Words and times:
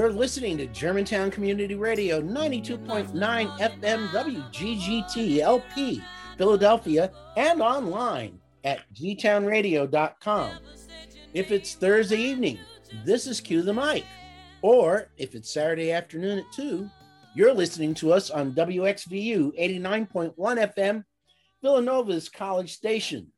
You're 0.00 0.10
listening 0.10 0.56
to 0.56 0.66
Germantown 0.68 1.30
Community 1.30 1.74
Radio 1.74 2.22
92.9 2.22 3.12
FM 3.12 4.08
WGGT 4.08 5.40
LP, 5.40 6.02
Philadelphia, 6.38 7.12
and 7.36 7.60
online 7.60 8.40
at 8.64 8.80
gtownradio.com. 8.94 10.52
If 11.34 11.52
it's 11.52 11.74
Thursday 11.74 12.16
evening, 12.16 12.58
this 13.04 13.26
is 13.26 13.42
Cue 13.42 13.60
the 13.60 13.74
Mic. 13.74 14.06
Or 14.62 15.08
if 15.18 15.34
it's 15.34 15.52
Saturday 15.52 15.92
afternoon 15.92 16.38
at 16.38 16.52
2, 16.54 16.88
you're 17.34 17.52
listening 17.52 17.92
to 17.96 18.14
us 18.14 18.30
on 18.30 18.54
WXVU 18.54 19.52
89.1 19.84 20.34
FM, 20.34 21.04
Villanova's 21.62 22.30
College 22.30 22.72
Station. 22.72 23.30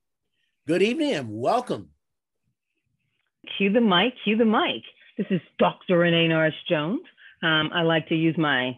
Good 0.68 0.82
evening 0.82 1.14
and 1.14 1.28
welcome. 1.28 1.88
Cue 3.58 3.72
the 3.72 3.80
mic, 3.80 4.14
cue 4.22 4.36
the 4.36 4.44
mic. 4.44 4.84
This 5.22 5.40
is 5.40 5.48
Dr. 5.56 5.98
Renee 5.98 6.26
Norris 6.26 6.54
Jones. 6.68 7.02
Um, 7.44 7.70
I 7.72 7.82
like 7.82 8.08
to 8.08 8.16
use 8.16 8.36
my 8.36 8.76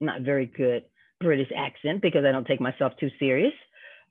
not 0.00 0.22
very 0.22 0.46
good 0.46 0.84
British 1.20 1.48
accent 1.54 2.00
because 2.00 2.24
I 2.24 2.32
don't 2.32 2.46
take 2.46 2.60
myself 2.60 2.94
too 2.98 3.10
serious. 3.18 3.52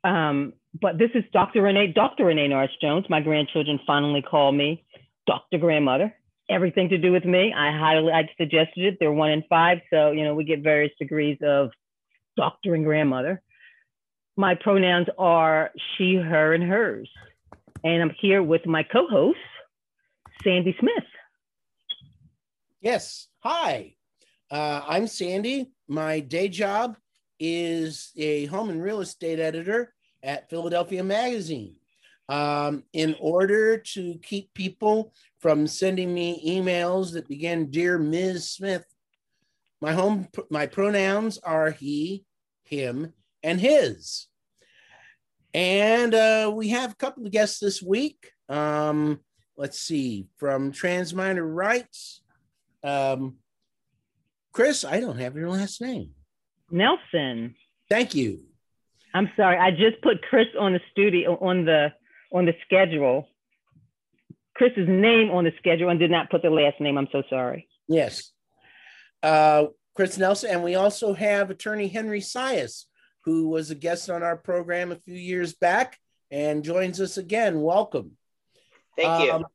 Um, 0.04 0.54
but 0.80 1.00
this 1.00 1.10
is 1.16 1.24
Dr. 1.34 1.64
Renee, 1.64 1.94
Dr. 1.96 2.26
Renee 2.26 2.50
Norris 2.50 2.70
Jones. 2.80 3.06
My 3.10 3.22
grandchildren 3.22 3.80
finally 3.88 4.22
call 4.22 4.52
me 4.52 4.86
Dr. 5.26 5.58
Grandmother. 5.58 6.14
Everything 6.48 6.90
to 6.90 6.98
do 7.00 7.12
with 7.12 7.26
me. 7.26 7.52
I 7.58 7.76
highly 7.76 8.12
I 8.12 8.30
suggested 8.38 8.86
it. 8.86 8.98
They're 9.00 9.12
one 9.12 9.32
in 9.32 9.44
five, 9.50 9.80
so 9.90 10.12
you 10.12 10.26
know 10.26 10.36
we 10.36 10.44
get 10.44 10.62
various 10.62 10.94
degrees 11.00 11.40
of 11.42 11.72
doctor 12.36 12.76
and 12.76 12.86
grandmother. 12.86 13.42
My 14.36 14.54
pronouns 14.54 15.08
are 15.18 15.72
she, 15.98 16.18
her, 16.18 16.54
and 16.54 16.64
hers. 16.64 17.10
And 17.84 18.04
I'm 18.04 18.16
here 18.22 18.44
with 18.44 18.68
my 18.68 18.84
co-host, 18.84 19.40
Sandy 20.44 20.76
Smith. 20.80 21.04
Yes. 22.88 23.28
Hi. 23.40 23.96
Uh, 24.50 24.82
I'm 24.88 25.08
Sandy. 25.08 25.74
My 25.90 26.22
day 26.22 26.48
job 26.48 26.96
is 27.38 28.14
a 28.16 28.46
home 28.46 28.70
and 28.70 28.82
real 28.82 29.02
estate 29.02 29.42
editor 29.42 29.94
at 30.24 30.50
Philadelphia 30.50 31.04
Magazine. 31.04 31.76
Um, 32.30 32.86
in 32.94 33.14
order 33.20 33.78
to 33.78 34.18
keep 34.24 34.54
people 34.54 35.12
from 35.42 35.68
sending 35.68 36.14
me 36.14 36.42
emails 36.48 37.12
that 37.12 37.28
begin 37.28 37.72
"Dear 37.72 37.98
Ms. 37.98 38.52
Smith," 38.52 38.86
my 39.82 39.92
home 39.92 40.30
my 40.50 40.66
pronouns 40.66 41.40
are 41.40 41.72
he, 41.72 42.24
him, 42.64 43.12
and 43.44 43.60
his. 43.60 44.28
And 45.54 46.14
uh, 46.14 46.54
we 46.56 46.70
have 46.70 46.94
a 46.94 46.96
couple 46.96 47.26
of 47.26 47.34
guests 47.34 47.60
this 47.60 47.84
week. 47.84 48.32
Um, 48.48 49.20
let's 49.58 49.82
see, 49.82 50.30
from 50.38 50.72
Transminor 50.72 51.54
Rights. 51.54 52.22
Um, 52.84 53.38
Chris, 54.52 54.86
I 54.86 55.00
don't 55.00 55.20
have 55.20 55.36
your 55.36 55.50
last 55.50 55.82
name. 55.82 56.12
Nelson. 56.72 57.56
Thank 57.90 58.16
you. 58.16 58.40
I'm 59.14 59.30
sorry. 59.36 59.58
I 59.58 59.72
just 59.72 60.02
put 60.02 60.22
Chris 60.30 60.48
on 60.60 60.74
the 60.74 60.82
studio 60.92 61.38
on 61.42 61.66
the 61.66 61.94
on 62.32 62.46
the 62.46 62.54
schedule. 62.66 63.28
Chris's 64.56 64.88
name 64.88 65.30
on 65.30 65.44
the 65.44 65.54
schedule 65.58 65.90
and 65.90 66.00
did 66.00 66.12
not 66.12 66.30
put 66.30 66.42
the 66.42 66.50
last 66.50 66.80
name. 66.82 66.98
I'm 66.98 67.08
so 67.12 67.24
sorry. 67.30 67.68
Yes. 67.88 68.32
Uh, 69.22 69.66
Chris 69.96 70.18
Nelson, 70.18 70.52
and 70.52 70.64
we 70.64 70.76
also 70.76 71.14
have 71.14 71.50
attorney 71.50 71.88
Henry 71.88 72.20
Sias, 72.20 72.86
who 73.26 73.50
was 73.50 73.72
a 73.72 73.76
guest 73.76 74.10
on 74.10 74.24
our 74.24 74.38
program 74.38 74.92
a 74.92 74.96
few 74.96 75.16
years 75.16 75.54
back 75.54 75.98
and 76.32 76.64
joins 76.64 77.00
us 77.00 77.18
again. 77.18 77.62
Welcome. 77.62 78.18
Thank 78.96 79.26
you. 79.26 79.32
Um, 79.32 79.46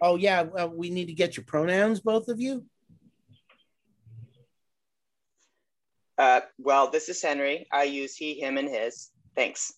oh 0.00 0.16
yeah, 0.16 0.42
well, 0.42 0.70
we 0.70 0.90
need 0.90 1.06
to 1.06 1.12
get 1.12 1.36
your 1.36 1.44
pronouns, 1.44 2.00
both 2.00 2.28
of 2.28 2.40
you. 2.40 2.64
Uh, 6.18 6.40
well, 6.58 6.90
this 6.90 7.08
is 7.08 7.22
Henry. 7.22 7.66
I 7.72 7.84
use 7.84 8.14
he, 8.14 8.40
him, 8.40 8.58
and 8.58 8.68
his. 8.68 9.10
Thanks. 9.34 9.72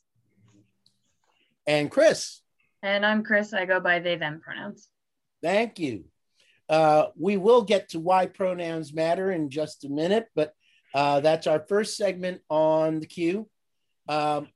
And 1.67 1.91
Chris. 1.91 2.43
And 2.83 3.07
I'm 3.07 3.23
Chris. 3.23 3.53
I 3.53 3.65
go 3.65 3.79
by 3.79 4.01
they, 4.01 4.17
them 4.17 4.41
pronouns. 4.43 4.89
Thank 5.41 5.79
you. 5.79 6.05
Uh, 6.69 7.07
we 7.17 7.37
will 7.37 7.63
get 7.63 7.91
to 7.91 8.01
why 8.01 8.27
pronouns 8.27 8.93
matter 8.93 9.31
in 9.31 9.51
just 9.51 9.85
a 9.85 9.89
minute, 9.89 10.27
but 10.35 10.53
uh, 10.95 11.21
that's 11.21 11.47
our 11.47 11.61
first 11.69 11.97
segment 11.97 12.41
on 12.49 12.99
the 12.99 13.07
queue. 13.07 13.49
Um, 14.09 14.49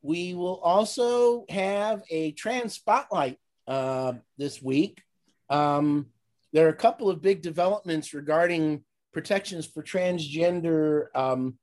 we 0.00 0.34
will 0.34 0.60
also 0.60 1.44
have 1.50 2.02
a 2.10 2.32
trans 2.32 2.74
spotlight 2.74 3.38
uh, 3.68 4.14
this 4.38 4.60
week. 4.62 5.02
Um, 5.50 6.06
there 6.52 6.66
are 6.66 6.70
a 6.70 6.74
couple 6.74 7.10
of 7.10 7.22
big 7.22 7.42
developments 7.42 8.14
regarding 8.14 8.82
protections 9.12 9.66
for 9.66 9.82
transgender 9.82 11.06
um, 11.14 11.58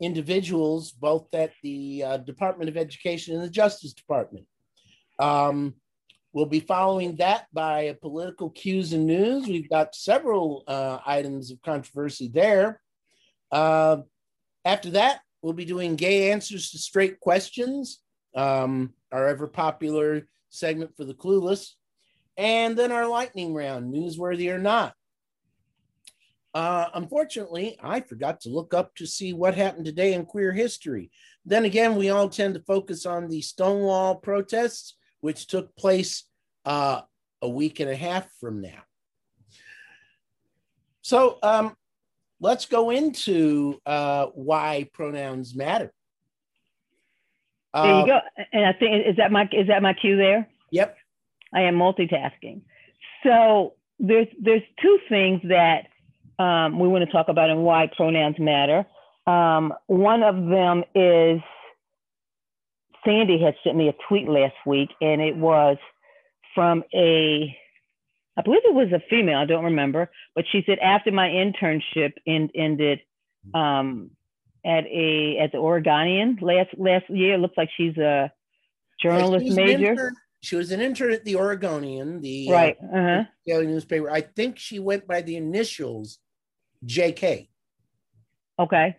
individuals, 0.00 0.92
both 0.92 1.26
at 1.34 1.52
the 1.62 2.02
uh, 2.04 2.16
Department 2.18 2.70
of 2.70 2.76
Education 2.76 3.34
and 3.34 3.44
the 3.44 3.50
Justice 3.50 3.92
Department. 3.92 4.46
Um, 5.18 5.74
we'll 6.32 6.46
be 6.46 6.60
following 6.60 7.16
that 7.16 7.46
by 7.52 7.96
political 8.00 8.50
cues 8.50 8.92
and 8.92 9.06
news. 9.06 9.46
We've 9.46 9.68
got 9.68 9.94
several 9.94 10.62
uh, 10.66 10.98
items 11.04 11.50
of 11.50 11.60
controversy 11.62 12.28
there. 12.28 12.80
Uh, 13.50 13.98
after 14.64 14.90
that, 14.90 15.20
we'll 15.42 15.52
be 15.52 15.64
doing 15.64 15.96
gay 15.96 16.30
answers 16.30 16.70
to 16.70 16.78
straight 16.78 17.20
questions, 17.20 18.00
um, 18.34 18.92
our 19.12 19.28
ever 19.28 19.46
popular 19.46 20.28
segment 20.56 20.96
for 20.96 21.04
the 21.04 21.14
clueless, 21.14 21.70
and 22.36 22.76
then 22.76 22.92
our 22.92 23.06
lightning 23.06 23.54
round, 23.54 23.92
newsworthy 23.92 24.52
or 24.52 24.58
not. 24.58 24.94
Uh, 26.54 26.88
unfortunately, 26.94 27.76
I 27.82 28.00
forgot 28.00 28.40
to 28.40 28.48
look 28.48 28.72
up 28.72 28.94
to 28.94 29.06
see 29.06 29.34
what 29.34 29.54
happened 29.54 29.84
today 29.84 30.14
in 30.14 30.24
queer 30.24 30.52
history. 30.52 31.10
Then 31.44 31.66
again, 31.66 31.96
we 31.96 32.08
all 32.08 32.30
tend 32.30 32.54
to 32.54 32.62
focus 32.62 33.04
on 33.04 33.28
the 33.28 33.42
Stonewall 33.42 34.14
protests, 34.14 34.96
which 35.20 35.48
took 35.48 35.76
place 35.76 36.24
uh, 36.64 37.02
a 37.42 37.48
week 37.48 37.80
and 37.80 37.90
a 37.90 37.96
half 37.96 38.26
from 38.40 38.62
now. 38.62 38.82
So 41.02 41.38
um, 41.42 41.76
let's 42.40 42.64
go 42.64 42.90
into 42.90 43.78
uh, 43.84 44.26
why 44.34 44.88
pronouns 44.92 45.54
matter. 45.54 45.92
There 47.82 47.94
you 47.94 48.02
uh, 48.02 48.06
go. 48.06 48.18
And 48.52 48.66
I 48.66 48.72
think 48.72 49.06
is 49.06 49.16
that 49.16 49.30
my 49.30 49.48
is 49.52 49.68
that 49.68 49.82
my 49.82 49.94
cue 49.94 50.16
there? 50.16 50.48
Yep. 50.70 50.96
I 51.54 51.62
am 51.62 51.74
multitasking. 51.74 52.62
So 53.22 53.74
there's 53.98 54.28
there's 54.40 54.62
two 54.82 54.98
things 55.08 55.40
that 55.44 55.86
um, 56.42 56.78
we 56.78 56.88
want 56.88 57.04
to 57.04 57.10
talk 57.10 57.28
about 57.28 57.50
and 57.50 57.62
why 57.62 57.90
pronouns 57.96 58.36
matter. 58.38 58.86
Um, 59.26 59.72
one 59.86 60.22
of 60.22 60.36
them 60.36 60.84
is 60.94 61.40
Sandy 63.04 63.40
had 63.40 63.54
sent 63.64 63.76
me 63.76 63.88
a 63.88 63.94
tweet 64.08 64.28
last 64.28 64.54
week, 64.66 64.90
and 65.00 65.20
it 65.20 65.36
was 65.36 65.76
from 66.54 66.82
a, 66.94 67.56
I 68.36 68.42
believe 68.42 68.62
it 68.64 68.74
was 68.74 68.92
a 68.92 69.02
female, 69.08 69.38
I 69.38 69.46
don't 69.46 69.64
remember, 69.64 70.10
but 70.34 70.44
she 70.50 70.62
said 70.66 70.78
after 70.80 71.12
my 71.12 71.28
internship 71.28 72.12
in, 72.26 72.50
ended 72.54 73.00
um, 73.54 74.10
at 74.66 74.84
a 74.86 75.38
at 75.38 75.52
the 75.52 75.58
Oregonian 75.58 76.38
last 76.42 76.70
last 76.76 77.04
year, 77.08 77.34
it 77.34 77.38
looks 77.38 77.56
like 77.56 77.70
she's 77.76 77.96
a 77.96 78.32
journalist 79.00 79.56
major. 79.56 80.12
she 80.42 80.56
was 80.56 80.72
an 80.72 80.80
intern 80.80 81.12
at 81.12 81.24
the 81.24 81.36
Oregonian, 81.36 82.20
the 82.20 82.50
right 82.50 82.76
uh-huh. 82.82 83.24
daily 83.46 83.68
newspaper. 83.68 84.10
I 84.10 84.22
think 84.22 84.58
she 84.58 84.80
went 84.80 85.06
by 85.06 85.22
the 85.22 85.36
initials 85.36 86.18
JK. 86.84 87.48
Okay. 88.58 88.96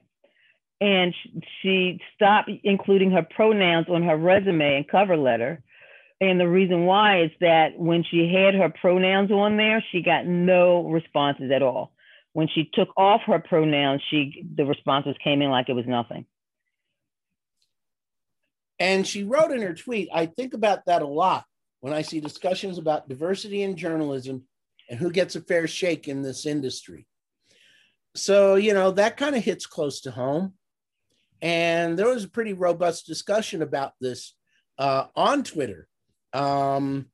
And 0.80 1.14
she 1.62 2.00
stopped 2.16 2.52
including 2.64 3.12
her 3.12 3.28
pronouns 3.36 3.88
on 3.90 4.04
her 4.04 4.16
resume 4.16 4.78
and 4.78 4.88
cover 4.88 5.18
letter. 5.18 5.64
And 6.22 6.40
the 6.40 6.48
reason 6.48 6.86
why 6.86 7.24
is 7.24 7.32
that 7.42 7.78
when 7.78 8.04
she 8.04 8.32
had 8.34 8.56
her 8.56 8.70
pronouns 8.70 9.32
on 9.32 9.58
there, 9.58 9.84
she 9.92 10.02
got 10.02 10.26
no 10.26 10.88
responses 10.88 11.52
at 11.52 11.62
all. 11.62 11.92
When 12.38 12.48
she 12.48 12.70
took 12.72 12.90
off 12.96 13.22
her 13.26 13.40
pronouns, 13.40 14.04
she 14.12 14.46
the 14.56 14.64
responses 14.64 15.16
came 15.24 15.42
in 15.42 15.50
like 15.50 15.70
it 15.70 15.74
was 15.74 15.88
nothing. 15.88 16.28
And 18.78 19.08
she 19.08 19.24
wrote 19.24 19.50
in 19.50 19.64
her 19.64 19.74
tweet, 19.74 20.10
I 20.14 20.28
think 20.28 20.54
about 20.54 20.86
that 20.86 21.02
a 21.02 21.08
lot 21.08 21.46
when 21.80 21.94
I 21.94 22.04
see 22.04 22.20
discussions 22.20 22.78
about 22.78 23.10
diversity 23.10 23.64
in 23.64 23.76
journalism 23.76 24.44
and 24.88 25.00
who 25.00 25.10
gets 25.10 25.36
a 25.36 25.42
fair 25.42 25.66
shake 25.66 26.08
in 26.08 26.22
this 26.22 26.46
industry. 26.46 27.08
So 28.16 28.54
you 28.54 28.76
know 28.76 28.92
that 28.92 29.18
kind 29.18 29.36
of 29.36 29.44
hits 29.44 29.66
close 29.66 30.02
to 30.02 30.12
home. 30.12 30.54
And 31.42 31.98
there 31.98 32.10
was 32.10 32.26
a 32.26 32.30
pretty 32.30 32.54
robust 32.54 33.08
discussion 33.08 33.64
about 33.64 33.94
this 34.00 34.36
uh, 34.78 35.06
on 35.16 35.42
twitter. 35.44 35.88
Um, 36.34 37.08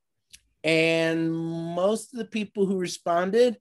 and 0.66 1.32
most 1.34 2.12
of 2.12 2.20
the 2.20 2.26
people 2.26 2.66
who 2.66 2.78
responded 2.78 3.58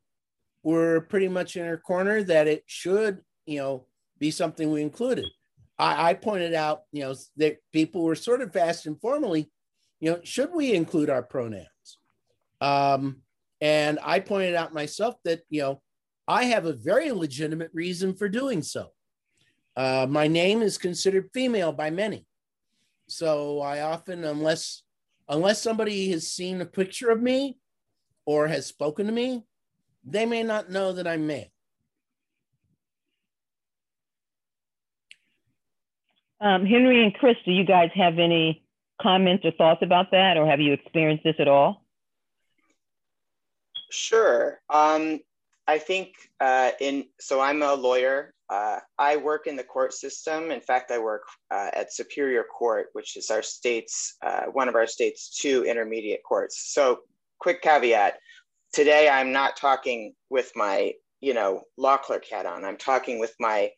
were 0.62 1.02
pretty 1.02 1.28
much 1.28 1.56
in 1.56 1.64
her 1.64 1.78
corner 1.78 2.22
that 2.22 2.46
it 2.46 2.62
should 2.66 3.20
you 3.46 3.58
know 3.58 3.86
be 4.18 4.30
something 4.30 4.70
we 4.70 4.82
included 4.82 5.26
i, 5.78 6.10
I 6.10 6.14
pointed 6.14 6.54
out 6.54 6.82
you 6.92 7.02
know 7.02 7.14
that 7.36 7.58
people 7.72 8.02
were 8.02 8.14
sort 8.14 8.42
of 8.42 8.54
asked 8.56 8.86
informally 8.86 9.50
you 10.00 10.10
know 10.10 10.20
should 10.22 10.52
we 10.52 10.74
include 10.74 11.10
our 11.10 11.22
pronouns 11.22 11.66
um, 12.62 13.22
And 13.60 13.98
I 14.02 14.20
pointed 14.20 14.54
out 14.54 14.72
myself 14.72 15.16
that, 15.24 15.42
you 15.50 15.62
know, 15.62 15.82
I 16.26 16.44
have 16.44 16.64
a 16.64 16.72
very 16.72 17.10
legitimate 17.10 17.70
reason 17.74 18.14
for 18.14 18.28
doing 18.28 18.62
so. 18.62 18.88
Uh, 19.76 20.06
my 20.08 20.28
name 20.28 20.62
is 20.62 20.78
considered 20.78 21.30
female 21.34 21.72
by 21.72 21.90
many. 21.90 22.26
So 23.08 23.60
I 23.60 23.82
often, 23.82 24.24
unless 24.24 24.82
unless 25.28 25.62
somebody 25.62 26.10
has 26.10 26.26
seen 26.26 26.60
a 26.60 26.66
picture 26.66 27.10
of 27.10 27.22
me 27.22 27.58
or 28.26 28.48
has 28.48 28.66
spoken 28.66 29.06
to 29.06 29.12
me, 29.12 29.44
they 30.04 30.26
may 30.26 30.42
not 30.42 30.70
know 30.70 30.92
that 30.92 31.06
I'm 31.06 31.26
male. 31.26 31.46
Um, 36.40 36.66
Henry 36.66 37.04
and 37.04 37.14
Chris, 37.14 37.36
do 37.44 37.52
you 37.52 37.64
guys 37.64 37.90
have 37.94 38.18
any 38.18 38.64
comments 39.00 39.44
or 39.44 39.52
thoughts 39.52 39.80
about 39.82 40.10
that, 40.10 40.36
or 40.36 40.46
have 40.46 40.60
you 40.60 40.72
experienced 40.72 41.22
this 41.22 41.36
at 41.38 41.46
all? 41.46 41.84
Sure. 43.90 44.58
Um, 44.68 45.20
I 45.68 45.78
think 45.78 46.14
uh, 46.40 46.72
in 46.80 47.04
so 47.20 47.40
I'm 47.40 47.62
a 47.62 47.74
lawyer. 47.74 48.34
Uh, 48.50 48.80
I 48.98 49.16
work 49.16 49.46
in 49.46 49.56
the 49.56 49.64
court 49.64 49.94
system. 49.94 50.50
In 50.50 50.60
fact, 50.60 50.90
I 50.90 50.98
work 50.98 51.22
uh, 51.50 51.70
at 51.72 51.92
Superior 51.92 52.44
Court, 52.44 52.88
which 52.92 53.16
is 53.16 53.30
our 53.30 53.42
state's 53.42 54.16
uh, 54.24 54.46
one 54.52 54.68
of 54.68 54.74
our 54.74 54.86
state's 54.86 55.38
two 55.38 55.64
intermediate 55.64 56.22
courts. 56.24 56.72
So, 56.74 57.00
quick 57.38 57.62
caveat: 57.62 58.18
today 58.72 59.08
I'm 59.08 59.32
not 59.32 59.56
talking 59.56 60.14
with 60.30 60.52
my 60.54 60.92
you 61.20 61.34
know 61.34 61.62
law 61.76 61.96
clerk 61.96 62.26
hat 62.26 62.46
on. 62.46 62.64
I'm 62.64 62.76
talking 62.76 63.18
with 63.18 63.34
my 63.38 63.70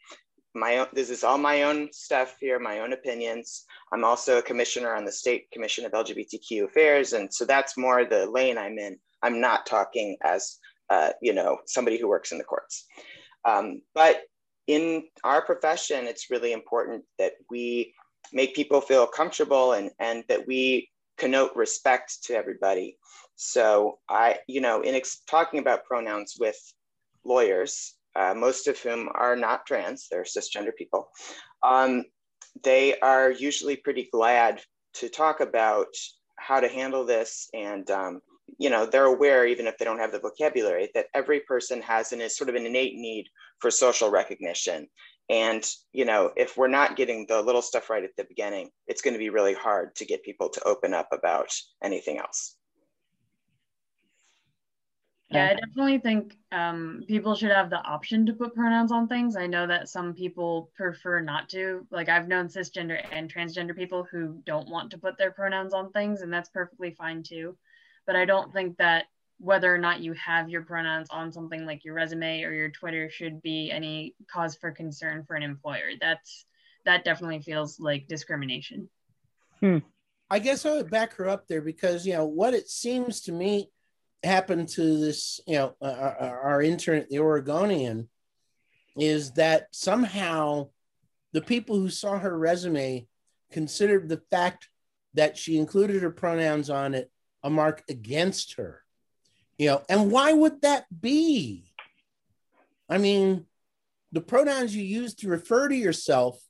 my 0.55 0.79
own, 0.79 0.87
this 0.93 1.11
is 1.11 1.25
all 1.25 1.39
my 1.39 1.65
own 1.65 1.93
stuff 1.93 2.37
here, 2.41 2.59
my 2.59 2.81
own 2.81 2.93
opinions. 2.93 3.65
I'm 3.93 4.05
also 4.05 4.39
a 4.39 4.43
commissioner 4.43 4.95
on 4.95 5.05
the 5.05 5.13
State 5.13 5.51
Commission 5.51 5.85
of 5.85 5.93
LGBTQ 5.93 6.65
Affairs. 6.65 7.13
And 7.13 7.33
so 7.33 7.45
that's 7.45 7.77
more 7.77 8.05
the 8.05 8.31
lane 8.31 8.57
I'm 8.57 8.79
in. 8.79 8.99
I'm 9.23 9.41
not 9.41 9.67
talking 9.67 10.17
as, 10.23 10.59
uh, 10.91 11.11
you 11.21 11.33
know, 11.33 11.59
somebody 11.67 11.99
who 11.99 12.09
works 12.09 12.31
in 12.31 12.39
the 12.39 12.45
courts. 12.45 12.87
Um, 13.45 13.83
but 13.95 14.23
in 14.67 15.05
our 15.25 15.43
profession, 15.43 16.07
it's 16.07 16.31
really 16.31 16.53
important 16.53 17.05
that 17.19 17.33
we 17.51 17.95
make 18.33 18.55
people 18.55 18.81
feel 18.81 19.07
comfortable 19.07 19.73
and, 19.73 19.91
and 19.99 20.25
that 20.29 20.47
we 20.47 20.89
connote 21.19 21.55
respect 21.55 22.25
to 22.25 22.35
everybody. 22.35 22.97
So 23.47 23.99
I, 24.09 24.39
you 24.49 24.63
know, 24.63 24.81
in 24.81 25.01
talking 25.29 25.61
about 25.61 25.85
pronouns 25.85 26.37
with 26.41 26.57
lawyers, 27.25 27.95
uh, 28.17 28.33
most 28.35 28.69
of 28.69 28.79
whom 28.79 29.11
are 29.15 29.37
not 29.37 29.67
trans, 29.67 30.09
they're 30.11 30.25
cisgender 30.25 30.75
people, 30.77 31.11
um, 31.63 32.05
they 32.63 32.99
are 33.01 33.31
usually 33.31 33.77
pretty 33.77 34.09
glad 34.11 34.63
to 34.95 35.11
talk 35.11 35.41
about 35.41 35.89
how 36.37 36.59
to 36.59 36.69
handle 36.69 37.05
this. 37.05 37.49
And, 37.53 37.91
um, 37.91 38.21
you 38.59 38.71
know, 38.71 38.87
they're 38.87 39.05
aware, 39.05 39.47
even 39.47 39.67
if 39.67 39.77
they 39.77 39.85
don't 39.85 39.99
have 39.99 40.13
the 40.13 40.21
vocabulary, 40.21 40.91
that 40.95 41.09
every 41.13 41.41
person 41.41 41.83
has 41.83 42.13
an, 42.13 42.23
is 42.23 42.37
sort 42.37 42.49
of 42.49 42.57
an 42.57 42.65
innate 42.65 42.97
need 42.97 43.27
for 43.61 43.71
social 43.71 44.11
recognition. 44.11 44.89
And, 45.29 45.69
you 45.93 46.07
know, 46.07 46.33
if 46.37 46.57
we're 46.57 46.69
not 46.69 46.97
getting 46.97 47.27
the 47.29 47.43
little 47.43 47.63
stuff 47.63 47.91
right 47.91 48.05
at 48.05 48.17
the 48.17 48.25
beginning, 48.25 48.71
it's 48.87 49.03
going 49.03 49.15
to 49.15 49.19
be 49.19 49.31
really 49.31 49.55
hard 49.55 49.95
to 49.97 50.07
get 50.07 50.23
people 50.23 50.49
to 50.49 50.65
open 50.65 50.95
up 50.95 51.09
about 51.13 51.49
anything 51.83 52.19
else. 52.19 52.57
Yeah, 55.35 55.51
I 55.51 55.55
definitely 55.55 55.99
think 55.99 56.37
um, 56.53 57.03
people 57.09 57.35
should 57.35 57.51
have 57.51 57.71
the 57.71 57.83
option 57.83 58.25
to 58.27 58.33
put 58.33 58.55
pronouns 58.55 58.93
on 58.93 59.09
things. 59.09 59.37
I 59.37 59.47
know 59.47 59.67
that 59.67 59.89
some 59.89 60.15
people 60.15 60.71
prefer 60.77 61.21
not 61.21 61.49
to. 61.51 61.87
Like 61.91 62.09
I've 62.09 62.29
known 62.29 62.49
cisgender 62.49 63.03
and 63.11 63.33
transgender 63.33 63.75
people 63.75 64.07
who 64.11 64.41
don't 64.47 64.69
want 64.69 64.91
to 64.93 64.99
put 64.99 65.19
their 65.19 65.33
pronouns 65.33 65.75
on 65.75 65.91
things, 65.91 66.21
and 66.21 66.33
that's 66.33 66.51
perfectly 66.51 66.93
fine 66.93 67.23
too. 67.23 67.57
But 68.07 68.17
I 68.17 68.25
don't 68.25 68.53
think 68.53 68.77
that 68.79 69.07
whether 69.39 69.75
or 69.75 69.79
not 69.79 70.01
you 70.01 70.13
have 70.13 70.49
your 70.49 70.63
pronouns 70.63 71.09
on 71.11 71.33
something 71.33 71.67
like 71.67 71.85
your 71.85 71.95
resume 71.95 72.45
or 72.45 72.53
your 72.53 72.71
Twitter 72.71 73.11
should 73.11 73.43
be 73.43 73.71
any 73.71 74.15
cause 74.31 74.57
for 74.57 74.71
concern 74.71 75.25
for 75.27 75.35
an 75.35 75.43
employer. 75.43 75.91
That's 76.01 76.47
that 76.85 77.05
definitely 77.05 77.41
feels 77.41 77.81
like 77.81 78.07
discrimination. 78.07 78.89
Hmm. 79.61 79.79
I 80.31 80.39
guess 80.39 80.65
I 80.65 80.77
would 80.77 80.91
back 80.91 81.15
her 81.15 81.29
up 81.29 81.49
there 81.49 81.61
because 81.61 82.07
you 82.07 82.13
know 82.13 82.25
what 82.27 82.55
it 82.55 82.69
seems 82.69 83.21
to 83.23 83.33
me 83.33 83.71
happened 84.25 84.69
to 84.69 84.99
this, 84.99 85.41
you 85.47 85.57
know, 85.57 85.75
uh, 85.81 85.85
uh, 85.85 86.15
uh, 86.21 86.39
our 86.43 86.63
intern 86.63 86.99
at 86.99 87.09
the 87.09 87.19
Oregonian 87.19 88.09
is 88.97 89.33
that 89.33 89.69
somehow 89.73 90.69
the 91.33 91.43
people 91.43 91.77
who 91.77 91.91
saw 91.91 92.19
her 92.19 92.37
resume 92.39 93.07
considered 93.51 94.09
the 94.09 94.23
fact 94.31 94.69
that 95.15 95.37
she 95.37 95.59
included 95.59 96.03
her 96.03 96.11
pronouns 96.11 96.71
on 96.71 96.95
it 96.95 97.11
a 97.43 97.51
mark 97.51 97.83
against 97.89 98.55
her. 98.55 98.83
You 99.59 99.67
know, 99.67 99.83
and 99.89 100.11
why 100.11 100.33
would 100.33 100.63
that 100.63 100.87
be? 101.01 101.73
I 102.89 102.99
mean, 102.99 103.47
the 104.13 104.21
pronouns 104.21 104.75
you 104.75 104.83
use 104.83 105.15
to 105.17 105.29
refer 105.29 105.69
to 105.69 105.77
yourself 105.77 106.41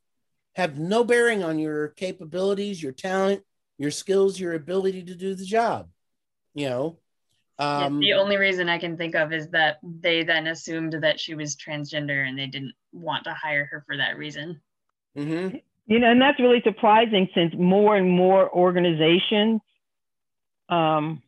have 0.55 0.79
no 0.79 1.05
bearing 1.05 1.43
on 1.43 1.59
your 1.59 1.89
capabilities, 1.89 2.83
your 2.83 2.93
talent, 2.93 3.43
your 3.79 3.91
skills, 3.91 4.39
your 4.39 4.55
ability 4.55 5.03
to 5.05 5.15
do 5.15 5.35
the 5.35 5.45
job. 5.45 5.89
You 6.55 6.69
know, 6.69 6.99
um, 7.59 8.03
yeah, 8.03 8.15
the 8.15 8.21
only 8.21 8.37
reason 8.37 8.69
I 8.69 8.79
can 8.79 8.97
think 8.97 9.15
of 9.15 9.33
is 9.33 9.49
that 9.51 9.79
they 9.83 10.25
then 10.25 10.49
assumed 10.49 10.95
that 11.03 11.21
she 11.21 11.35
was 11.35 11.57
transgender 11.57 12.27
and 12.27 12.39
they 12.39 12.47
didn't 12.47 12.75
want 12.93 13.25
to 13.25 13.35
hire 13.35 13.65
her 13.67 13.85
for 13.87 13.97
that 13.97 14.19
reason. 14.19 14.61
Mm-hmm. 15.17 15.57
You 15.87 15.99
know, 15.99 16.11
and 16.11 16.21
that's 16.21 16.41
really 16.41 16.63
surprising 16.65 17.29
since 17.35 17.55
more 17.57 17.97
and 17.97 18.11
more 18.11 18.51
organizations 18.51 19.61
um, 20.69 21.23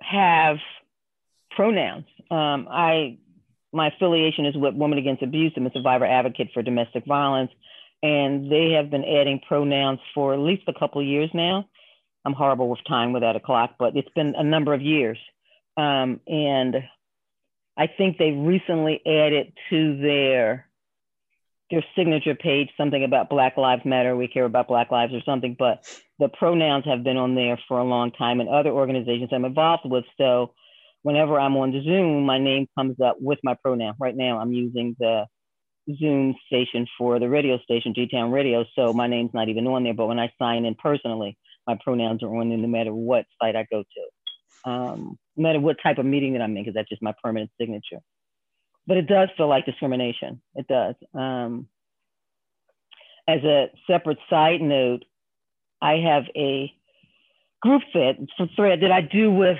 have 0.00 0.56
pronouns. 1.50 2.06
Um, 2.30 2.66
I 2.70 3.18
my 3.72 3.88
affiliation 3.88 4.46
is 4.46 4.56
with 4.56 4.74
Women 4.74 4.98
Against 4.98 5.22
Abuse. 5.22 5.52
I'm 5.56 5.66
a 5.66 5.70
survivor 5.72 6.06
advocate 6.06 6.48
for 6.54 6.62
domestic 6.62 7.04
violence, 7.04 7.50
and 8.02 8.50
they 8.50 8.72
have 8.72 8.90
been 8.90 9.04
adding 9.04 9.40
pronouns 9.46 10.00
for 10.14 10.32
at 10.32 10.40
least 10.40 10.62
a 10.68 10.78
couple 10.78 11.00
of 11.00 11.06
years 11.06 11.30
now. 11.34 11.68
I'm 12.24 12.32
horrible 12.32 12.68
with 12.68 12.80
time 12.88 13.12
without 13.12 13.36
a 13.36 13.40
clock, 13.40 13.74
but 13.78 13.94
it's 13.94 14.08
been 14.14 14.34
a 14.36 14.42
number 14.42 14.72
of 14.72 14.80
years. 14.80 15.18
Um, 15.78 16.20
and 16.26 16.74
I 17.76 17.86
think 17.86 18.18
they 18.18 18.32
recently 18.32 19.00
added 19.06 19.52
to 19.70 19.98
their 19.98 20.66
their 21.70 21.84
signature 21.96 22.34
page 22.34 22.70
something 22.76 23.04
about 23.04 23.28
Black 23.28 23.56
Lives 23.56 23.84
Matter. 23.84 24.16
We 24.16 24.26
care 24.26 24.46
about 24.46 24.68
Black 24.68 24.90
lives 24.90 25.12
or 25.12 25.20
something, 25.24 25.54
but 25.58 25.86
the 26.18 26.28
pronouns 26.28 26.86
have 26.86 27.04
been 27.04 27.18
on 27.18 27.34
there 27.34 27.58
for 27.68 27.78
a 27.78 27.84
long 27.84 28.10
time 28.10 28.40
and 28.40 28.48
other 28.48 28.70
organizations 28.70 29.28
I'm 29.32 29.44
involved 29.44 29.82
with. 29.84 30.04
So 30.16 30.54
whenever 31.02 31.38
I'm 31.38 31.56
on 31.56 31.72
Zoom, 31.84 32.24
my 32.24 32.38
name 32.38 32.66
comes 32.76 32.96
up 33.00 33.16
with 33.20 33.38
my 33.44 33.54
pronoun. 33.62 33.94
Right 34.00 34.16
now, 34.16 34.38
I'm 34.38 34.52
using 34.52 34.96
the 34.98 35.26
Zoom 36.00 36.34
station 36.46 36.86
for 36.96 37.20
the 37.20 37.28
radio 37.28 37.58
station, 37.58 37.94
G 37.94 38.08
Town 38.08 38.32
Radio. 38.32 38.64
So 38.74 38.92
my 38.92 39.06
name's 39.06 39.34
not 39.34 39.48
even 39.48 39.66
on 39.66 39.84
there. 39.84 39.94
But 39.94 40.06
when 40.06 40.18
I 40.18 40.32
sign 40.38 40.64
in 40.64 40.74
personally, 40.74 41.36
my 41.66 41.78
pronouns 41.84 42.22
are 42.22 42.34
on 42.34 42.48
there 42.48 42.58
no 42.58 42.66
matter 42.66 42.94
what 42.94 43.26
site 43.40 43.56
I 43.56 43.66
go 43.70 43.82
to 43.82 44.00
um, 44.64 45.18
no 45.36 45.42
matter 45.42 45.60
what 45.60 45.76
type 45.82 45.98
of 45.98 46.06
meeting 46.06 46.32
that 46.32 46.42
I'm 46.42 46.56
in, 46.56 46.62
because 46.62 46.74
that's 46.74 46.88
just 46.88 47.02
my 47.02 47.14
permanent 47.22 47.50
signature. 47.60 48.00
But 48.86 48.96
it 48.96 49.06
does 49.06 49.28
feel 49.36 49.48
like 49.48 49.66
discrimination. 49.66 50.40
It 50.54 50.66
does. 50.66 50.94
Um, 51.14 51.68
as 53.28 53.44
a 53.44 53.70
separate 53.86 54.18
side 54.30 54.62
note, 54.62 55.04
I 55.82 55.96
have 55.96 56.24
a 56.34 56.72
group 57.60 57.82
fit 57.92 58.16
thread 58.56 58.80
that 58.80 58.90
I 58.90 59.02
do 59.02 59.30
with 59.30 59.58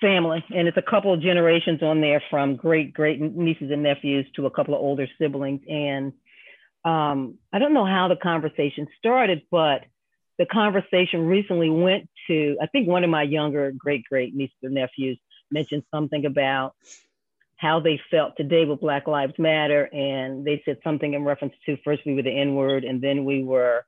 family, 0.00 0.42
and 0.54 0.66
it's 0.66 0.78
a 0.78 0.82
couple 0.82 1.12
of 1.12 1.20
generations 1.20 1.82
on 1.82 2.00
there 2.00 2.22
from 2.30 2.56
great 2.56 2.94
great 2.94 3.20
nieces 3.20 3.70
and 3.70 3.82
nephews 3.82 4.26
to 4.36 4.46
a 4.46 4.50
couple 4.50 4.74
of 4.74 4.80
older 4.80 5.06
siblings. 5.20 5.60
And 5.68 6.12
um, 6.84 7.38
I 7.52 7.58
don't 7.58 7.74
know 7.74 7.84
how 7.84 8.08
the 8.08 8.16
conversation 8.16 8.88
started, 8.98 9.42
but 9.50 9.84
the 10.40 10.46
conversation 10.46 11.26
recently 11.26 11.68
went 11.68 12.08
to, 12.26 12.56
I 12.62 12.66
think 12.66 12.88
one 12.88 13.04
of 13.04 13.10
my 13.10 13.22
younger 13.22 13.70
great 13.76 14.04
great 14.08 14.34
nieces 14.34 14.56
or 14.62 14.70
nephews 14.70 15.18
mentioned 15.50 15.82
something 15.94 16.24
about 16.24 16.72
how 17.58 17.78
they 17.78 18.00
felt 18.10 18.38
today 18.38 18.64
with 18.64 18.80
Black 18.80 19.06
Lives 19.06 19.34
Matter. 19.38 19.84
And 19.92 20.42
they 20.42 20.62
said 20.64 20.78
something 20.82 21.12
in 21.12 21.24
reference 21.24 21.52
to 21.66 21.76
first 21.84 22.00
we 22.06 22.14
were 22.14 22.22
the 22.22 22.30
N 22.30 22.54
word 22.54 22.84
and 22.84 23.02
then 23.02 23.26
we 23.26 23.44
were 23.44 23.84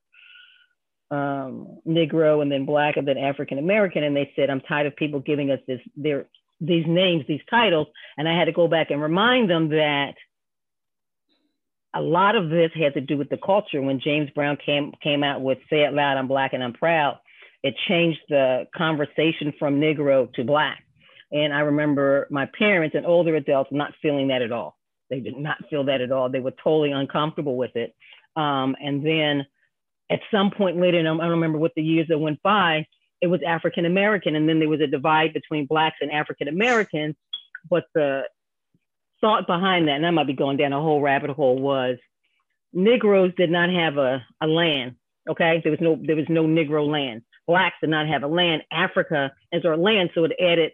um, 1.10 1.78
Negro 1.88 2.42
and 2.42 2.52
then 2.52 2.66
Black 2.66 2.98
and 2.98 3.08
then 3.08 3.16
African 3.16 3.58
American. 3.58 4.04
And 4.04 4.14
they 4.14 4.30
said, 4.36 4.50
I'm 4.50 4.60
tired 4.60 4.86
of 4.86 4.94
people 4.94 5.20
giving 5.20 5.50
us 5.50 5.60
this, 5.66 5.80
their, 5.96 6.26
these 6.60 6.84
names, 6.86 7.24
these 7.26 7.40
titles. 7.48 7.86
And 8.18 8.28
I 8.28 8.38
had 8.38 8.44
to 8.44 8.52
go 8.52 8.68
back 8.68 8.90
and 8.90 9.00
remind 9.00 9.48
them 9.48 9.70
that 9.70 10.16
a 11.94 12.00
lot 12.00 12.36
of 12.36 12.48
this 12.48 12.70
had 12.74 12.94
to 12.94 13.00
do 13.00 13.16
with 13.16 13.28
the 13.28 13.38
culture. 13.38 13.82
When 13.82 14.00
James 14.00 14.30
Brown 14.30 14.56
came 14.64 14.92
came 15.02 15.22
out 15.22 15.42
with 15.42 15.58
"Say 15.70 15.84
It 15.84 15.92
Loud, 15.92 16.16
I'm 16.16 16.28
Black 16.28 16.52
and 16.52 16.62
I'm 16.62 16.72
Proud," 16.72 17.18
it 17.62 17.74
changed 17.88 18.20
the 18.28 18.66
conversation 18.74 19.52
from 19.58 19.80
Negro 19.80 20.32
to 20.34 20.44
Black. 20.44 20.82
And 21.30 21.52
I 21.52 21.60
remember 21.60 22.26
my 22.30 22.46
parents 22.58 22.94
and 22.94 23.06
older 23.06 23.36
adults 23.36 23.70
not 23.72 23.94
feeling 24.02 24.28
that 24.28 24.42
at 24.42 24.52
all. 24.52 24.76
They 25.08 25.20
did 25.20 25.36
not 25.36 25.56
feel 25.70 25.84
that 25.84 26.00
at 26.00 26.12
all. 26.12 26.30
They 26.30 26.40
were 26.40 26.54
totally 26.62 26.92
uncomfortable 26.92 27.56
with 27.56 27.74
it. 27.74 27.94
Um, 28.36 28.76
and 28.80 29.04
then 29.04 29.46
at 30.10 30.20
some 30.30 30.50
point 30.50 30.78
later, 30.78 30.98
and 30.98 31.08
I 31.08 31.12
don't 31.12 31.30
remember 31.30 31.58
what 31.58 31.72
the 31.74 31.82
years 31.82 32.08
that 32.08 32.18
went 32.18 32.42
by, 32.42 32.86
it 33.22 33.28
was 33.28 33.40
African 33.46 33.86
American. 33.86 34.36
And 34.36 34.48
then 34.48 34.58
there 34.58 34.68
was 34.68 34.80
a 34.80 34.86
divide 34.86 35.32
between 35.32 35.66
Blacks 35.66 35.96
and 36.00 36.10
African 36.10 36.48
Americans 36.48 37.16
but 37.68 37.84
the 37.94 38.22
thought 39.22 39.46
behind 39.46 39.88
that, 39.88 39.96
and 39.96 40.06
I 40.06 40.10
might 40.10 40.26
be 40.26 40.34
going 40.34 40.58
down 40.58 40.74
a 40.74 40.80
whole 40.80 41.00
rabbit 41.00 41.30
hole, 41.30 41.58
was 41.58 41.96
Negroes 42.74 43.32
did 43.36 43.50
not 43.50 43.70
have 43.70 43.96
a, 43.96 44.22
a 44.42 44.46
land. 44.46 44.96
Okay, 45.28 45.60
there 45.62 45.70
was 45.70 45.80
no 45.80 45.98
there 46.04 46.16
was 46.16 46.26
no 46.28 46.44
Negro 46.44 46.86
land. 46.86 47.22
Blacks 47.46 47.76
did 47.80 47.90
not 47.90 48.08
have 48.08 48.22
a 48.22 48.26
land. 48.26 48.62
Africa 48.70 49.32
is 49.52 49.64
our 49.64 49.76
land, 49.76 50.10
so 50.14 50.24
it 50.24 50.32
added 50.40 50.72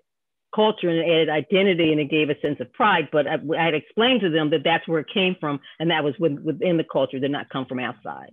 culture 0.55 0.89
and 0.89 0.99
it 0.99 1.05
added 1.05 1.29
identity 1.29 1.93
and 1.93 2.01
it 2.01 2.11
gave 2.11 2.31
a 2.31 2.41
sense 2.41 2.59
of 2.61 2.73
pride. 2.73 3.09
But 3.13 3.27
I, 3.27 3.35
I 3.57 3.65
had 3.67 3.75
explained 3.75 4.23
to 4.23 4.31
them 4.31 4.51
that 4.51 4.65
that's 4.65 4.89
where 4.89 5.01
it 5.01 5.09
came 5.13 5.37
from, 5.39 5.61
and 5.79 5.91
that 5.91 6.03
was 6.03 6.15
within 6.19 6.79
the 6.79 6.85
culture, 6.91 7.19
did 7.19 7.31
not 7.31 7.51
come 7.51 7.67
from 7.67 7.79
outside. 7.79 8.31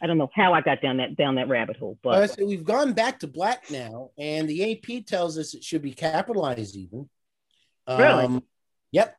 I 0.00 0.06
don't 0.06 0.18
know 0.18 0.30
how 0.34 0.52
I 0.52 0.60
got 0.60 0.82
down 0.82 0.98
that 0.98 1.16
down 1.16 1.36
that 1.36 1.48
rabbit 1.48 1.76
hole, 1.76 1.98
but 2.02 2.10
uh, 2.10 2.26
so 2.26 2.46
we've 2.46 2.64
gone 2.64 2.92
back 2.92 3.20
to 3.20 3.26
black 3.26 3.70
now, 3.70 4.10
and 4.18 4.48
the 4.48 4.72
AP 4.72 5.06
tells 5.06 5.38
us 5.38 5.54
it 5.54 5.64
should 5.64 5.82
be 5.82 5.92
capitalized 5.92 6.76
even. 6.76 7.08
Really? 7.88 8.24
Um, 8.24 8.44
yep. 8.92 9.16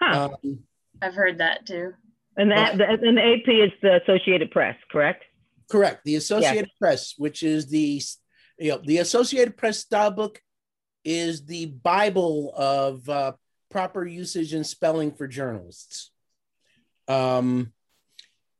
Huh. 0.00 0.30
Um, 0.44 0.60
I've 1.02 1.14
heard 1.14 1.38
that 1.38 1.66
too. 1.66 1.92
And 2.36 2.52
that 2.52 2.78
the, 2.78 2.84
and 2.88 3.16
the 3.16 3.22
AP 3.22 3.48
is 3.48 3.72
the 3.82 4.00
Associated 4.02 4.50
Press, 4.50 4.76
correct? 4.90 5.24
Correct. 5.68 6.04
The 6.04 6.14
Associated 6.14 6.68
yes. 6.68 6.78
Press, 6.80 7.14
which 7.18 7.42
is 7.42 7.66
the 7.66 8.00
you 8.58 8.70
know 8.70 8.80
the 8.84 8.98
Associated 8.98 9.56
Press 9.56 9.78
style 9.78 10.12
book, 10.12 10.40
is 11.04 11.46
the 11.46 11.66
Bible 11.66 12.52
of 12.56 13.08
uh, 13.08 13.32
proper 13.70 14.06
usage 14.06 14.54
and 14.54 14.66
spelling 14.66 15.12
for 15.12 15.26
journalists. 15.26 16.12
Um. 17.08 17.72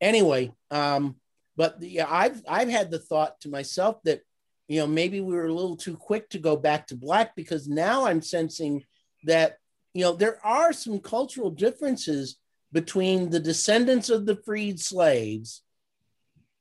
Anyway, 0.01 0.53
um, 0.71 1.17
but 1.57 1.83
yeah, 1.83 2.07
I've 2.09 2.43
I've 2.49 2.69
had 2.69 2.91
the 2.91 2.99
thought 2.99 3.41
to 3.41 3.49
myself 3.49 4.03
that 4.05 4.23
you 4.67 4.81
know 4.81 4.87
maybe 4.87 5.21
we 5.21 5.35
were 5.35 5.47
a 5.47 5.55
little 5.55 5.77
too 5.77 5.97
quick 5.97 6.31
to 6.31 6.39
go 6.39 6.57
back 6.57 6.89
to 6.89 6.97
black 6.97 7.37
because 7.37 7.69
now 7.69 8.07
I'm 8.07 8.23
sensing 8.23 8.85
that 9.25 9.59
you 9.99 10.05
know 10.05 10.13
there 10.13 10.39
are 10.47 10.73
some 10.73 11.01
cultural 11.01 11.51
differences 11.51 12.37
between 12.71 13.31
the 13.31 13.41
descendants 13.41 14.11
of 14.11 14.27
the 14.27 14.37
freed 14.37 14.79
slaves 14.79 15.63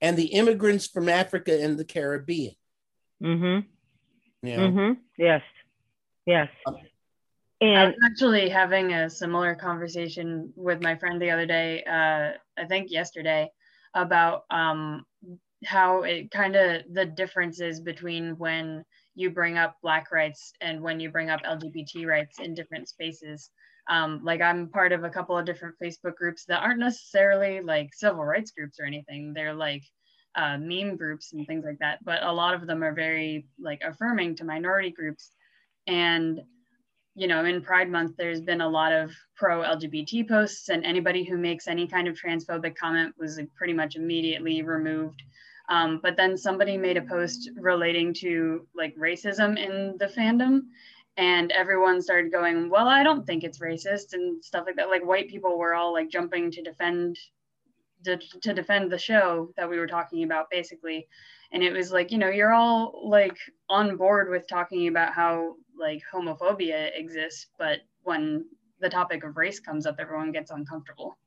and 0.01 0.17
the 0.17 0.25
immigrants 0.25 0.87
from 0.87 1.07
Africa 1.07 1.61
and 1.61 1.77
the 1.77 1.85
Caribbean. 1.85 2.55
Mm-hmm. 3.21 4.47
You 4.47 4.57
know? 4.57 4.67
mm-hmm. 4.69 4.93
Yes. 5.19 5.43
Yes. 6.25 6.49
Um, 6.65 6.77
and 7.61 7.77
I 7.77 7.85
was 7.85 7.95
actually 8.05 8.49
having 8.49 8.93
a 8.93 9.07
similar 9.07 9.53
conversation 9.53 10.51
with 10.55 10.81
my 10.81 10.95
friend 10.95 11.21
the 11.21 11.29
other 11.29 11.45
day, 11.45 11.83
uh, 11.83 12.31
I 12.59 12.65
think 12.67 12.89
yesterday, 12.89 13.51
about 13.93 14.45
um, 14.49 15.05
how 15.63 16.01
it 16.01 16.31
kind 16.31 16.55
of 16.55 16.81
the 16.91 17.05
differences 17.05 17.81
between 17.81 18.31
when 18.39 18.83
you 19.17 19.31
bring 19.31 19.57
up 19.57 19.75
Black 19.81 20.11
rights 20.11 20.53
and 20.61 20.79
when 20.79 20.99
you 20.99 21.09
bring 21.09 21.31
up 21.31 21.41
LGBT 21.41 22.05
rights 22.05 22.39
in 22.39 22.53
different 22.53 22.87
spaces. 22.87 23.49
Um, 23.89 24.21
like 24.23 24.41
I'm 24.41 24.69
part 24.69 24.91
of 24.91 25.03
a 25.03 25.09
couple 25.09 25.35
of 25.35 25.43
different 25.43 25.73
Facebook 25.83 26.15
groups 26.15 26.45
that 26.45 26.61
aren't 26.61 26.79
necessarily 26.79 27.61
like 27.61 27.89
civil 27.95 28.23
rights 28.23 28.51
groups 28.51 28.79
or 28.79 28.85
anything. 28.85 29.33
They're 29.33 29.55
like 29.55 29.81
uh, 30.35 30.59
meme 30.59 30.97
groups 30.97 31.33
and 31.33 31.47
things 31.47 31.65
like 31.65 31.79
that. 31.79 31.97
But 32.05 32.21
a 32.21 32.31
lot 32.31 32.53
of 32.53 32.67
them 32.67 32.83
are 32.83 32.93
very 32.93 33.47
like 33.59 33.81
affirming 33.83 34.35
to 34.35 34.45
minority 34.45 34.91
groups. 34.91 35.31
And 35.87 36.39
you 37.15 37.27
know, 37.27 37.43
in 37.43 37.63
Pride 37.63 37.89
Month, 37.89 38.17
there's 38.17 38.41
been 38.41 38.61
a 38.61 38.69
lot 38.69 38.93
of 38.93 39.11
pro 39.35 39.61
LGBT 39.61 40.29
posts, 40.29 40.69
and 40.69 40.85
anybody 40.85 41.23
who 41.23 41.35
makes 41.35 41.67
any 41.67 41.87
kind 41.87 42.07
of 42.07 42.15
transphobic 42.15 42.75
comment 42.75 43.15
was 43.17 43.37
like, 43.39 43.49
pretty 43.55 43.73
much 43.73 43.95
immediately 43.95 44.61
removed. 44.61 45.23
Um, 45.69 45.99
but 46.01 46.15
then 46.15 46.37
somebody 46.37 46.77
made 46.77 46.97
a 46.97 47.01
post 47.01 47.49
relating 47.57 48.13
to 48.15 48.65
like 48.75 48.95
racism 48.95 49.57
in 49.57 49.97
the 49.97 50.07
fandom, 50.07 50.61
and 51.17 51.51
everyone 51.51 52.01
started 52.01 52.31
going 52.31 52.69
well 52.69 52.87
i 52.87 53.03
don't 53.03 53.25
think 53.25 53.43
it's 53.43 53.59
racist 53.59 54.13
and 54.13 54.43
stuff 54.43 54.65
like 54.65 54.75
that. 54.75 54.89
Like 54.89 55.05
white 55.05 55.29
people 55.29 55.57
were 55.57 55.73
all 55.73 55.91
like 55.91 56.09
jumping 56.09 56.51
to 56.51 56.61
defend 56.61 57.17
to, 58.05 58.17
to 58.41 58.53
defend 58.53 58.91
the 58.91 58.99
show 58.99 59.51
that 59.57 59.69
we 59.69 59.79
were 59.79 59.87
talking 59.87 60.23
about 60.23 60.49
basically. 60.51 61.07
And 61.51 61.63
it 61.63 61.73
was 61.73 61.91
like 61.91 62.11
you 62.11 62.17
know 62.17 62.29
you're 62.29 62.53
all 62.53 63.09
like 63.09 63.37
on 63.69 63.97
board 63.97 64.29
with 64.29 64.47
talking 64.47 64.87
about 64.87 65.13
how 65.13 65.55
like 65.79 66.01
homophobia 66.13 66.91
exists 66.97 67.47
but 67.57 67.79
when 68.03 68.45
the 68.79 68.89
topic 68.89 69.23
of 69.23 69.37
race 69.37 69.59
comes 69.59 69.85
up 69.85 69.95
everyone 69.99 70.31
gets 70.31 70.51
uncomfortable 70.51 71.17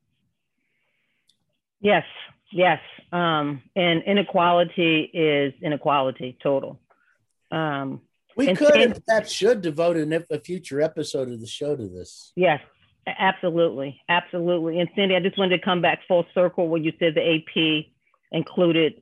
yes 1.81 2.05
yes 2.51 2.79
um 3.11 3.61
and 3.75 4.03
inequality 4.03 5.01
is 5.13 5.53
inequality 5.61 6.37
total 6.41 6.79
um 7.51 8.01
we 8.35 8.55
could 8.55 8.75
and 8.75 9.05
perhaps 9.05 9.31
should 9.31 9.61
devote 9.61 9.97
an, 9.97 10.25
a 10.29 10.39
future 10.39 10.81
episode 10.81 11.29
of 11.29 11.39
the 11.39 11.47
show 11.47 11.75
to 11.75 11.87
this. 11.87 12.31
Yes, 12.35 12.61
absolutely. 13.07 13.99
Absolutely. 14.09 14.79
And 14.79 14.89
Cindy, 14.95 15.15
I 15.15 15.19
just 15.19 15.37
wanted 15.37 15.57
to 15.57 15.63
come 15.63 15.81
back 15.81 15.99
full 16.07 16.25
circle 16.33 16.67
where 16.67 16.81
you 16.81 16.93
said 16.99 17.15
the 17.15 17.35
AP 17.35 17.85
included 18.31 19.01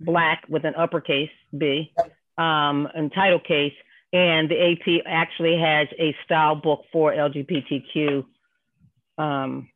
black 0.00 0.44
with 0.48 0.64
an 0.64 0.74
uppercase 0.74 1.30
B 1.56 1.92
um, 2.36 2.88
and 2.94 3.12
title 3.12 3.40
case. 3.40 3.74
And 4.12 4.48
the 4.48 4.72
AP 4.72 5.02
actually 5.06 5.58
has 5.58 5.88
a 5.98 6.14
style 6.24 6.54
book 6.54 6.84
for 6.92 7.12
LGBTQ 7.12 8.24
um, 9.18 9.68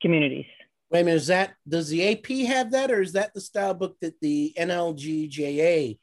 communities. 0.00 0.46
Wait 0.90 1.00
a 1.00 1.04
minute, 1.04 1.16
is 1.16 1.26
that 1.28 1.54
does 1.66 1.88
the 1.88 2.12
AP 2.12 2.46
have 2.46 2.70
that, 2.72 2.90
or 2.90 3.00
is 3.00 3.12
that 3.12 3.34
the 3.34 3.40
style 3.40 3.74
book 3.74 3.96
that 4.00 4.20
the 4.20 4.54
NLGJA 4.56 5.98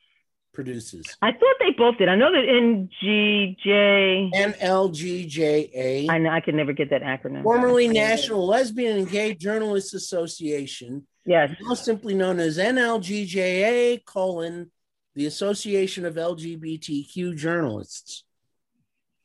produces? 0.53 1.05
I 1.21 1.31
thought 1.31 1.55
they 1.59 1.71
both 1.77 1.97
did. 1.97 2.09
I 2.09 2.15
know 2.15 2.31
that 2.31 2.45
NGJ. 2.45 4.33
NLGJA. 4.33 6.09
I 6.09 6.17
know 6.17 6.29
I 6.29 6.41
can 6.41 6.55
never 6.57 6.73
get 6.73 6.89
that 6.89 7.03
acronym. 7.03 7.43
Formerly 7.43 7.87
National 7.87 8.45
Lesbian 8.45 8.97
and 8.97 9.09
Gay 9.09 9.33
Journalists 9.33 9.93
Association. 9.93 11.07
Yes. 11.25 11.51
Now 11.61 11.75
simply 11.75 12.13
known 12.15 12.39
as 12.39 12.57
NLGJA 12.57 14.03
colon 14.05 14.71
the 15.15 15.25
Association 15.25 16.05
of 16.05 16.15
LGBTQ 16.15 17.35
Journalists. 17.35 18.23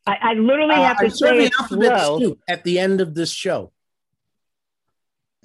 I, 0.07 0.17
I 0.21 0.33
literally 0.35 0.75
uh, 0.75 0.85
have 0.85 0.99
to 0.99 1.05
I'm 1.05 1.11
say 1.11 1.45
it 1.45 1.53
slow. 1.69 2.37
at 2.49 2.65
the 2.65 2.79
end 2.79 3.01
of 3.01 3.15
this 3.15 3.31
show. 3.31 3.73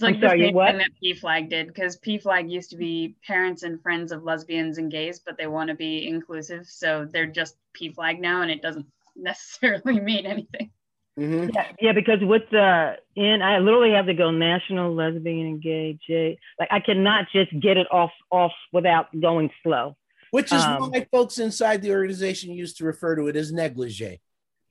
It's 0.02 0.08
like 0.08 0.16
I'm 0.16 0.22
the 0.22 0.28
sorry, 0.30 0.46
same 0.48 0.56
what? 0.56 0.70
thing 0.70 0.78
that 0.80 0.92
PFLAG 1.04 1.50
did 1.50 1.68
because 1.68 2.00
PFLAG 2.00 2.50
used 2.50 2.72
to 2.72 2.76
be 2.76 3.16
parents 3.28 3.62
and 3.62 3.80
friends 3.84 4.12
of 4.12 4.24
lesbians 4.24 4.80
and 4.80 4.90
gays, 4.92 5.20
but 5.20 5.38
they 5.38 5.46
want 5.46 5.70
to 5.70 5.76
be 5.76 6.08
inclusive, 6.08 6.66
so 6.66 7.08
they're 7.12 7.28
just 7.28 7.56
PFLAG 7.80 8.20
now, 8.20 8.42
and 8.42 8.50
it 8.50 8.64
doesn't 8.64 8.88
necessarily 9.16 10.00
mean 10.00 10.26
anything. 10.26 10.72
Mm-hmm. 11.20 11.50
Yeah, 11.54 11.72
yeah, 11.80 11.92
because 11.92 12.18
with 12.22 12.44
the 12.50 12.96
in, 13.16 13.44
I 13.44 13.60
literally 13.60 13.92
have 13.92 14.08
to 14.08 14.16
go 14.16 14.32
national 14.32 14.96
lesbian 14.96 15.46
and 15.46 15.62
gay 15.62 16.00
J. 16.08 16.40
Like 16.60 16.70
I 16.72 16.80
cannot 16.80 17.26
just 17.32 17.52
get 17.60 17.78
it 17.78 17.86
off 17.92 18.12
off 18.32 18.54
without 18.74 19.08
going 19.20 19.52
slow. 19.62 19.96
Which 20.32 20.52
is 20.52 20.64
um, 20.64 20.90
why 20.90 21.06
folks 21.12 21.38
inside 21.38 21.84
the 21.84 21.92
organization 21.92 22.54
used 22.54 22.78
to 22.78 22.86
refer 22.86 23.16
to 23.18 23.28
it 23.28 23.36
as 23.36 23.52
negligee. 23.52 24.20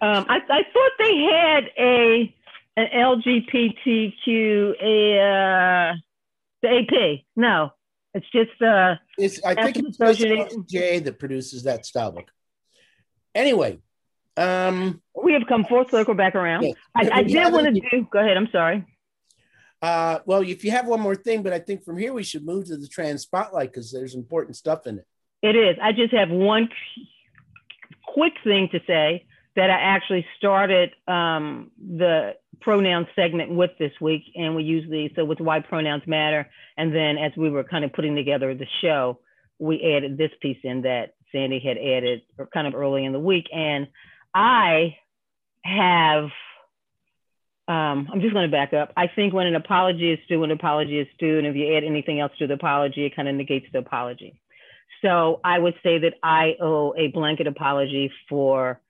Um, 0.00 0.26
I, 0.28 0.38
I 0.48 0.62
thought 0.72 0.90
they 0.98 1.16
had 1.18 1.64
a 1.78 2.34
an 2.76 2.86
LGBTQ 2.94 4.80
a 4.80 5.20
uh, 5.20 5.96
the 6.62 6.68
AP. 6.68 7.24
No, 7.36 7.72
it's 8.14 8.26
just 8.30 8.62
uh. 8.62 8.96
It's 9.18 9.42
I 9.44 9.54
think 9.54 9.88
it's 9.88 9.98
LGJ 9.98 11.04
that 11.04 11.18
produces 11.18 11.64
that 11.64 11.84
style 11.84 12.12
book. 12.12 12.30
Anyway, 13.34 13.78
um, 14.36 15.02
we 15.20 15.32
have 15.32 15.42
come 15.48 15.64
full 15.64 15.86
circle 15.88 16.14
back 16.14 16.36
around. 16.36 16.62
Yes. 16.62 16.74
I, 16.94 17.10
I 17.12 17.22
did 17.24 17.52
want 17.52 17.66
to 17.66 17.80
do. 17.80 18.06
Go 18.10 18.20
ahead. 18.20 18.36
I'm 18.36 18.48
sorry. 18.52 18.86
Uh, 19.82 20.18
well, 20.26 20.42
if 20.42 20.64
you 20.64 20.70
have 20.70 20.86
one 20.86 21.00
more 21.00 21.14
thing, 21.14 21.42
but 21.42 21.52
I 21.52 21.58
think 21.58 21.84
from 21.84 21.96
here 21.98 22.12
we 22.12 22.22
should 22.22 22.44
move 22.44 22.66
to 22.66 22.76
the 22.76 22.88
trans 22.88 23.22
spotlight 23.22 23.72
because 23.72 23.92
there's 23.92 24.14
important 24.14 24.56
stuff 24.56 24.86
in 24.86 24.98
it. 24.98 25.06
It 25.42 25.56
is. 25.56 25.76
I 25.82 25.92
just 25.92 26.12
have 26.12 26.30
one 26.30 26.68
quick 28.06 28.32
thing 28.42 28.68
to 28.72 28.80
say 28.86 29.26
that 29.56 29.70
I 29.70 29.80
actually 29.80 30.26
started 30.36 30.90
um, 31.06 31.70
the 31.78 32.34
pronoun 32.60 33.06
segment 33.14 33.50
with 33.50 33.70
this 33.78 33.92
week, 34.00 34.24
and 34.34 34.54
we 34.54 34.62
use 34.62 34.88
the 34.88 35.10
so 35.16 35.24
with 35.24 35.40
why 35.40 35.60
pronouns 35.60 36.02
matter. 36.06 36.48
And 36.76 36.94
then 36.94 37.18
as 37.18 37.32
we 37.36 37.50
were 37.50 37.64
kind 37.64 37.84
of 37.84 37.92
putting 37.92 38.14
together 38.14 38.54
the 38.54 38.66
show, 38.82 39.18
we 39.58 39.94
added 39.96 40.16
this 40.16 40.30
piece 40.40 40.58
in 40.62 40.82
that 40.82 41.14
Sandy 41.32 41.60
had 41.60 41.76
added 41.76 42.22
kind 42.52 42.66
of 42.66 42.74
early 42.74 43.04
in 43.04 43.12
the 43.12 43.20
week, 43.20 43.46
and 43.52 43.88
I 44.34 44.96
have. 45.64 46.30
Um, 47.66 48.08
I'm 48.10 48.22
just 48.22 48.32
going 48.32 48.50
to 48.50 48.56
back 48.56 48.72
up. 48.72 48.94
I 48.96 49.08
think 49.14 49.34
when 49.34 49.46
an 49.46 49.54
apology 49.54 50.10
is 50.10 50.18
due, 50.26 50.42
an 50.42 50.50
apology 50.50 51.00
is 51.00 51.08
due, 51.18 51.36
and 51.36 51.46
if 51.46 51.54
you 51.54 51.76
add 51.76 51.84
anything 51.84 52.18
else 52.18 52.32
to 52.38 52.46
the 52.46 52.54
apology, 52.54 53.04
it 53.04 53.14
kind 53.14 53.28
of 53.28 53.34
negates 53.34 53.66
the 53.70 53.80
apology. 53.80 54.40
So 55.02 55.40
I 55.44 55.58
would 55.58 55.74
say 55.82 55.98
that 55.98 56.14
I 56.22 56.56
owe 56.62 56.94
a 56.96 57.08
blanket 57.08 57.46
apology 57.46 58.10
for 58.26 58.80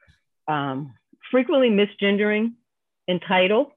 um, 0.48 0.94
frequently 1.30 1.68
misgendering 1.70 2.54
in 3.06 3.20
title, 3.20 3.72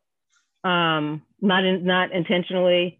um, 0.63 1.21
not 1.41 1.63
in, 1.65 1.85
not 1.85 2.11
intentionally, 2.11 2.99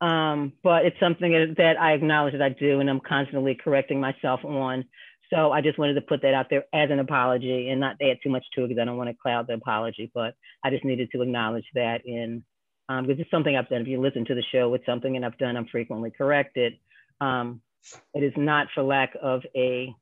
um, 0.00 0.52
but 0.62 0.84
it's 0.84 0.98
something 0.98 1.54
that 1.56 1.80
I 1.80 1.92
acknowledge 1.92 2.32
that 2.32 2.42
I 2.42 2.48
do, 2.48 2.80
and 2.80 2.90
I'm 2.90 3.00
constantly 3.00 3.54
correcting 3.54 4.00
myself 4.00 4.44
on. 4.44 4.84
So 5.32 5.50
I 5.50 5.62
just 5.62 5.78
wanted 5.78 5.94
to 5.94 6.02
put 6.02 6.22
that 6.22 6.34
out 6.34 6.46
there 6.50 6.64
as 6.74 6.90
an 6.90 6.98
apology 6.98 7.70
and 7.70 7.80
not 7.80 7.96
add 8.02 8.18
too 8.22 8.28
much 8.28 8.44
to 8.54 8.64
it 8.64 8.68
because 8.68 8.82
I 8.82 8.84
don't 8.84 8.98
want 8.98 9.08
to 9.08 9.16
cloud 9.16 9.46
the 9.46 9.54
apology, 9.54 10.10
but 10.12 10.34
I 10.62 10.70
just 10.70 10.84
needed 10.84 11.08
to 11.12 11.22
acknowledge 11.22 11.64
that 11.74 12.04
in 12.04 12.44
um, 12.88 13.06
because 13.06 13.20
it's 13.20 13.30
something 13.30 13.56
I've 13.56 13.68
done. 13.68 13.80
If 13.80 13.88
you 13.88 14.00
listen 14.00 14.26
to 14.26 14.34
the 14.34 14.42
show, 14.52 14.74
it's 14.74 14.84
something 14.84 15.16
and 15.16 15.24
I've 15.24 15.38
done. 15.38 15.56
I'm 15.56 15.68
frequently 15.68 16.10
corrected. 16.10 16.74
Um, 17.20 17.62
it 18.12 18.22
is 18.22 18.32
not 18.36 18.66
for 18.74 18.82
lack 18.82 19.16
of 19.22 19.42
a 19.56 19.94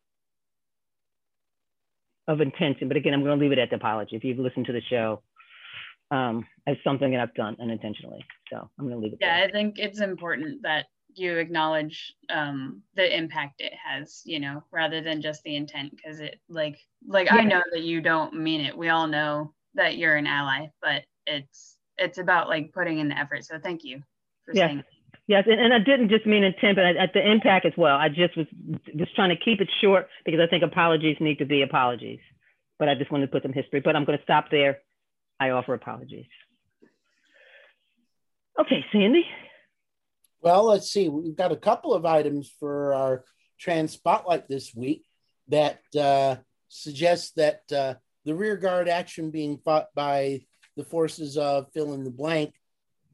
of 2.30 2.40
intention, 2.40 2.86
but 2.86 2.96
again, 2.96 3.12
I'm 3.12 3.22
going 3.22 3.36
to 3.36 3.42
leave 3.42 3.52
it 3.52 3.58
at 3.58 3.70
the 3.70 3.76
apology. 3.76 4.14
If 4.14 4.24
you've 4.24 4.38
listened 4.38 4.66
to 4.66 4.72
the 4.72 4.80
show, 4.88 5.20
um, 6.12 6.46
as 6.66 6.76
something 6.84 7.10
that 7.10 7.20
I've 7.20 7.34
done 7.34 7.56
unintentionally, 7.60 8.24
so 8.50 8.68
I'm 8.78 8.86
going 8.86 8.96
to 8.96 9.02
leave 9.02 9.12
it. 9.14 9.18
Yeah, 9.20 9.38
there. 9.38 9.48
I 9.48 9.50
think 9.50 9.78
it's 9.78 10.00
important 10.00 10.62
that 10.62 10.86
you 11.14 11.36
acknowledge 11.36 12.14
um, 12.32 12.82
the 12.94 13.16
impact 13.16 13.54
it 13.58 13.72
has, 13.84 14.22
you 14.24 14.38
know, 14.38 14.62
rather 14.70 15.00
than 15.00 15.20
just 15.20 15.42
the 15.42 15.56
intent, 15.56 15.90
because 15.96 16.20
it 16.20 16.40
like 16.48 16.78
like 17.06 17.26
yeah. 17.26 17.36
I 17.36 17.44
know 17.44 17.62
that 17.72 17.82
you 17.82 18.00
don't 18.00 18.34
mean 18.34 18.60
it. 18.60 18.76
We 18.76 18.90
all 18.90 19.08
know 19.08 19.52
that 19.74 19.96
you're 19.96 20.16
an 20.16 20.28
ally, 20.28 20.68
but 20.80 21.02
it's 21.26 21.76
it's 21.98 22.18
about 22.18 22.48
like 22.48 22.72
putting 22.72 23.00
in 23.00 23.08
the 23.08 23.18
effort. 23.18 23.44
So 23.44 23.58
thank 23.58 23.82
you 23.82 24.00
for 24.44 24.54
yes. 24.54 24.68
saying. 24.68 24.84
Yes, 25.30 25.44
and, 25.46 25.60
and 25.60 25.72
I 25.72 25.78
didn't 25.78 26.08
just 26.08 26.26
mean 26.26 26.42
intent, 26.42 26.74
but 26.74 26.84
at 26.84 27.12
the 27.14 27.24
impact 27.24 27.64
as 27.64 27.72
well. 27.76 27.96
I 27.96 28.08
just 28.08 28.36
was 28.36 28.48
just 28.96 29.14
trying 29.14 29.28
to 29.28 29.36
keep 29.36 29.60
it 29.60 29.68
short 29.80 30.08
because 30.24 30.40
I 30.40 30.48
think 30.48 30.64
apologies 30.64 31.18
need 31.20 31.38
to 31.38 31.44
be 31.44 31.62
apologies. 31.62 32.18
But 32.80 32.88
I 32.88 32.96
just 32.96 33.12
wanted 33.12 33.26
to 33.26 33.30
put 33.30 33.44
some 33.44 33.52
history. 33.52 33.78
But 33.78 33.94
I'm 33.94 34.04
going 34.04 34.18
to 34.18 34.24
stop 34.24 34.46
there. 34.50 34.78
I 35.38 35.50
offer 35.50 35.72
apologies. 35.72 36.26
Okay, 38.58 38.84
Sandy. 38.90 39.24
Well, 40.40 40.64
let's 40.64 40.90
see. 40.90 41.08
We've 41.08 41.36
got 41.36 41.52
a 41.52 41.56
couple 41.56 41.94
of 41.94 42.04
items 42.04 42.52
for 42.58 42.92
our 42.94 43.24
trans 43.56 43.92
spotlight 43.92 44.48
this 44.48 44.74
week 44.74 45.04
that 45.46 45.78
uh, 45.96 46.38
suggest 46.66 47.36
that 47.36 47.60
uh, 47.70 47.94
the 48.24 48.34
rear 48.34 48.56
guard 48.56 48.88
action 48.88 49.30
being 49.30 49.58
fought 49.64 49.90
by 49.94 50.40
the 50.76 50.82
forces 50.82 51.36
of 51.36 51.68
fill 51.72 51.94
in 51.94 52.02
the 52.02 52.10
blank 52.10 52.52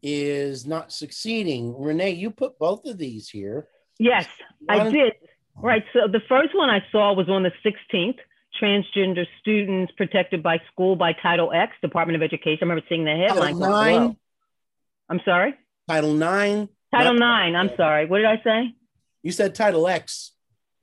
is 0.02 0.66
not 0.66 0.92
succeeding. 0.92 1.74
Renee, 1.78 2.10
you 2.10 2.30
put 2.30 2.58
both 2.58 2.84
of 2.86 2.98
these 2.98 3.28
here. 3.28 3.68
Yes, 3.98 4.26
I 4.68 4.90
did. 4.90 5.14
Right. 5.56 5.84
So 5.92 6.00
the 6.10 6.20
first 6.28 6.54
one 6.54 6.68
I 6.68 6.84
saw 6.92 7.14
was 7.14 7.28
on 7.28 7.42
the 7.42 7.52
16th 7.64 8.18
transgender 8.60 9.26
students 9.40 9.92
protected 9.96 10.42
by 10.42 10.58
school 10.72 10.96
by 10.96 11.12
Title 11.12 11.52
X, 11.52 11.72
Department 11.82 12.16
of 12.16 12.22
Education. 12.22 12.58
I 12.62 12.64
remember 12.64 12.84
seeing 12.88 13.04
the 13.04 13.14
headline. 13.14 13.54
Title 13.54 13.70
nine. 13.70 14.16
I'm 15.08 15.20
sorry. 15.24 15.54
Title 15.88 16.14
nine. 16.14 16.68
Title 16.94 17.14
nine. 17.14 17.54
I'm 17.54 17.70
sorry. 17.76 18.06
What 18.06 18.18
did 18.18 18.26
I 18.26 18.42
say? 18.42 18.74
You 19.22 19.32
said 19.32 19.54
Title 19.54 19.86
X. 19.88 20.32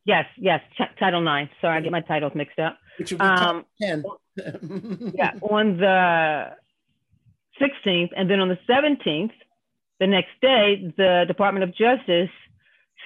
Yes, 0.06 0.26
yes, 0.38 0.60
Ch- 0.76 1.00
Title 1.00 1.22
nine. 1.22 1.50
Sorry, 1.62 1.78
I 1.78 1.82
get 1.82 1.92
my 1.92 2.02
titles 2.02 2.34
mixed 2.36 2.60
up. 2.60 2.78
Which 3.00 3.12
would 3.12 3.20
be 3.20 3.26
um, 3.26 3.66
ten. 3.82 4.04
yeah, 5.16 5.32
on 5.42 5.78
the 5.78 6.56
16th, 7.62 8.10
and 8.16 8.30
then 8.30 8.40
on 8.40 8.50
the 8.50 8.58
17th, 8.70 9.32
the 10.00 10.08
next 10.08 10.32
day, 10.42 10.94
the 10.98 11.26
Department 11.28 11.64
of 11.64 11.70
Justice 11.70 12.30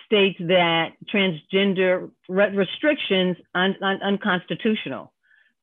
states 0.05 0.37
that 0.39 0.91
transgender 1.13 2.09
re- 2.29 2.55
restrictions 2.55 3.37
un- 3.53 3.75
un- 3.81 4.01
unconstitutional. 4.01 5.13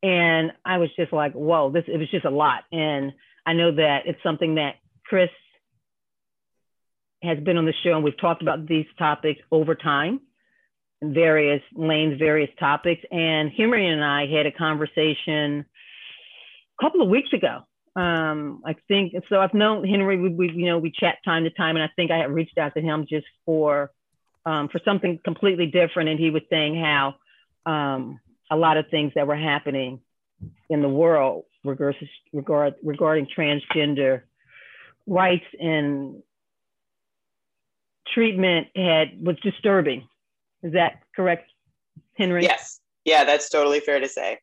And 0.03 0.53
I 0.65 0.79
was 0.79 0.91
just 0.97 1.13
like, 1.13 1.33
whoa, 1.33 1.71
this 1.71 1.85
it 1.89 1.97
was 1.97 2.11
just 2.11 2.27
a 2.27 2.31
lot. 2.31 2.65
And 2.71 3.13
I 3.47 3.55
know 3.55 3.75
that 3.75 4.01
it's 4.05 4.23
something 4.23 4.57
that 4.57 4.75
Chris 5.07 5.31
has 7.23 7.39
been 7.43 7.57
on 7.57 7.65
the 7.65 7.73
show, 7.83 7.95
and 7.95 8.05
we've 8.05 8.21
talked 8.21 8.43
about 8.43 8.67
these 8.67 8.87
topics 8.99 9.41
over 9.51 9.75
time, 9.75 10.21
various 11.03 11.63
lanes, 11.75 12.19
various 12.19 12.51
topics. 12.61 13.03
And 13.11 13.51
Henry 13.57 13.89
and 13.89 14.05
I 14.05 14.27
had 14.27 14.47
a 14.47 14.53
conversation 14.53 15.65
a 16.79 16.85
couple 16.85 17.01
of 17.01 17.09
weeks 17.09 17.33
ago. 17.33 17.61
Um, 17.97 18.63
I 18.67 18.75
think 18.89 19.15
so. 19.29 19.41
I've 19.41 19.55
known 19.55 19.87
Henry. 19.87 20.19
We, 20.19 20.29
we, 20.29 20.51
you 20.51 20.67
know, 20.67 20.79
we 20.79 20.91
chat 20.91 21.19
time 21.25 21.45
to 21.45 21.51
time, 21.51 21.77
and 21.77 21.83
I 21.85 21.91
think 21.95 22.11
I 22.11 22.19
had 22.19 22.31
reached 22.33 22.59
out 22.59 22.75
to 22.75 22.81
him 22.81 23.07
just 23.09 23.27
for 23.47 23.91
um, 24.47 24.69
for 24.69 24.81
something 24.85 25.21
completely 25.25 25.67
different. 25.67 26.09
And 26.09 26.19
he 26.19 26.31
was 26.31 26.43
saying 26.51 26.81
how 26.81 27.15
um, 27.67 28.21
a 28.51 28.57
lot 28.57 28.77
of 28.77 28.87
things 28.91 29.13
that 29.15 29.27
were 29.27 29.37
happening 29.37 30.01
in 30.69 30.83
the 30.83 30.89
world 30.89 31.45
regard, 31.65 31.97
regard, 32.33 32.75
regarding 32.83 33.27
transgender 33.27 34.23
rights 35.07 35.45
and 35.61 36.23
treatment 38.13 38.69
had 38.75 39.25
was 39.25 39.37
disturbing. 39.43 40.09
Is 40.63 40.73
that 40.73 41.01
correct, 41.15 41.51
Henry? 42.15 42.43
Yes. 42.43 42.81
Yeah, 43.05 43.25
that's 43.25 43.51
totally 43.51 43.81
fair 43.81 44.01
to 44.01 44.09
say. 44.09 44.39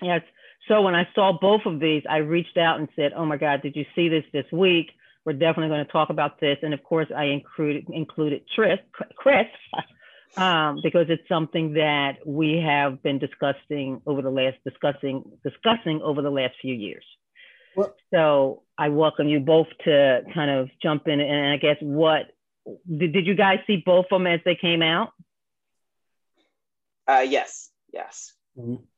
Yes. 0.00 0.22
So 0.68 0.82
when 0.82 0.94
I 0.94 1.08
saw 1.14 1.32
both 1.38 1.62
of 1.64 1.80
these, 1.80 2.02
I 2.08 2.18
reached 2.18 2.56
out 2.56 2.78
and 2.78 2.88
said, 2.96 3.12
"Oh 3.14 3.24
my 3.24 3.36
God, 3.36 3.62
did 3.62 3.76
you 3.76 3.84
see 3.94 4.08
this 4.08 4.24
this 4.32 4.50
week? 4.52 4.90
We're 5.24 5.32
definitely 5.32 5.68
going 5.68 5.86
to 5.86 5.92
talk 5.92 6.10
about 6.10 6.40
this." 6.40 6.58
And 6.62 6.74
of 6.74 6.82
course, 6.82 7.08
I 7.14 7.24
included 7.24 7.86
included 7.90 8.42
Tris, 8.54 8.78
Chris, 9.16 9.46
um, 10.36 10.80
because 10.82 11.06
it's 11.08 11.28
something 11.28 11.74
that 11.74 12.18
we 12.26 12.62
have 12.64 13.02
been 13.02 13.18
discussing 13.18 14.00
over 14.06 14.22
the 14.22 14.30
last 14.30 14.56
discussing 14.64 15.24
discussing 15.44 16.00
over 16.02 16.20
the 16.22 16.30
last 16.30 16.54
few 16.60 16.74
years. 16.74 17.04
Well, 17.76 17.94
so 18.12 18.62
I 18.78 18.88
welcome 18.88 19.28
you 19.28 19.40
both 19.40 19.68
to 19.84 20.22
kind 20.34 20.50
of 20.50 20.70
jump 20.82 21.06
in 21.08 21.20
and 21.20 21.52
I 21.52 21.58
guess 21.58 21.76
what 21.80 22.22
did, 22.88 23.12
did 23.12 23.26
you 23.26 23.34
guys 23.34 23.58
see 23.66 23.82
both 23.84 24.06
of 24.10 24.18
them 24.18 24.26
as 24.26 24.40
they 24.44 24.56
came 24.56 24.82
out? 24.82 25.12
Uh, 27.06 27.24
yes, 27.26 27.70
yes. 27.92 28.32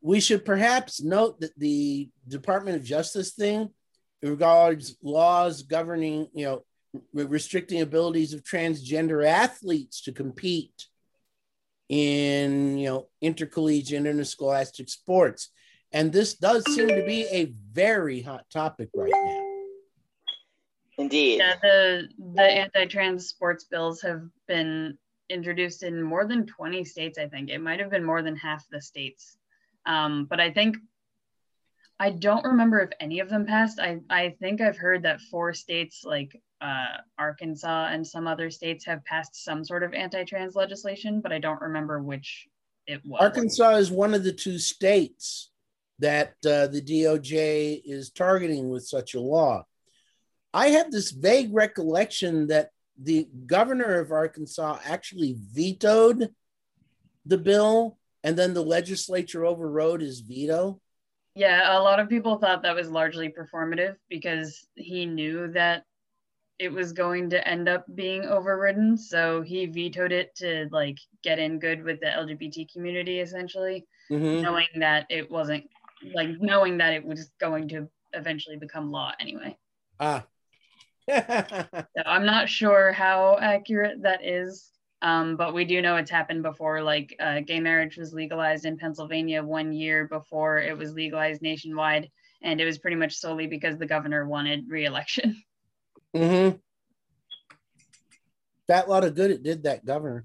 We 0.01 0.21
should 0.21 0.45
perhaps 0.45 1.03
note 1.03 1.41
that 1.41 1.59
the 1.59 2.09
Department 2.29 2.77
of 2.77 2.85
Justice 2.85 3.33
thing 3.33 3.71
regards 4.23 4.97
laws 5.03 5.63
governing, 5.63 6.29
you 6.33 6.45
know, 6.45 6.65
restricting 7.13 7.81
abilities 7.81 8.33
of 8.33 8.43
transgender 8.43 9.27
athletes 9.27 10.03
to 10.03 10.13
compete 10.13 10.87
in, 11.89 12.79
you 12.79 12.89
know, 12.89 13.09
intercollegiate 13.21 13.99
and 13.99 14.07
interscholastic 14.07 14.89
sports. 14.89 15.51
And 15.93 16.13
this 16.13 16.35
does 16.35 16.65
seem 16.75 16.89
to 16.89 17.05
be 17.05 17.27
a 17.31 17.53
very 17.73 18.21
hot 18.21 18.45
topic 18.51 18.91
right 18.95 19.11
now. 19.13 19.45
Indeed. 20.99 21.39
Yeah, 21.39 21.55
the 21.63 22.09
the 22.35 22.43
anti-trans 22.43 23.29
sports 23.29 23.65
bills 23.65 24.03
have 24.03 24.23
been 24.47 24.99
introduced 25.31 25.83
in 25.83 26.03
more 26.03 26.27
than 26.27 26.47
20 26.47 26.85
states, 26.85 27.19
I 27.19 27.29
think. 27.29 27.51
It 27.51 27.61
might 27.61 27.81
have 27.81 27.91
been 27.91 28.05
more 28.05 28.23
than 28.23 28.37
half 28.37 28.67
the 28.71 28.81
states. 28.81 29.37
Um, 29.89 30.27
but 30.27 30.39
I 30.39 30.53
think 30.53 30.77
I 31.99 32.11
don't 32.11 32.45
remember 32.45 32.79
if 32.81 32.91
any 33.01 33.19
of 33.19 33.29
them 33.29 33.47
passed. 33.47 33.81
I, 33.81 33.99
I 34.09 34.37
think 34.39 34.61
I've 34.61 34.77
heard 34.77 35.03
that 35.03 35.21
four 35.21 35.53
states 35.53 36.03
like 36.05 36.41
uh, 36.61 36.99
Arkansas 37.19 37.89
and 37.91 38.07
some 38.07 38.29
other 38.29 38.51
states 38.51 38.85
have 38.85 39.05
passed 39.05 39.43
some 39.43 39.65
sort 39.65 39.83
of 39.83 39.95
anti-trans 39.95 40.55
legislation, 40.55 41.21
but 41.21 41.33
I 41.33 41.39
don't 41.39 41.61
remember 41.61 42.01
which 42.01 42.47
it 42.87 43.01
was. 43.05 43.21
Arkansas 43.21 43.77
is 43.77 43.91
one 43.91 44.15
of 44.15 44.23
the 44.23 44.33
two 44.33 44.59
states 44.59 45.51
that 45.99 46.35
uh, 46.47 46.69
the 46.69 46.81
DOJ 46.81 47.83
is 47.85 48.11
targeting 48.11 48.69
with 48.69 48.87
such 48.87 49.15
a 49.15 49.21
law. 49.21 49.65
I 50.55 50.69
have 50.69 50.93
this 50.93 51.11
vague 51.11 51.53
recollection 51.53 52.47
that 52.49 52.71
the 53.01 53.29
governor 53.47 53.99
of 54.01 54.13
Arkansas 54.13 54.79
actually 54.85 55.37
vetoed 55.53 56.31
the 57.27 57.39
bill 57.39 57.99
and 58.29 58.37
then 58.37 58.53
the 58.53 58.63
legislature 58.63 59.47
overrode 59.47 60.03
his 60.03 60.21
veto. 60.21 60.79
Yeah, 61.35 61.79
a 61.79 61.81
lot 61.81 61.99
of 61.99 62.11
people 62.11 62.37
thought 62.37 62.63
that 62.63 62.75
was 62.75 62.91
largely 62.91 63.33
performative 63.33 63.97
because 64.11 64.67
he 64.75 65.07
knew 65.07 65.51
that 65.53 65.85
it 66.59 66.71
was 66.71 66.93
going 66.93 67.31
to 67.31 67.49
end 67.49 67.71
up 67.71 67.87
being 67.95 68.27
overridden. 68.27 68.99
So 68.99 69.41
he 69.41 69.65
vetoed 69.65 70.13
it 70.13 70.37
to 70.37 70.69
like 70.71 70.99
get 71.23 71.39
in 71.39 71.59
good 71.59 71.83
with 71.83 72.01
the 72.01 72.09
LGBT 72.09 72.71
community 72.71 73.21
essentially, 73.21 73.87
mm-hmm. 74.11 74.43
knowing 74.43 74.67
that 74.77 75.07
it 75.09 75.31
wasn't 75.31 75.65
like 76.15 76.29
knowing 76.39 76.77
that 76.79 76.93
it 76.93 77.03
was 77.03 77.31
going 77.41 77.69
to 77.69 77.89
eventually 78.13 78.59
become 78.59 78.91
law 78.91 79.13
anyway. 79.19 79.57
Ah, 79.99 80.27
so 81.09 82.03
I'm 82.05 82.27
not 82.27 82.51
sure 82.51 82.93
how 82.93 83.39
accurate 83.41 84.03
that 84.03 84.23
is, 84.23 84.71
um, 85.03 85.37
but 85.37 85.55
we 85.55 85.65
do 85.65 85.81
know 85.81 85.97
it's 85.97 86.11
happened 86.11 86.43
before. 86.43 86.83
Like 86.83 87.15
uh, 87.21 87.41
gay 87.41 87.61
marriage 87.61 87.97
was 87.97 88.13
legalized 88.13 88.65
in 88.65 88.79
Pennsylvania 88.79 89.43
one 89.43 89.73
year 89.73 90.09
before 90.09 90.59
it 90.59 90.77
was 90.77 90.93
legalized 90.93 91.43
nationwide, 91.43 92.11
and 92.43 92.61
it 92.61 92.65
was 92.65 92.79
pretty 92.79 92.97
much 92.97 93.17
solely 93.17 93.47
because 93.47 93.79
the 93.79 93.87
governor 93.87 94.27
wanted 94.27 94.69
reelection. 94.69 95.43
Mm-hmm. 96.17 96.57
That 98.67 98.89
lot 98.89 99.05
of 99.05 99.15
good 99.15 99.31
it 99.31 99.43
did 99.43 99.65
that 99.65 99.85
governor. 99.85 100.25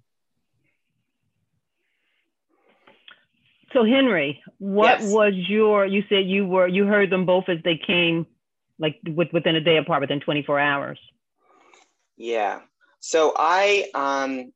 So 3.74 3.84
Henry, 3.84 4.42
what 4.60 5.02
yes. 5.02 5.12
was 5.12 5.34
your? 5.36 5.86
You 5.86 6.04
said 6.08 6.26
you 6.26 6.48
were 6.48 6.70
you 6.70 6.86
heard 6.86 7.10
them 7.10 7.26
both 7.26 7.50
as 7.50 7.58
they 7.66 7.78
came 7.86 8.26
like 8.80 9.00
with, 9.06 9.30
within 9.34 9.56
a 9.56 9.62
day 9.62 9.78
apart, 9.78 10.02
within 10.02 10.20
24 10.20 10.60
hours? 10.60 11.00
Yeah. 12.18 12.60
So 13.00 13.34
I, 13.36 13.90
um, 13.94 14.52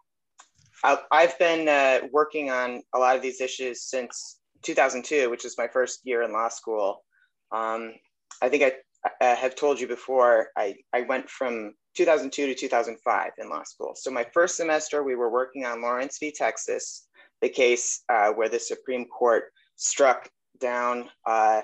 I've 0.83 1.37
been 1.39 1.67
uh, 1.67 2.07
working 2.11 2.51
on 2.51 2.83
a 2.93 2.99
lot 2.99 3.15
of 3.15 3.21
these 3.21 3.41
issues 3.41 3.83
since 3.83 4.39
2002, 4.63 5.29
which 5.29 5.45
is 5.45 5.57
my 5.57 5.67
first 5.67 6.01
year 6.03 6.21
in 6.21 6.33
law 6.33 6.49
school. 6.49 7.03
Um, 7.51 7.93
I 8.41 8.49
think 8.49 8.63
I, 8.63 8.73
I, 9.21 9.25
have 9.35 9.55
told 9.55 9.79
you 9.79 9.87
before, 9.87 10.49
I, 10.57 10.75
I 10.93 11.01
went 11.01 11.29
from 11.29 11.73
2002 11.95 12.47
to 12.47 12.55
2005 12.55 13.31
in 13.39 13.49
law 13.49 13.63
school. 13.63 13.93
So 13.95 14.11
my 14.11 14.25
first 14.33 14.57
semester, 14.57 15.03
we 15.03 15.15
were 15.15 15.31
working 15.31 15.65
on 15.65 15.81
Lawrence 15.81 16.17
v. 16.19 16.31
Texas, 16.31 17.07
the 17.41 17.49
case 17.49 18.03
uh, 18.09 18.29
where 18.31 18.49
the 18.49 18.59
Supreme 18.59 19.05
Court 19.05 19.45
struck 19.75 20.29
down 20.59 21.09
uh, 21.25 21.61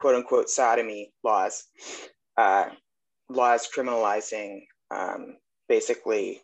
quote 0.00 0.14
unquote 0.14 0.48
sodomy 0.48 1.12
laws, 1.22 1.64
uh, 2.36 2.70
laws 3.28 3.68
criminalizing 3.74 4.62
um, 4.90 5.36
basically 5.68 6.40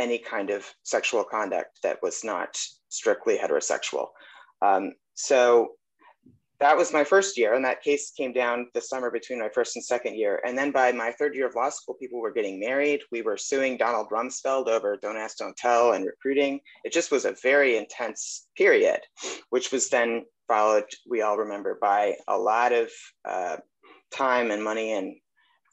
any 0.00 0.18
kind 0.18 0.50
of 0.50 0.66
sexual 0.82 1.22
conduct 1.22 1.78
that 1.82 2.02
was 2.02 2.24
not 2.24 2.58
strictly 2.88 3.38
heterosexual. 3.38 4.08
Um, 4.62 4.94
so 5.14 5.68
that 6.58 6.76
was 6.76 6.92
my 6.92 7.04
first 7.04 7.38
year, 7.38 7.54
and 7.54 7.64
that 7.64 7.82
case 7.82 8.12
came 8.14 8.32
down 8.32 8.68
the 8.74 8.80
summer 8.80 9.10
between 9.10 9.38
my 9.38 9.48
first 9.48 9.76
and 9.76 9.84
second 9.84 10.14
year. 10.14 10.42
And 10.44 10.56
then 10.58 10.70
by 10.72 10.92
my 10.92 11.10
third 11.12 11.34
year 11.34 11.46
of 11.46 11.54
law 11.54 11.70
school, 11.70 11.94
people 11.94 12.20
were 12.20 12.32
getting 12.32 12.60
married. 12.60 13.00
We 13.10 13.22
were 13.22 13.38
suing 13.38 13.78
Donald 13.78 14.08
Rumsfeld 14.10 14.68
over 14.68 14.98
Don't 15.00 15.16
Ask, 15.16 15.38
Don't 15.38 15.56
Tell 15.56 15.92
and 15.92 16.04
recruiting. 16.04 16.60
It 16.84 16.92
just 16.92 17.10
was 17.10 17.24
a 17.24 17.36
very 17.42 17.78
intense 17.78 18.48
period, 18.56 19.00
which 19.48 19.72
was 19.72 19.88
then 19.88 20.24
followed, 20.48 20.84
we 21.08 21.22
all 21.22 21.38
remember, 21.38 21.78
by 21.80 22.16
a 22.28 22.36
lot 22.36 22.72
of 22.72 22.90
uh, 23.26 23.56
time 24.12 24.50
and 24.50 24.62
money 24.62 24.92
and 24.92 25.16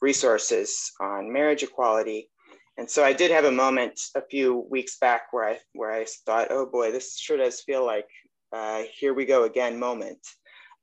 resources 0.00 0.90
on 1.00 1.32
marriage 1.32 1.62
equality. 1.62 2.30
And 2.78 2.88
so 2.88 3.04
I 3.04 3.12
did 3.12 3.32
have 3.32 3.44
a 3.44 3.50
moment 3.50 4.00
a 4.14 4.22
few 4.22 4.66
weeks 4.70 4.98
back 4.98 5.32
where 5.32 5.48
I 5.48 5.58
where 5.74 5.90
I 5.90 6.06
thought, 6.24 6.46
oh 6.50 6.64
boy, 6.64 6.92
this 6.92 7.18
sure 7.18 7.36
does 7.36 7.60
feel 7.60 7.84
like 7.84 8.08
uh, 8.52 8.84
here 8.96 9.14
we 9.14 9.26
go 9.26 9.44
again 9.44 9.78
moment 9.78 10.20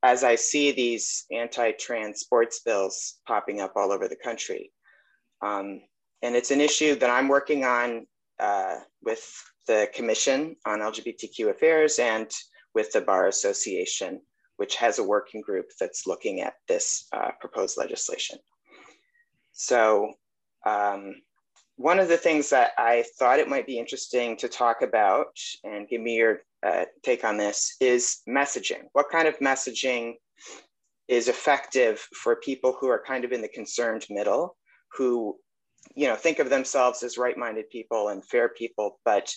as 0.04 0.24
I 0.24 0.36
see 0.36 0.72
these 0.72 1.26
anti-trans 1.32 2.20
sports 2.20 2.60
bills 2.60 3.16
popping 3.26 3.62
up 3.62 3.74
all 3.76 3.92
over 3.92 4.08
the 4.08 4.18
country. 4.18 4.72
Um, 5.42 5.82
and 6.22 6.36
it's 6.36 6.52
an 6.52 6.62
issue 6.62 6.96
that 6.96 7.10
I'm 7.10 7.28
working 7.28 7.64
on 7.64 8.06
uh, 8.40 8.76
with 9.02 9.26
the 9.66 9.90
Commission 9.96 10.58
on 10.66 10.82
LGBTQ 10.82 11.50
Affairs 11.50 11.98
and 11.98 12.30
with 12.76 12.92
the 12.92 13.02
Bar 13.02 13.28
Association, 13.28 14.22
which 14.58 14.76
has 14.76 15.00
a 15.00 15.04
working 15.04 15.42
group 15.42 15.68
that's 15.80 16.06
looking 16.06 16.42
at 16.42 16.56
this 16.68 17.08
uh, 17.14 17.32
proposed 17.40 17.78
legislation. 17.78 18.38
So 19.54 20.14
um, 20.68 21.16
one 21.78 22.00
of 22.00 22.08
the 22.08 22.18
things 22.18 22.50
that 22.52 22.72
I 22.78 23.04
thought 23.20 23.40
it 23.40 23.50
might 23.50 23.68
be 23.68 23.80
interesting 23.80 24.38
to 24.38 24.48
talk 24.48 24.82
about 24.82 25.38
and 25.64 25.88
give 25.88 26.02
me 26.02 26.16
your 26.16 26.40
uh, 26.66 26.86
take 27.04 27.24
on 27.24 27.38
this 27.38 27.76
is 27.82 28.22
messaging. 28.28 28.84
What 28.94 29.10
kind 29.12 29.28
of 29.28 29.38
messaging 29.40 30.14
is 31.08 31.28
effective 31.28 32.00
for 32.24 32.38
people 32.38 32.76
who 32.80 32.88
are 32.88 33.04
kind 33.06 33.26
of 33.26 33.32
in 33.32 33.42
the 33.42 33.48
concerned 33.50 34.06
middle, 34.10 34.56
who 34.94 35.38
you 35.96 36.08
know 36.08 36.16
think 36.16 36.40
of 36.40 36.50
themselves 36.50 37.04
as 37.04 37.18
right-minded 37.18 37.70
people 37.70 38.08
and 38.08 38.26
fair 38.26 38.50
people, 38.50 39.00
but 39.06 39.32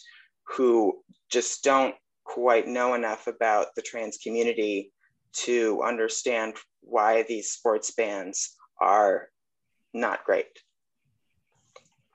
who 0.46 1.02
just 1.30 1.62
don't 1.64 1.94
quite 2.24 2.68
know 2.68 2.94
enough 2.94 3.26
about 3.26 3.74
the 3.74 3.82
trans 3.82 4.18
community 4.18 4.92
to 5.32 5.82
understand 5.82 6.54
why 6.80 7.22
these 7.24 7.50
sports 7.50 7.90
bans 7.90 8.54
are 8.80 9.28
not 9.92 10.24
great. 10.24 10.46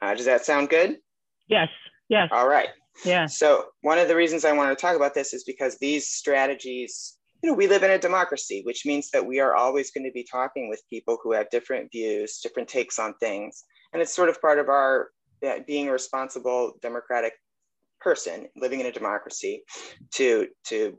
Uh, 0.03 0.13
does 0.13 0.25
that 0.25 0.45
sound 0.45 0.67
good? 0.67 0.97
Yes. 1.47 1.69
Yes. 2.09 2.27
All 2.31 2.47
right. 2.47 2.67
Yeah. 3.05 3.25
So 3.25 3.67
one 3.81 3.97
of 3.97 4.09
the 4.09 4.15
reasons 4.15 4.43
I 4.43 4.51
wanted 4.51 4.77
to 4.77 4.81
talk 4.81 4.97
about 4.97 5.13
this 5.13 5.33
is 5.33 5.45
because 5.45 5.77
these 5.77 6.07
strategies, 6.07 7.17
you 7.41 7.49
know, 7.49 7.55
we 7.55 7.67
live 7.67 7.83
in 7.83 7.91
a 7.91 7.97
democracy, 7.97 8.61
which 8.65 8.85
means 8.85 9.09
that 9.11 9.25
we 9.25 9.39
are 9.39 9.55
always 9.55 9.91
going 9.91 10.03
to 10.03 10.11
be 10.11 10.25
talking 10.29 10.67
with 10.67 10.81
people 10.89 11.17
who 11.23 11.31
have 11.31 11.49
different 11.49 11.89
views, 11.89 12.39
different 12.41 12.67
takes 12.67 12.99
on 12.99 13.13
things, 13.21 13.63
and 13.93 14.01
it's 14.01 14.13
sort 14.13 14.27
of 14.27 14.41
part 14.41 14.59
of 14.59 14.67
our 14.67 15.11
uh, 15.47 15.59
being 15.65 15.87
a 15.87 15.91
responsible 15.91 16.73
democratic 16.81 17.33
person 18.01 18.47
living 18.57 18.81
in 18.81 18.87
a 18.87 18.91
democracy 18.91 19.63
to 20.11 20.47
to 20.65 20.97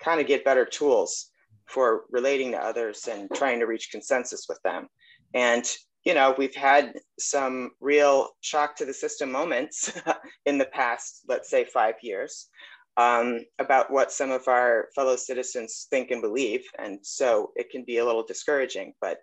kind 0.00 0.20
of 0.20 0.26
get 0.26 0.44
better 0.44 0.64
tools 0.64 1.30
for 1.66 2.02
relating 2.10 2.50
to 2.50 2.58
others 2.58 3.06
and 3.08 3.30
trying 3.32 3.60
to 3.60 3.66
reach 3.66 3.90
consensus 3.92 4.46
with 4.48 4.60
them. 4.64 4.88
And 5.34 5.64
you 6.04 6.14
know, 6.14 6.34
we've 6.36 6.54
had 6.54 6.94
some 7.18 7.70
real 7.80 8.30
shock 8.40 8.76
to 8.76 8.84
the 8.84 8.92
system 8.92 9.32
moments 9.32 9.92
in 10.46 10.58
the 10.58 10.66
past, 10.66 11.22
let's 11.28 11.48
say 11.48 11.64
five 11.64 11.94
years, 12.02 12.48
um, 12.96 13.40
about 13.58 13.90
what 13.90 14.12
some 14.12 14.30
of 14.30 14.46
our 14.46 14.88
fellow 14.94 15.16
citizens 15.16 15.86
think 15.90 16.10
and 16.10 16.20
believe. 16.20 16.62
And 16.78 16.98
so 17.02 17.52
it 17.56 17.70
can 17.70 17.84
be 17.84 17.98
a 17.98 18.04
little 18.04 18.24
discouraging, 18.24 18.92
but, 19.00 19.18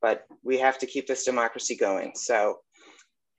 but 0.00 0.24
we 0.42 0.58
have 0.58 0.78
to 0.78 0.86
keep 0.86 1.06
this 1.06 1.24
democracy 1.24 1.76
going. 1.76 2.12
So 2.14 2.58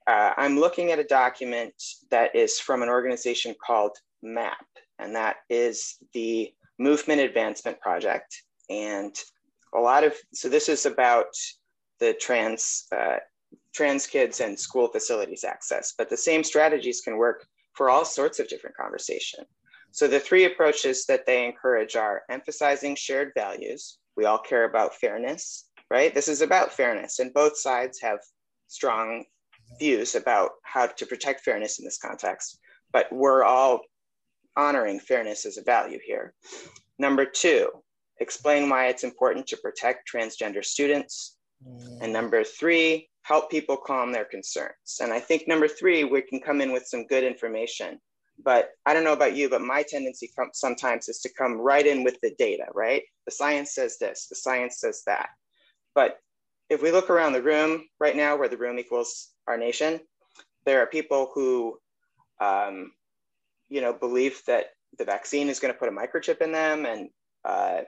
uh, 0.06 0.32
I'm 0.36 0.58
looking 0.58 0.92
at 0.92 1.00
a 1.00 1.04
document 1.04 1.74
that 2.10 2.34
is 2.36 2.60
from 2.60 2.82
an 2.82 2.88
organization 2.88 3.54
called 3.64 3.96
MAP, 4.22 4.64
and 5.00 5.14
that 5.16 5.36
is 5.50 5.96
the 6.14 6.52
Movement 6.78 7.20
Advancement 7.20 7.80
Project. 7.80 8.42
And 8.70 9.14
a 9.74 9.80
lot 9.80 10.04
of, 10.04 10.14
so 10.32 10.48
this 10.48 10.68
is 10.68 10.86
about 10.86 11.26
the 12.00 12.14
trans 12.14 12.86
uh, 12.94 13.16
trans 13.74 14.06
kids 14.06 14.40
and 14.40 14.58
school 14.58 14.88
facilities 14.88 15.44
access. 15.44 15.94
But 15.96 16.08
the 16.10 16.16
same 16.16 16.42
strategies 16.42 17.00
can 17.00 17.16
work 17.16 17.46
for 17.74 17.90
all 17.90 18.04
sorts 18.04 18.38
of 18.38 18.48
different 18.48 18.76
conversation. 18.76 19.44
So 19.92 20.06
the 20.06 20.20
three 20.20 20.44
approaches 20.44 21.06
that 21.06 21.26
they 21.26 21.46
encourage 21.46 21.96
are 21.96 22.22
emphasizing 22.30 22.96
shared 22.96 23.32
values. 23.34 23.98
We 24.16 24.24
all 24.24 24.38
care 24.38 24.64
about 24.64 24.94
fairness, 24.94 25.68
right? 25.90 26.14
This 26.14 26.28
is 26.28 26.42
about 26.42 26.72
fairness, 26.72 27.18
and 27.18 27.32
both 27.32 27.58
sides 27.58 28.00
have 28.00 28.18
strong 28.68 29.24
views 29.78 30.14
about 30.14 30.52
how 30.62 30.86
to 30.86 31.06
protect 31.06 31.44
fairness 31.44 31.78
in 31.78 31.84
this 31.84 31.98
context. 31.98 32.58
But 32.92 33.12
we're 33.12 33.44
all 33.44 33.80
honoring 34.56 35.00
fairness 35.00 35.44
as 35.44 35.58
a 35.58 35.62
value 35.62 35.98
here. 36.04 36.34
Number 36.98 37.26
two, 37.26 37.70
explain 38.18 38.68
why 38.68 38.86
it's 38.86 39.04
important 39.04 39.46
to 39.48 39.56
protect 39.58 40.10
transgender 40.10 40.64
students. 40.64 41.35
And 42.00 42.12
number 42.12 42.44
three, 42.44 43.08
help 43.22 43.50
people 43.50 43.76
calm 43.76 44.12
their 44.12 44.24
concerns. 44.24 45.00
And 45.00 45.12
I 45.12 45.20
think 45.20 45.48
number 45.48 45.68
three, 45.68 46.04
we 46.04 46.22
can 46.22 46.40
come 46.40 46.60
in 46.60 46.72
with 46.72 46.86
some 46.86 47.06
good 47.06 47.24
information. 47.24 47.98
But 48.44 48.70
I 48.84 48.92
don't 48.92 49.04
know 49.04 49.14
about 49.14 49.34
you, 49.34 49.48
but 49.48 49.62
my 49.62 49.82
tendency 49.82 50.30
sometimes 50.52 51.08
is 51.08 51.20
to 51.20 51.32
come 51.32 51.54
right 51.54 51.86
in 51.86 52.04
with 52.04 52.20
the 52.20 52.34
data, 52.38 52.66
right? 52.74 53.02
The 53.24 53.32
science 53.32 53.74
says 53.74 53.96
this, 53.98 54.26
the 54.28 54.36
science 54.36 54.78
says 54.78 55.02
that. 55.06 55.30
But 55.94 56.18
if 56.68 56.82
we 56.82 56.92
look 56.92 57.08
around 57.08 57.32
the 57.32 57.42
room 57.42 57.86
right 57.98 58.14
now, 58.14 58.36
where 58.36 58.48
the 58.48 58.58
room 58.58 58.78
equals 58.78 59.30
our 59.46 59.56
nation, 59.56 60.00
there 60.66 60.80
are 60.82 60.86
people 60.86 61.30
who, 61.34 61.78
um, 62.40 62.92
you 63.68 63.80
know, 63.80 63.92
believe 63.92 64.42
that 64.46 64.66
the 64.98 65.04
vaccine 65.04 65.48
is 65.48 65.60
going 65.60 65.72
to 65.72 65.78
put 65.78 65.88
a 65.88 65.92
microchip 65.92 66.42
in 66.42 66.52
them, 66.52 66.84
and 66.84 67.08
uh, 67.44 67.80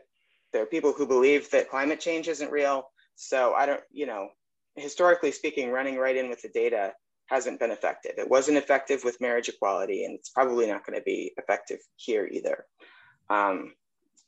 there 0.53 0.63
are 0.63 0.67
people 0.67 0.93
who 0.93 1.07
believe 1.07 1.51
that 1.51 1.69
climate 1.69 2.01
change 2.01 2.29
isn't 2.29 2.51
real. 2.51 2.89
So 3.21 3.53
I 3.53 3.67
don't, 3.67 3.81
you 3.91 4.07
know, 4.07 4.29
historically 4.77 5.33
speaking, 5.33 5.73
running 5.73 5.97
right 5.97 6.17
in 6.17 6.29
with 6.29 6.41
the 6.41 6.49
data 6.51 6.93
hasn't 7.27 7.59
been 7.59 7.73
effective. 7.73 8.13
It 8.17 8.31
wasn't 8.31 8.59
effective 8.59 9.03
with 9.03 9.21
marriage 9.21 9.49
equality, 9.49 10.05
and 10.05 10.15
it's 10.15 10.29
probably 10.29 10.69
not 10.69 10.87
going 10.87 10.97
to 10.97 11.05
be 11.05 11.33
effective 11.37 11.81
here 11.97 12.29
either. 12.31 12.65
Um, 13.29 13.73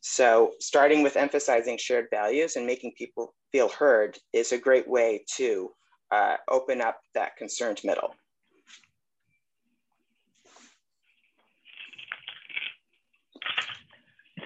so 0.01 0.55
starting 0.59 1.05
with 1.05 1.17
emphasizing 1.17 1.79
shared 1.79 2.09
values 2.11 2.57
and 2.57 2.67
making 2.67 2.95
people 2.99 3.33
feel 3.53 3.69
heard 3.69 4.19
is 4.33 4.51
a 4.51 4.59
great 4.59 4.89
way 4.89 5.25
to 5.37 5.71
uh, 6.11 6.37
open 6.51 6.81
up 6.81 6.99
that 7.15 7.37
concerned 7.37 7.81
middle. 7.85 8.17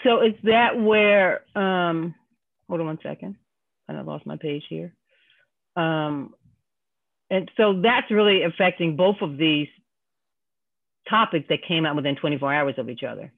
So 0.02 0.20
is 0.20 0.34
that 0.42 0.78
where, 0.78 1.40
um, 1.56 2.14
hold 2.68 2.80
on 2.80 2.86
one 2.86 2.98
second 3.02 3.36
and 3.88 3.96
I 3.96 4.02
lost 4.02 4.26
my 4.26 4.36
page 4.36 4.64
here. 4.68 4.94
Um, 5.76 6.34
and 7.30 7.50
so 7.56 7.80
that's 7.80 8.10
really 8.10 8.42
affecting 8.42 8.96
both 8.96 9.16
of 9.20 9.36
these 9.36 9.68
topics 11.08 11.46
that 11.48 11.64
came 11.66 11.86
out 11.86 11.96
within 11.96 12.16
24 12.16 12.52
hours 12.52 12.74
of 12.78 12.88
each 12.88 13.02
other. 13.02 13.32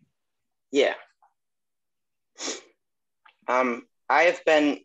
Yeah. 0.71 0.95
Um, 3.49 3.87
I 4.09 4.23
have 4.25 4.45
been 4.45 4.81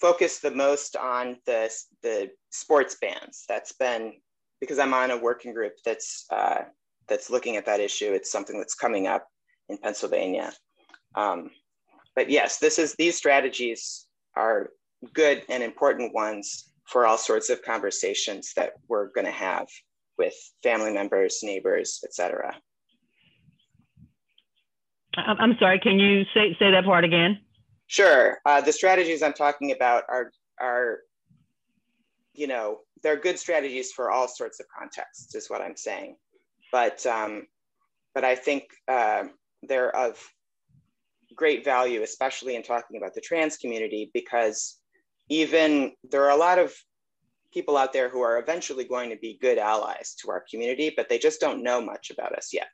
focused 0.00 0.42
the 0.42 0.50
most 0.50 0.96
on 0.96 1.36
the, 1.46 1.72
the 2.02 2.30
sports 2.50 2.96
bans. 3.00 3.44
That's 3.48 3.72
been 3.72 4.14
because 4.60 4.78
I'm 4.78 4.94
on 4.94 5.10
a 5.10 5.16
working 5.16 5.54
group 5.54 5.72
that's 5.84 6.26
uh, 6.30 6.62
that's 7.08 7.30
looking 7.30 7.56
at 7.56 7.66
that 7.66 7.80
issue. 7.80 8.12
It's 8.12 8.30
something 8.30 8.58
that's 8.58 8.74
coming 8.74 9.06
up 9.06 9.26
in 9.68 9.78
Pennsylvania. 9.78 10.52
Um, 11.14 11.50
but 12.14 12.30
yes, 12.30 12.58
this 12.58 12.78
is 12.78 12.94
these 12.94 13.16
strategies 13.16 14.06
are 14.36 14.70
good 15.14 15.42
and 15.48 15.62
important 15.62 16.14
ones 16.14 16.72
for 16.86 17.06
all 17.06 17.18
sorts 17.18 17.50
of 17.50 17.62
conversations 17.62 18.52
that 18.54 18.72
we're 18.88 19.08
going 19.08 19.26
to 19.26 19.32
have 19.32 19.66
with 20.18 20.34
family 20.62 20.92
members, 20.92 21.40
neighbors, 21.42 22.00
etc. 22.04 22.54
I'm 25.16 25.56
sorry. 25.58 25.78
Can 25.80 25.98
you 25.98 26.24
say 26.34 26.56
say 26.58 26.70
that 26.70 26.84
part 26.84 27.04
again? 27.04 27.38
Sure. 27.86 28.38
Uh, 28.46 28.60
the 28.60 28.72
strategies 28.72 29.22
I'm 29.22 29.32
talking 29.32 29.72
about 29.72 30.04
are 30.08 30.30
are, 30.60 31.00
you 32.34 32.46
know, 32.46 32.80
they're 33.02 33.16
good 33.16 33.38
strategies 33.38 33.92
for 33.92 34.10
all 34.10 34.28
sorts 34.28 34.60
of 34.60 34.66
contexts, 34.76 35.34
is 35.34 35.50
what 35.50 35.60
I'm 35.60 35.76
saying. 35.76 36.16
But 36.70 37.04
um, 37.06 37.46
but 38.14 38.24
I 38.24 38.36
think 38.36 38.64
uh, 38.86 39.24
they're 39.62 39.94
of 39.96 40.16
great 41.40 41.64
value, 41.64 42.02
especially 42.02 42.54
in 42.54 42.62
talking 42.62 42.98
about 42.98 43.14
the 43.14 43.20
trans 43.20 43.56
community, 43.56 44.10
because 44.12 44.78
even 45.30 45.92
there 46.10 46.22
are 46.24 46.36
a 46.36 46.36
lot 46.36 46.58
of 46.58 46.74
people 47.52 47.78
out 47.78 47.94
there 47.94 48.10
who 48.10 48.20
are 48.20 48.38
eventually 48.38 48.84
going 48.84 49.08
to 49.08 49.16
be 49.16 49.38
good 49.40 49.56
allies 49.56 50.14
to 50.20 50.30
our 50.30 50.44
community, 50.50 50.92
but 50.94 51.08
they 51.08 51.18
just 51.18 51.40
don't 51.40 51.62
know 51.62 51.80
much 51.80 52.10
about 52.10 52.36
us 52.36 52.50
yet. 52.52 52.68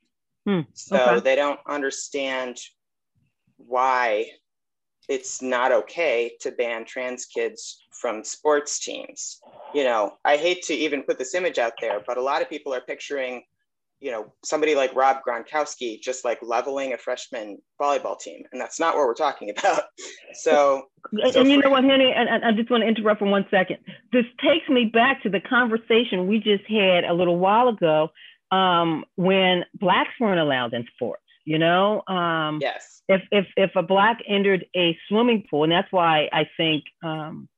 Hmm, 0.46 0.62
so 0.74 0.96
okay. 0.96 1.20
they 1.20 1.36
don't 1.36 1.60
understand 1.68 2.58
why 3.56 4.26
it's 5.08 5.40
not 5.40 5.70
okay 5.70 6.32
to 6.40 6.50
ban 6.50 6.84
trans 6.84 7.24
kids 7.24 7.84
from 8.00 8.24
sports 8.24 8.80
teams. 8.80 9.40
You 9.74 9.84
know, 9.84 10.18
I 10.24 10.36
hate 10.36 10.62
to 10.64 10.74
even 10.74 11.04
put 11.04 11.18
this 11.18 11.34
image 11.34 11.58
out 11.58 11.74
there, 11.80 12.00
but 12.04 12.18
a 12.18 12.22
lot 12.22 12.42
of 12.42 12.50
people 12.50 12.74
are 12.74 12.80
picturing, 12.80 13.44
you 14.00 14.10
know, 14.10 14.32
somebody 14.44 14.74
like 14.74 14.94
Rob 14.94 15.18
Gronkowski 15.26 16.00
just 16.00 16.24
like 16.24 16.38
leveling 16.42 16.92
a 16.92 16.98
freshman 16.98 17.58
volleyball 17.80 18.18
team, 18.18 18.42
and 18.52 18.60
that's 18.60 18.78
not 18.78 18.94
what 18.94 19.06
we're 19.06 19.14
talking 19.14 19.50
about. 19.50 19.82
So, 20.38 20.82
and, 21.12 21.32
so 21.32 21.40
and 21.40 21.50
you 21.50 21.56
know 21.56 21.70
what, 21.70 21.82
Henry, 21.82 22.12
and, 22.12 22.28
and 22.28 22.44
I 22.44 22.52
just 22.52 22.70
want 22.70 22.82
to 22.82 22.88
interrupt 22.88 23.20
for 23.20 23.24
one 23.26 23.46
second. 23.50 23.78
This 24.12 24.26
takes 24.44 24.68
me 24.68 24.90
back 24.92 25.22
to 25.22 25.30
the 25.30 25.40
conversation 25.40 26.26
we 26.26 26.38
just 26.40 26.64
had 26.68 27.04
a 27.04 27.14
little 27.14 27.38
while 27.38 27.68
ago 27.68 28.10
um, 28.50 29.02
when 29.14 29.64
blacks 29.74 30.10
weren't 30.20 30.40
allowed 30.40 30.74
in 30.74 30.84
sports. 30.94 31.22
You 31.46 31.58
know, 31.58 32.02
um, 32.06 32.58
yes, 32.60 33.02
if 33.08 33.22
if 33.30 33.46
if 33.56 33.70
a 33.76 33.82
black 33.82 34.18
entered 34.28 34.66
a 34.76 34.98
swimming 35.08 35.44
pool, 35.48 35.62
and 35.62 35.72
that's 35.72 35.90
why 35.90 36.28
I 36.32 36.48
think 36.56 36.84
um, 37.02 37.48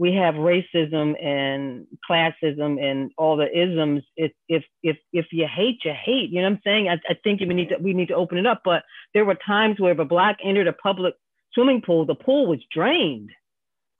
we 0.00 0.14
have 0.14 0.34
racism 0.36 1.12
and 1.22 1.86
classism 2.10 2.82
and 2.82 3.10
all 3.18 3.36
the 3.36 3.50
isms. 3.54 4.02
If 4.16 4.32
if 4.48 4.64
if 4.82 4.96
if 5.12 5.26
you 5.30 5.46
hate, 5.46 5.80
you 5.84 5.92
hate. 5.92 6.30
You 6.30 6.40
know 6.40 6.48
what 6.48 6.54
I'm 6.54 6.60
saying? 6.64 6.88
I, 6.88 6.94
I 7.06 7.14
think 7.22 7.40
we 7.40 7.48
need 7.48 7.68
to 7.68 7.76
we 7.76 7.92
need 7.92 8.08
to 8.08 8.14
open 8.14 8.38
it 8.38 8.46
up. 8.46 8.62
But 8.64 8.82
there 9.12 9.26
were 9.26 9.36
times 9.46 9.78
where 9.78 9.92
if 9.92 9.98
a 9.98 10.06
black 10.06 10.38
entered 10.42 10.68
a 10.68 10.72
public 10.72 11.12
swimming 11.52 11.82
pool, 11.82 12.06
the 12.06 12.14
pool 12.14 12.46
was 12.46 12.60
drained. 12.74 13.28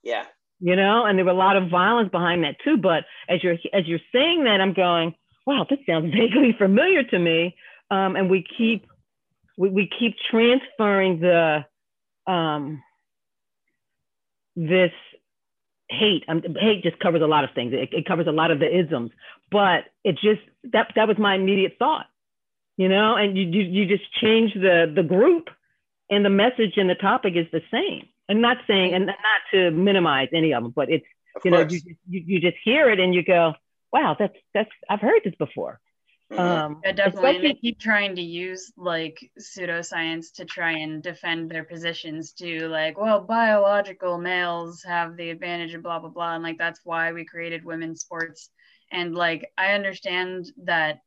yeah, 0.03 0.25
You 0.59 0.75
know, 0.75 1.05
and 1.05 1.19
there 1.19 1.27
were 1.27 1.33
a 1.33 1.35
lot 1.35 1.59
of 1.59 1.69
violence 1.69 2.09
behind 2.11 2.45
that 2.45 2.57
too. 2.65 2.79
But 2.79 3.05
as 3.29 3.45
you're 3.45 3.59
as 3.75 3.87
you're 3.87 3.99
saying 4.11 4.45
that, 4.45 4.63
I'm 4.63 4.73
going, 4.73 5.15
wow, 5.47 5.67
this 5.69 5.81
sounds 5.87 6.15
vaguely 6.19 6.55
familiar 6.57 7.03
to 7.03 7.19
me. 7.19 7.55
Um, 7.91 8.17
and 8.17 8.31
we 8.31 8.43
keep 8.57 8.87
we, 9.59 9.69
we 9.69 9.91
keep 9.99 10.17
transferring 10.31 11.21
the 11.21 11.67
um, 12.27 12.83
this 14.57 14.93
hate. 15.91 16.25
Um, 16.29 16.43
hate 16.59 16.83
just 16.83 16.99
covers 17.01 17.23
a 17.23 17.27
lot 17.27 17.45
of 17.45 17.51
things. 17.55 17.73
It, 17.75 17.93
it 17.93 18.07
covers 18.07 18.27
a 18.27 18.33
lot 18.33 18.51
of 18.51 18.61
the 18.61 18.79
isms, 18.79 19.11
but 19.51 19.85
it 20.05 20.15
just 20.15 20.41
that 20.73 20.93
that 20.97 21.09
was 21.09 21.19
my 21.19 21.35
immediate 21.35 21.77
thought, 21.79 22.07
you 22.77 22.89
know. 22.89 23.17
And 23.17 23.37
you 23.37 23.45
you, 23.45 23.63
you 23.63 23.87
just 23.87 24.11
change 24.21 24.55
the 24.55 24.91
the 24.95 25.03
group, 25.03 25.49
and 26.09 26.25
the 26.25 26.31
message 26.31 26.75
and 26.77 26.89
the 26.89 26.95
topic 26.95 27.35
is 27.37 27.47
the 27.53 27.63
same. 27.71 28.09
I'm 28.29 28.41
not 28.41 28.59
saying 28.67 28.95
and 28.95 29.07
not 29.07 29.17
to 29.53 29.71
minimize 29.73 30.29
any 30.33 30.55
of 30.55 30.63
them, 30.63 30.73
but 30.75 30.89
it's 30.89 31.07
of 31.35 31.45
you 31.45 31.51
know 31.51 31.67
you, 31.69 31.81
you 32.09 32.23
you 32.27 32.41
just 32.41 32.57
hear 32.65 32.89
it 32.89 33.01
and 33.01 33.15
you 33.15 33.25
go, 33.25 33.55
wow, 33.93 34.17
that's 34.19 34.37
that's 34.55 34.71
I've 34.89 35.01
heard 35.01 35.23
this 35.25 35.35
before. 35.35 35.81
Mhm. 36.33 36.63
Um, 36.63 36.85
Yeah, 36.85 36.93
definitely. 36.93 37.37
And 37.37 37.45
they 37.45 37.55
keep 37.55 37.79
trying 37.81 38.15
to 38.17 38.23
use 38.23 38.73
like 38.77 39.19
pseudoscience 39.39 40.33
to 40.37 40.45
try 40.45 40.73
and 40.73 41.03
defend 41.03 41.51
their 41.51 41.65
positions 41.65 42.33
to 42.35 42.69
like, 42.69 42.99
well, 42.99 43.21
biological 43.21 44.17
males 44.19 44.83
have 44.85 45.17
the 45.17 45.31
advantage 45.31 45.75
of 45.75 45.83
blah 45.83 45.99
blah 45.99 46.09
blah, 46.11 46.35
and 46.35 46.43
like 46.43 46.59
that's 46.59 46.81
why 46.85 47.13
we 47.13 47.25
created 47.25 47.65
women's 47.65 48.01
sports. 48.03 48.51
And 48.93 49.15
like 49.15 49.53
I 49.59 49.73
understand 49.75 50.47
that, 50.65 51.01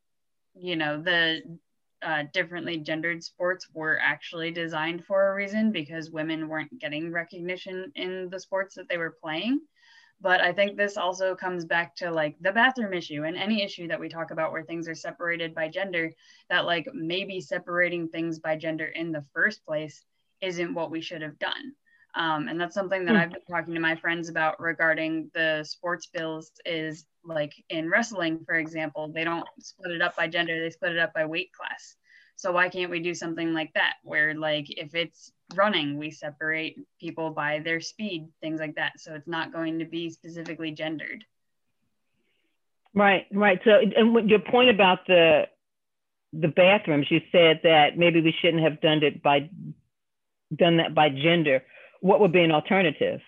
you 0.55 0.75
know, 0.75 1.01
the 1.01 1.59
uh, 2.01 2.23
differently 2.33 2.77
gendered 2.79 3.23
sports 3.23 3.67
were 3.73 3.99
actually 4.01 4.51
designed 4.51 5.05
for 5.05 5.31
a 5.31 5.35
reason 5.35 5.71
because 5.71 6.11
women 6.11 6.49
weren't 6.49 6.77
getting 6.79 7.11
recognition 7.11 7.91
in 7.95 8.29
the 8.29 8.39
sports 8.39 8.75
that 8.75 8.89
they 8.89 8.97
were 8.97 9.17
playing 9.23 9.61
but 10.23 10.41
i 10.41 10.53
think 10.53 10.77
this 10.77 10.97
also 10.97 11.35
comes 11.35 11.65
back 11.65 11.95
to 11.95 12.11
like 12.11 12.35
the 12.41 12.51
bathroom 12.51 12.93
issue 12.93 13.23
and 13.25 13.37
any 13.37 13.63
issue 13.63 13.87
that 13.87 13.99
we 13.99 14.09
talk 14.09 14.31
about 14.31 14.51
where 14.51 14.63
things 14.63 14.87
are 14.89 14.95
separated 14.95 15.53
by 15.53 15.69
gender 15.69 16.11
that 16.49 16.65
like 16.65 16.87
maybe 16.93 17.41
separating 17.41 18.09
things 18.09 18.39
by 18.39 18.55
gender 18.57 18.85
in 18.85 19.11
the 19.11 19.25
first 19.33 19.65
place 19.65 20.05
isn't 20.41 20.73
what 20.75 20.91
we 20.91 21.01
should 21.01 21.21
have 21.21 21.39
done 21.39 21.73
um, 22.15 22.47
and 22.47 22.59
that's 22.61 22.75
something 22.75 23.05
that 23.05 23.15
Hmm. 23.15 23.17
i've 23.17 23.31
been 23.33 23.41
talking 23.49 23.75
to 23.75 23.79
my 23.81 23.95
friends 23.95 24.29
about 24.29 24.59
regarding 24.59 25.29
the 25.35 25.63
sports 25.63 26.07
bills 26.07 26.51
is 26.65 27.05
like 27.25 27.53
in 27.69 27.89
wrestling 27.89 28.39
for 28.45 28.55
example 28.55 29.11
they 29.13 29.23
don't 29.23 29.47
split 29.59 29.91
it 29.91 30.01
up 30.01 30.15
by 30.15 30.27
gender 30.27 30.59
they 30.61 30.69
split 30.69 30.93
it 30.93 30.99
up 30.99 31.13
by 31.13 31.25
weight 31.25 31.51
class 31.53 31.95
so 32.35 32.51
why 32.51 32.69
can't 32.69 32.91
we 32.91 32.99
do 32.99 33.13
something 33.13 33.53
like 33.53 33.71
that 33.73 33.95
where 34.03 34.33
like 34.35 34.65
if 34.69 34.95
it's 34.95 35.31
running 35.57 35.97
we 35.97 36.11
separate 36.11 36.77
people 36.99 37.29
by 37.29 37.59
their 37.59 37.79
speed 37.79 38.27
things 38.41 38.59
like 38.59 38.75
that 38.75 38.99
so 38.99 39.13
it's 39.13 39.27
not 39.27 39.51
going 39.51 39.79
to 39.79 39.85
be 39.85 40.09
specifically 40.09 40.71
gendered 40.71 41.23
Right, 42.95 43.25
right. 43.31 43.59
So, 43.65 43.71
and 43.95 44.29
your 44.29 44.39
point 44.39 44.69
about 44.69 44.99
the 45.07 45.47
the 46.31 46.47
bathrooms, 46.47 47.07
you 47.09 47.21
said 47.31 47.61
that 47.63 47.97
maybe 47.97 48.21
we 48.21 48.33
shouldn't 48.41 48.63
have 48.63 48.81
done 48.81 49.03
it 49.03 49.21
by 49.21 49.49
done 50.55 50.77
that 50.77 50.93
by 50.93 51.09
gender. 51.09 51.63
What 52.01 52.19
would 52.19 52.31
be 52.31 52.43
an 52.43 52.51
alternative? 52.51 53.21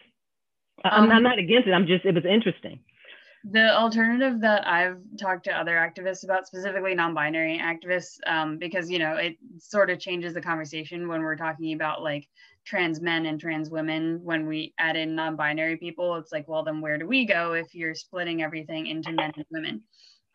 I- 0.84 0.90
I'm, 0.90 1.04
Um, 1.06 1.12
I'm 1.12 1.24
not 1.24 1.40
against 1.40 1.68
it. 1.68 1.72
I'm 1.72 1.88
just 1.88 2.06
it 2.06 2.14
was 2.14 2.26
interesting. 2.26 2.80
The 3.52 3.76
alternative 3.76 4.42
that 4.42 4.68
I've 4.68 4.98
talked 5.20 5.44
to 5.44 5.52
other 5.52 5.76
activists 5.76 6.24
about, 6.24 6.48
specifically 6.48 6.96
non-binary 6.96 7.60
activists, 7.60 8.18
um, 8.26 8.58
because 8.58 8.90
you 8.90 8.98
know 8.98 9.18
it 9.18 9.38
sort 9.60 9.92
of 9.92 10.00
changes 10.00 10.34
the 10.34 10.42
conversation 10.42 11.08
when 11.08 11.22
we're 11.22 11.36
talking 11.36 11.74
about 11.74 12.02
like 12.02 12.28
trans 12.66 13.02
men 13.02 13.28
and 13.28 13.40
trans 13.40 13.70
women. 13.70 14.20
When 14.24 14.48
we 14.48 14.74
add 14.80 14.96
in 14.96 15.14
non-binary 15.14 15.78
people, 15.78 16.16
it's 16.16 16.32
like, 16.32 16.48
well, 16.48 16.64
then 16.64 16.82
where 16.82 16.98
do 16.98 17.06
we 17.06 17.26
go 17.26 17.54
if 17.54 17.76
you're 17.76 17.94
splitting 17.94 18.42
everything 18.42 18.88
into 18.88 19.12
men 19.12 19.32
and 19.36 19.46
women? 19.52 19.84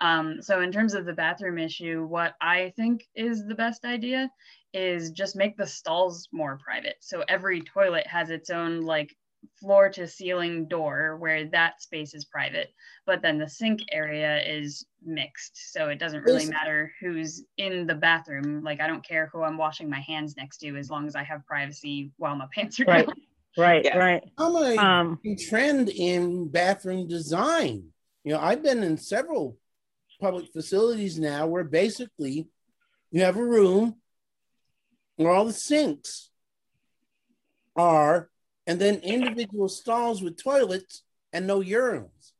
Um, 0.01 0.41
so 0.41 0.61
in 0.61 0.71
terms 0.71 0.95
of 0.95 1.05
the 1.05 1.13
bathroom 1.13 1.59
issue, 1.59 2.07
what 2.07 2.35
I 2.41 2.73
think 2.77 3.05
is 3.15 3.45
the 3.45 3.57
best 3.57 3.85
idea 3.85 4.31
is 4.73 5.11
just 5.11 5.37
make 5.37 5.57
the 5.57 5.67
stalls 5.67 6.29
more 6.33 6.59
private. 6.65 6.97
So 7.01 7.25
every 7.29 7.61
toilet 7.61 8.07
has 8.07 8.31
its 8.31 8.51
own 8.51 8.83
like 8.83 9.15
floor 9.59 9.89
to 9.89 10.07
ceiling 10.07 10.67
door 10.69 11.17
where 11.19 11.47
that 11.47 11.81
space 11.81 12.15
is 12.15 12.25
private 12.27 12.73
but 13.07 13.23
then 13.23 13.39
the 13.39 13.49
sink 13.49 13.81
area 13.91 14.41
is 14.47 14.85
mixed 15.03 15.73
so 15.73 15.89
it 15.89 15.99
doesn't 15.99 16.23
really 16.23 16.45
matter 16.47 16.93
who's 17.01 17.45
in 17.57 17.87
the 17.87 17.95
bathroom 17.95 18.63
like 18.63 18.81
i 18.81 18.87
don't 18.87 19.07
care 19.07 19.31
who 19.33 19.43
i'm 19.43 19.57
washing 19.57 19.89
my 19.89 20.01
hands 20.01 20.37
next 20.37 20.59
to 20.59 20.77
as 20.77 20.91
long 20.91 21.07
as 21.07 21.17
i 21.17 21.23
have 21.23 21.45
privacy 21.47 22.11
while 22.19 22.37
my 22.37 22.47
pants 22.55 22.79
are 22.81 22.85
Right. 22.85 23.07
down 23.07 23.17
Right, 23.57 23.85
Yeah. 23.85 23.99
right. 23.99 24.23
I'm 24.39 24.57
a 24.57 24.79
Um, 24.79 25.19
trend 25.49 25.89
in 25.89 26.49
bathroom 26.49 27.09
design. 27.09 27.89
You 28.25 28.33
know, 28.33 28.41
I've 28.41 28.63
been 28.63 28.83
in 28.83 28.97
several 28.97 29.59
public 30.21 30.53
facilities 30.53 31.19
now 31.19 31.47
where 31.47 31.65
basically 31.65 32.49
you 33.11 33.23
have 33.23 33.37
a 33.37 33.45
room 33.45 33.97
where 35.17 35.33
all 35.33 35.45
the 35.45 35.53
sinks 35.53 36.31
are, 37.77 38.30
and 38.71 38.81
then 38.81 39.01
individual 39.01 39.69
stalls 39.69 40.23
with 40.23 40.41
toilets 40.41 41.03
and 41.33 41.45
no 41.45 41.59
urinals. 41.61 42.31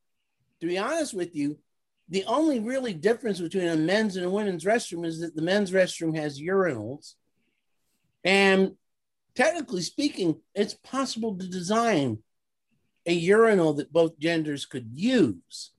To 0.61 0.69
be 0.69 0.79
honest 0.79 1.13
with 1.13 1.35
you, 1.35 1.59
the 2.09 2.25
only 2.27 2.61
really 2.61 2.95
difference 2.95 3.41
between 3.41 3.67
a 3.67 3.77
men's 3.77 4.15
and 4.15 4.25
a 4.25 4.31
women's 4.31 4.63
restroom 4.65 5.05
is 5.05 5.19
that 5.23 5.35
the 5.35 5.43
men's 5.43 5.73
restroom 5.73 6.17
has 6.17 6.41
urinals. 6.41 7.15
And 8.23 8.77
technically 9.35 9.83
speaking, 9.83 10.37
it's 10.55 10.75
possible 10.75 11.37
to 11.37 11.49
design 11.49 12.19
a 13.07 13.13
urinal 13.13 13.75
that 13.75 13.93
both 13.93 14.17
genders 14.21 14.67
could 14.67 14.89
use. 14.95 15.73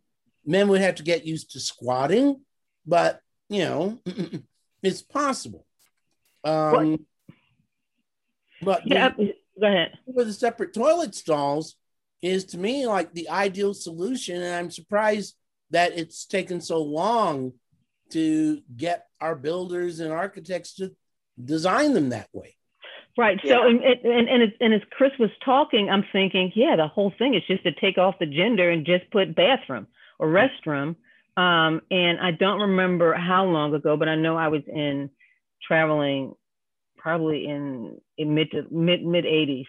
Men 0.45 0.67
would 0.67 0.81
have 0.81 0.95
to 0.95 1.03
get 1.03 1.25
used 1.25 1.51
to 1.51 1.61
squatting, 1.61 2.41
but 2.85 3.21
you 3.47 3.59
know, 3.59 3.99
it's 4.83 5.01
possible. 5.01 5.65
Um, 6.43 7.05
but 8.61 8.83
the- 8.83 8.89
yeah, 8.95 9.13
go 9.59 9.67
ahead. 9.67 9.97
with 10.05 10.27
the 10.27 10.33
separate 10.33 10.73
toilet 10.73 11.15
stalls 11.15 11.75
is 12.21 12.45
to 12.45 12.57
me 12.57 12.85
like 12.85 13.13
the 13.13 13.29
ideal 13.29 13.73
solution. 13.73 14.41
And 14.41 14.55
I'm 14.55 14.71
surprised 14.71 15.35
that 15.71 15.97
it's 15.97 16.25
taken 16.25 16.61
so 16.61 16.81
long 16.81 17.53
to 18.11 18.61
get 18.75 19.07
our 19.19 19.35
builders 19.35 19.99
and 19.99 20.11
architects 20.11 20.75
to 20.75 20.91
design 21.43 21.93
them 21.93 22.09
that 22.09 22.27
way. 22.33 22.57
Right. 23.17 23.39
So, 23.45 23.67
and, 23.67 23.81
and, 23.83 24.29
and, 24.29 24.43
as, 24.43 24.49
and 24.61 24.73
as 24.73 24.81
Chris 24.91 25.11
was 25.19 25.29
talking, 25.43 25.89
I'm 25.89 26.05
thinking, 26.13 26.51
yeah, 26.55 26.75
the 26.77 26.87
whole 26.87 27.13
thing 27.17 27.35
is 27.35 27.43
just 27.45 27.63
to 27.63 27.71
take 27.73 27.97
off 27.97 28.19
the 28.19 28.25
gender 28.25 28.69
and 28.69 28.85
just 28.85 29.09
put 29.11 29.35
bathroom 29.35 29.87
or 30.17 30.27
restroom. 30.27 30.95
Um, 31.35 31.81
and 31.91 32.19
I 32.21 32.31
don't 32.31 32.61
remember 32.61 33.13
how 33.13 33.45
long 33.45 33.73
ago, 33.73 33.97
but 33.97 34.07
I 34.07 34.15
know 34.15 34.37
I 34.37 34.47
was 34.47 34.63
in 34.67 35.09
traveling 35.65 36.35
probably 37.01 37.47
in, 37.47 37.99
in 38.17 38.35
mid 38.35 38.51
to 38.51 38.65
mid 38.71 39.03
mid 39.03 39.25
80s 39.25 39.65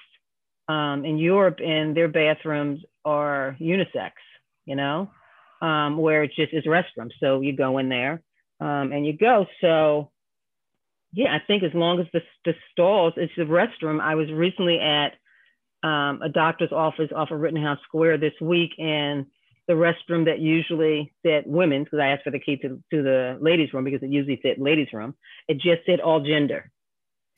um, 0.69 1.05
in 1.05 1.19
Europe, 1.19 1.59
and 1.65 1.97
their 1.97 2.09
bathrooms 2.09 2.81
are 3.05 3.57
unisex, 3.61 4.13
you 4.65 4.77
know, 4.77 5.11
um, 5.61 5.97
where 5.97 6.23
it's 6.23 6.37
just 6.37 6.53
it's 6.53 6.67
restrooms. 6.67 7.13
So 7.21 7.41
you 7.41 7.57
go 7.57 7.79
in 7.79 7.89
there 7.89 8.23
um, 8.61 8.93
and 8.93 9.07
you 9.07 9.17
go. 9.17 9.47
So 9.61 10.11
yeah, 11.13 11.35
I 11.35 11.39
think 11.47 11.63
as 11.63 11.75
long 11.75 12.01
as 12.01 12.07
the, 12.13 12.21
the 12.45 12.55
stalls, 12.71 13.15
it's 13.17 13.33
the 13.37 13.43
restroom. 13.43 14.01
I 14.01 14.15
was 14.15 14.31
recently 14.31 14.79
at 14.79 15.13
um, 15.87 16.23
a 16.23 16.29
doctor's 16.29 16.73
office 16.73 17.11
off 17.15 17.31
of 17.31 17.41
Rittenhouse 17.41 17.79
Square 17.85 18.19
this 18.19 18.33
week, 18.41 18.71
and 18.79 19.27
the 19.69 19.75
restroom 19.75 20.25
that 20.25 20.39
usually 20.39 21.13
said 21.25 21.45
women's, 21.47 21.85
because 21.85 22.01
I 22.01 22.09
asked 22.09 22.25
for 22.25 22.31
the 22.31 22.39
key 22.39 22.57
to, 22.59 22.83
to 22.93 23.03
the 23.03 23.39
ladies' 23.41 23.73
room 23.73 23.85
because 23.85 24.03
it 24.03 24.11
usually 24.11 24.41
said 24.43 24.57
ladies' 24.59 24.93
room, 24.93 25.15
it 25.49 25.55
just 25.55 25.85
said 25.87 26.01
all 26.01 26.21
gender. 26.21 26.71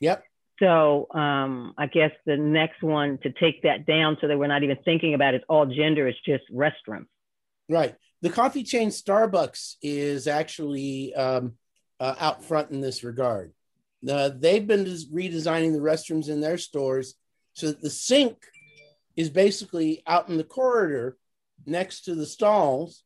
Yep. 0.04 0.22
So 0.60 1.08
um, 1.12 1.74
I 1.78 1.86
guess 1.86 2.12
the 2.26 2.36
next 2.36 2.82
one 2.82 3.18
to 3.22 3.32
take 3.32 3.62
that 3.62 3.86
down 3.86 4.18
so 4.20 4.28
that 4.28 4.38
we're 4.38 4.46
not 4.46 4.62
even 4.62 4.76
thinking 4.84 5.14
about 5.14 5.34
it, 5.34 5.42
all 5.48 5.64
gender, 5.66 6.06
is 6.06 6.14
just 6.26 6.44
restroom. 6.52 7.06
Right. 7.68 7.94
The 8.20 8.28
coffee 8.30 8.62
chain 8.62 8.90
Starbucks 8.90 9.76
is 9.82 10.28
actually 10.28 11.14
um, 11.14 11.54
uh, 11.98 12.14
out 12.20 12.44
front 12.44 12.70
in 12.70 12.82
this 12.82 13.02
regard. 13.02 13.52
Uh, 14.08 14.28
they've 14.28 14.66
been 14.66 14.84
redesigning 14.84 15.72
the 15.72 15.78
restrooms 15.78 16.28
in 16.28 16.42
their 16.42 16.58
stores 16.58 17.14
so 17.54 17.68
that 17.68 17.80
the 17.80 17.90
sink 17.90 18.36
is 19.16 19.30
basically 19.30 20.02
out 20.06 20.28
in 20.28 20.36
the 20.36 20.44
corridor 20.44 21.16
next 21.64 22.02
to 22.02 22.14
the 22.14 22.26
stalls. 22.26 23.02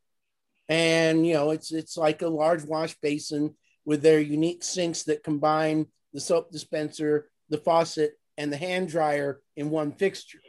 And, 0.69 1.25
you 1.25 1.35
know, 1.35 1.51
it's, 1.53 1.71
it's 1.71 1.97
like 1.97 2.23
a 2.23 2.29
large 2.29 2.65
wash 2.65 2.97
basin 3.01 3.55
with 3.85 4.03
their 4.03 4.21
unique 4.21 4.65
sinks 4.65 5.05
that 5.05 5.23
combine 5.23 5.87
the 6.12 6.21
soap 6.21 6.51
dispenser, 6.51 7.31
the 7.49 7.59
faucet, 7.59 8.18
and 8.37 8.53
the 8.53 8.57
hand 8.57 8.88
dryer 8.88 9.40
in 9.57 9.71
one 9.71 9.92
fixture. 9.92 10.40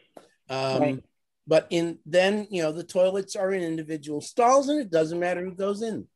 Um, 0.50 0.82
right. 0.82 1.04
But 1.48 1.68
in 1.72 1.98
then, 2.06 2.48
you 2.52 2.62
know, 2.62 2.72
the 2.72 2.84
toilets 2.84 3.36
are 3.36 3.52
in 3.52 3.64
individual 3.64 4.22
stalls, 4.22 4.70
and 4.70 4.80
it 4.80 4.92
doesn't 4.92 5.20
matter 5.20 5.44
who 5.44 5.56
goes 5.56 5.82
in. 5.82 6.08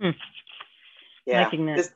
Hmm. 0.00 0.10
Yeah, 1.26 1.50
this, 1.50 1.90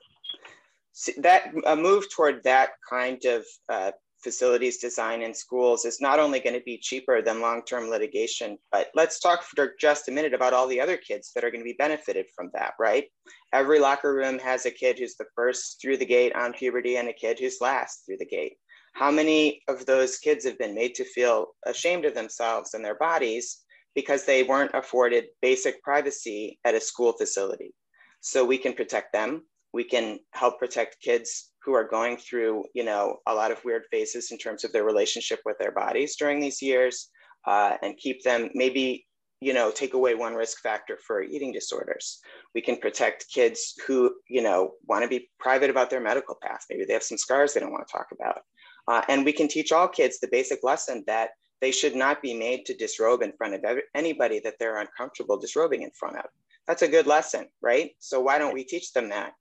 that 1.18 1.53
a 1.66 1.75
move 1.75 2.05
toward 2.14 2.44
that 2.44 2.70
kind 2.88 3.25
of 3.25 3.44
uh, 3.68 3.92
facilities 4.22 4.79
design 4.79 5.22
in 5.22 5.35
schools 5.35 5.85
is 5.85 6.00
not 6.00 6.18
only 6.18 6.40
going 6.40 6.55
to 6.55 6.64
be 6.64 6.79
cheaper 6.79 7.22
than 7.22 7.40
long-term 7.40 7.88
litigation, 7.88 8.59
but 8.72 8.88
let's 8.94 9.20
talk 9.20 9.42
for 9.42 9.74
just 9.81 10.09
a 10.09 10.12
minute 10.12 10.35
about 10.35 10.52
all 10.52 10.66
the 10.66 10.81
other 10.81 10.96
kids 10.96 11.33
that 11.35 11.44
are 11.44 11.50
going 11.50 11.61
to 11.61 11.70
be 11.70 11.76
benefited 11.79 12.26
from 12.35 12.50
that, 12.55 12.72
right? 12.79 13.05
Every 13.52 13.79
locker 13.79 14.14
room 14.14 14.38
has 14.38 14.66
a 14.66 14.70
kid 14.70 14.98
who's 14.98 15.16
the 15.16 15.26
first 15.35 15.79
through 15.81 15.98
the 15.98 16.07
gate 16.07 16.35
on 16.35 16.52
puberty 16.52 16.96
and 16.96 17.09
a 17.09 17.12
kid 17.12 17.38
who's 17.38 17.61
last 17.61 18.05
through 18.05 18.18
the 18.18 18.26
gate. 18.26 18.57
How 18.94 19.11
many 19.11 19.62
of 19.68 19.85
those 19.85 20.18
kids 20.18 20.44
have 20.46 20.59
been 20.59 20.74
made 20.74 20.94
to 20.94 21.05
feel 21.05 21.48
ashamed 21.66 22.07
of 22.07 22.14
themselves 22.14 22.72
and 22.72 22.85
their 22.85 22.96
bodies 22.96 23.59
because 23.94 24.24
they 24.24 24.42
weren't 24.42 24.74
afforded 24.74 25.26
basic 25.42 25.83
privacy 25.83 26.59
at 26.64 26.74
a 26.74 26.81
school 26.81 27.12
facility? 27.12 27.74
So 28.20 28.44
we 28.44 28.57
can 28.57 28.72
protect 28.72 29.12
them. 29.12 29.42
We 29.72 29.85
can 29.85 30.20
help 30.33 30.59
protect 30.59 31.02
kids 31.02 31.52
who 31.66 31.74
are 31.74 31.85
going 31.87 32.16
through, 32.16 32.64
you 32.74 32.85
know, 32.85 33.18
a 33.26 33.35
lot 33.35 33.50
of 33.50 33.62
weird 33.64 33.83
phases 33.90 34.31
in 34.31 34.38
terms 34.38 34.62
of 34.64 34.72
their 34.72 34.85
relationship 34.85 35.40
with 35.44 35.59
their 35.59 35.72
bodies 35.72 36.14
during 36.16 36.38
these 36.40 36.62
years, 36.62 37.11
uh, 37.46 37.76
and 37.83 37.96
keep 37.98 38.22
them 38.22 38.48
maybe, 38.55 39.05
you 39.40 39.52
know, 39.52 39.72
take 39.72 39.94
away 39.94 40.14
one 40.14 40.35
risk 40.35 40.62
factor 40.62 40.96
for 41.05 41.22
eating 41.22 41.52
disorders. 41.52 42.20
We 42.55 42.62
can 42.62 42.76
protect 42.76 43.26
kids 43.35 43.74
who, 43.87 44.14
you 44.31 44.42
know, 44.42 44.74
want 44.87 45.02
to 45.02 45.09
be 45.09 45.29
private 45.40 45.68
about 45.68 45.90
their 45.90 46.00
medical 46.00 46.37
path. 46.40 46.64
Maybe 46.70 46.85
they 46.85 46.94
have 46.94 47.02
some 47.02 47.18
scars 47.18 47.52
they 47.52 47.61
don't 47.61 47.72
want 47.72 47.87
to 47.87 47.92
talk 47.92 48.07
about. 48.12 48.42
Uh, 48.88 49.02
and 49.09 49.24
we 49.24 49.33
can 49.33 49.48
teach 49.48 49.72
all 49.72 49.88
kids 49.88 50.20
the 50.20 50.29
basic 50.31 50.62
lesson 50.62 51.02
that 51.09 51.31
they 51.61 51.72
should 51.72 51.96
not 51.96 52.22
be 52.22 52.35
made 52.35 52.64
to 52.66 52.76
disrobe 52.76 53.22
in 53.22 53.33
front 53.37 53.55
of 53.55 53.64
anybody 53.94 54.40
that 54.44 54.55
they're 54.61 54.79
uncomfortable 54.79 55.37
disrobing 55.37 55.83
in 55.83 55.90
front 55.98 56.16
of. 56.16 56.26
That's 56.68 56.83
a 56.83 56.88
good 56.88 57.07
lesson, 57.07 57.46
right? 57.61 57.90
So 57.98 58.20
why 58.20 58.38
don't 58.38 58.55
we 58.55 58.64
teach 58.64 58.92
them 58.92 59.09
that? 59.09 59.33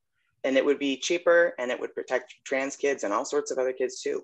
And 0.45 0.55
it 0.57 0.63
would 0.63 0.79
be 0.79 0.95
cheaper 0.95 1.53
and 1.59 1.71
it 1.71 1.79
would 1.79 1.93
protect 1.93 2.35
trans 2.45 2.75
kids 2.77 3.03
and 3.03 3.11
all 3.11 3.25
sorts 3.25 3.51
of 3.51 3.57
other 3.57 3.73
kids 3.73 4.01
too. 4.01 4.23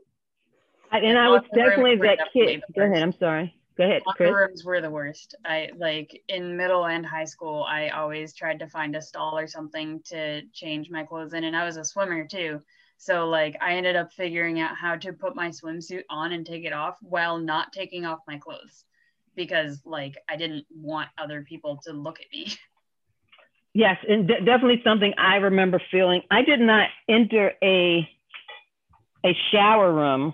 And 0.92 1.18
I 1.18 1.30
was 1.30 1.42
definitely 1.54 1.96
that 1.98 2.20
kid. 2.32 2.62
Go 2.76 2.84
ahead. 2.84 3.02
I'm 3.02 3.18
sorry. 3.18 3.56
Go 3.78 3.86
ahead. 3.86 4.04
Locker 4.06 4.36
rooms 4.36 4.64
were 4.64 4.82
the 4.82 4.90
worst. 4.90 5.36
I 5.46 5.70
like 5.76 6.22
in 6.28 6.56
middle 6.56 6.86
and 6.86 7.06
high 7.06 7.26
school. 7.26 7.64
I 7.64 7.90
always 7.90 8.34
tried 8.34 8.60
to 8.60 8.68
find 8.68 8.96
a 8.96 9.02
stall 9.02 9.38
or 9.38 9.48
something 9.48 10.02
to 10.06 10.42
change 10.54 10.90
my 10.92 11.04
clothes 11.04 11.34
in, 11.34 11.46
and 11.46 11.56
I 11.56 11.66
was 11.66 11.78
a 11.78 11.86
swimmer 11.86 12.28
too. 12.28 12.62
So 12.98 13.28
like 13.28 13.58
I 13.62 13.74
ended 13.74 13.96
up 13.96 14.12
figuring 14.12 14.60
out 14.60 14.76
how 14.76 14.98
to 14.98 15.14
put 15.14 15.36
my 15.36 15.50
swimsuit 15.50 16.04
on 16.10 16.34
and 16.34 16.46
take 16.46 16.66
it 16.66 16.74
off 16.74 16.98
while 17.02 17.40
not 17.40 17.74
taking 17.74 18.06
off 18.06 18.20
my 18.28 18.38
clothes 18.38 18.84
because 19.36 19.82
like 19.86 20.18
I 20.30 20.36
didn't 20.36 20.66
want 20.70 21.10
other 21.18 21.42
people 21.42 21.80
to 21.86 21.94
look 21.94 22.20
at 22.20 22.32
me. 22.32 22.54
Yes, 23.74 23.98
and 24.08 24.28
d- 24.28 24.34
definitely 24.46 24.82
something 24.84 25.14
I 25.18 25.38
remember 25.38 25.82
feeling. 25.92 26.22
I 26.30 26.42
did 26.44 26.60
not 26.60 26.90
enter 27.08 27.54
a 27.64 28.08
a 29.26 29.32
shower 29.52 29.94
room. 29.94 30.34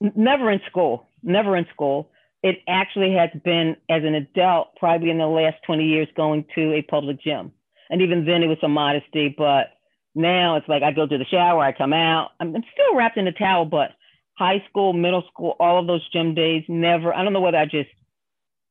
Never 0.00 0.50
in 0.50 0.60
school. 0.70 1.08
Never 1.22 1.56
in 1.56 1.66
school. 1.72 2.10
It 2.42 2.58
actually 2.68 3.14
has 3.14 3.30
been 3.44 3.76
as 3.90 4.02
an 4.04 4.14
adult, 4.14 4.76
probably 4.76 5.10
in 5.10 5.18
the 5.18 5.26
last 5.26 5.56
20 5.66 5.84
years, 5.84 6.08
going 6.16 6.44
to 6.54 6.72
a 6.74 6.82
public 6.82 7.20
gym. 7.20 7.52
And 7.90 8.00
even 8.00 8.24
then, 8.24 8.42
it 8.42 8.46
was 8.46 8.58
some 8.60 8.72
modesty. 8.72 9.34
But 9.36 9.72
now 10.14 10.56
it's 10.56 10.68
like 10.68 10.82
I 10.82 10.92
go 10.92 11.06
to 11.06 11.18
the 11.18 11.24
shower, 11.26 11.62
I 11.62 11.72
come 11.72 11.92
out. 11.92 12.30
I'm, 12.40 12.54
I'm 12.54 12.64
still 12.72 12.96
wrapped 12.96 13.16
in 13.18 13.26
a 13.26 13.32
towel, 13.32 13.64
but 13.64 13.90
high 14.34 14.64
school, 14.68 14.92
middle 14.92 15.24
school, 15.32 15.56
all 15.60 15.80
of 15.80 15.86
those 15.86 16.08
gym 16.10 16.34
days, 16.34 16.64
never. 16.68 17.12
I 17.12 17.22
don't 17.24 17.32
know 17.32 17.40
whether 17.40 17.58
I 17.58 17.64
just 17.66 17.90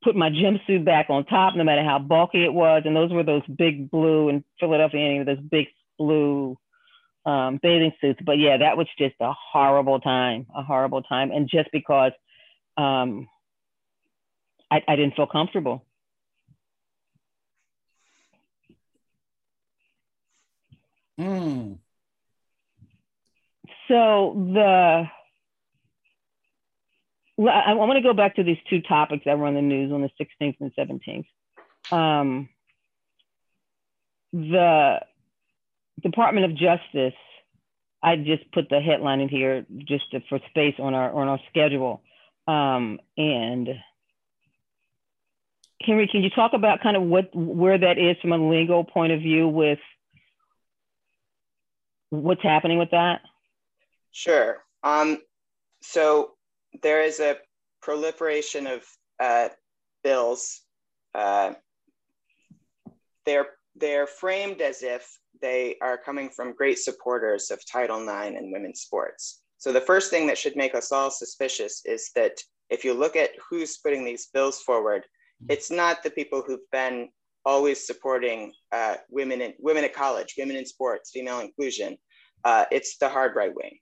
put 0.07 0.15
my 0.15 0.29
gym 0.29 0.57
suit 0.65 0.85
back 0.85 1.07
on 1.09 1.25
top, 1.25 1.53
no 1.57 1.65
matter 1.65 1.83
how 1.83 1.99
bulky 1.99 2.45
it 2.45 2.53
was. 2.53 2.83
And 2.85 2.95
those 2.95 3.11
were 3.11 3.23
those 3.23 3.45
big 3.47 3.91
blue 3.91 4.29
in 4.29 4.41
Philadelphia, 4.57 5.01
any 5.01 5.17
of 5.17 5.25
those 5.25 5.41
big 5.51 5.67
blue 5.99 6.57
um, 7.25 7.59
bathing 7.61 7.91
suits. 7.99 8.21
But 8.25 8.37
yeah, 8.37 8.55
that 8.55 8.77
was 8.77 8.87
just 8.97 9.15
a 9.19 9.33
horrible 9.33 9.99
time, 9.99 10.47
a 10.55 10.63
horrible 10.63 11.01
time. 11.01 11.31
And 11.31 11.49
just 11.49 11.69
because 11.73 12.13
um, 12.77 13.27
I, 14.71 14.81
I 14.87 14.95
didn't 14.95 15.17
feel 15.17 15.27
comfortable. 15.27 15.83
Mm. 21.19 21.79
So 23.89 24.51
the 24.53 25.09
I, 27.39 27.71
I 27.71 27.73
want 27.73 27.97
to 27.97 28.01
go 28.01 28.13
back 28.13 28.35
to 28.35 28.43
these 28.43 28.57
two 28.69 28.81
topics 28.81 29.23
that 29.25 29.37
were 29.37 29.45
on 29.45 29.53
the 29.53 29.61
news 29.61 29.91
on 29.91 30.01
the 30.01 30.09
16th 30.19 30.57
and 30.59 30.71
17th. 30.75 31.25
Um, 31.91 32.49
the 34.33 34.99
Department 36.01 36.45
of 36.45 36.57
Justice, 36.57 37.17
I 38.03 38.15
just 38.17 38.51
put 38.51 38.69
the 38.69 38.79
headline 38.79 39.19
in 39.19 39.29
here 39.29 39.65
just 39.87 40.11
to, 40.11 40.21
for 40.29 40.39
space 40.49 40.75
on 40.79 40.93
our 40.93 41.11
on 41.13 41.27
our 41.27 41.39
schedule. 41.49 42.01
Um, 42.47 42.99
and 43.17 43.69
Henry, 45.81 46.07
can 46.07 46.23
you 46.23 46.29
talk 46.29 46.53
about 46.53 46.81
kind 46.81 46.97
of 46.97 47.03
what 47.03 47.29
where 47.33 47.77
that 47.77 47.97
is 47.97 48.17
from 48.21 48.31
a 48.31 48.49
legal 48.49 48.83
point 48.83 49.13
of 49.13 49.19
view 49.19 49.47
with 49.47 49.79
what's 52.09 52.43
happening 52.43 52.77
with 52.77 52.91
that? 52.91 53.21
Sure. 54.11 54.57
Um, 54.83 55.21
so 55.81 56.31
there 56.81 57.03
is 57.03 57.19
a 57.19 57.37
proliferation 57.81 58.67
of 58.67 58.83
uh, 59.19 59.49
bills. 60.03 60.61
Uh, 61.15 61.53
they're 63.25 63.47
they're 63.75 64.07
framed 64.07 64.61
as 64.61 64.81
if 64.81 65.07
they 65.41 65.75
are 65.81 65.97
coming 65.97 66.29
from 66.29 66.55
great 66.55 66.79
supporters 66.79 67.51
of 67.51 67.59
Title 67.71 68.01
IX 68.01 68.35
and 68.35 68.51
women's 68.51 68.81
sports. 68.81 69.41
So 69.59 69.71
the 69.71 69.81
first 69.81 70.09
thing 70.09 70.25
that 70.27 70.37
should 70.37 70.55
make 70.55 70.73
us 70.73 70.91
all 70.91 71.11
suspicious 71.11 71.81
is 71.85 72.09
that 72.15 72.33
if 72.69 72.83
you 72.83 72.93
look 72.93 73.15
at 73.15 73.31
who's 73.49 73.77
putting 73.77 74.03
these 74.03 74.27
bills 74.33 74.61
forward, 74.61 75.03
it's 75.49 75.69
not 75.69 76.03
the 76.03 76.09
people 76.09 76.43
who've 76.45 76.69
been 76.71 77.09
always 77.45 77.85
supporting 77.85 78.51
uh, 78.71 78.95
women 79.09 79.41
in 79.41 79.53
women 79.59 79.83
at 79.83 79.93
college, 79.93 80.35
women 80.37 80.57
in 80.57 80.65
sports, 80.65 81.11
female 81.13 81.39
inclusion. 81.39 81.97
Uh, 82.43 82.65
it's 82.71 82.97
the 82.97 83.09
hard 83.09 83.35
right 83.35 83.53
wing. 83.55 83.77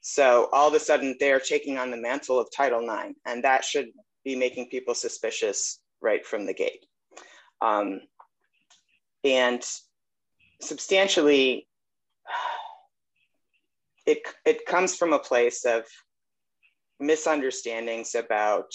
So 0.00 0.48
all 0.52 0.68
of 0.68 0.74
a 0.74 0.80
sudden 0.80 1.16
they're 1.20 1.40
taking 1.40 1.78
on 1.78 1.90
the 1.90 1.96
mantle 1.96 2.38
of 2.38 2.48
Title 2.54 2.80
IX, 2.80 3.14
and 3.26 3.44
that 3.44 3.64
should 3.64 3.88
be 4.24 4.36
making 4.36 4.68
people 4.68 4.94
suspicious 4.94 5.80
right 6.00 6.24
from 6.24 6.46
the 6.46 6.54
gate. 6.54 6.86
Um, 7.60 8.00
and 9.24 9.62
substantially, 10.60 11.68
it, 14.06 14.18
it 14.46 14.64
comes 14.66 14.96
from 14.96 15.12
a 15.12 15.18
place 15.18 15.64
of 15.64 15.84
misunderstandings 16.98 18.14
about 18.14 18.72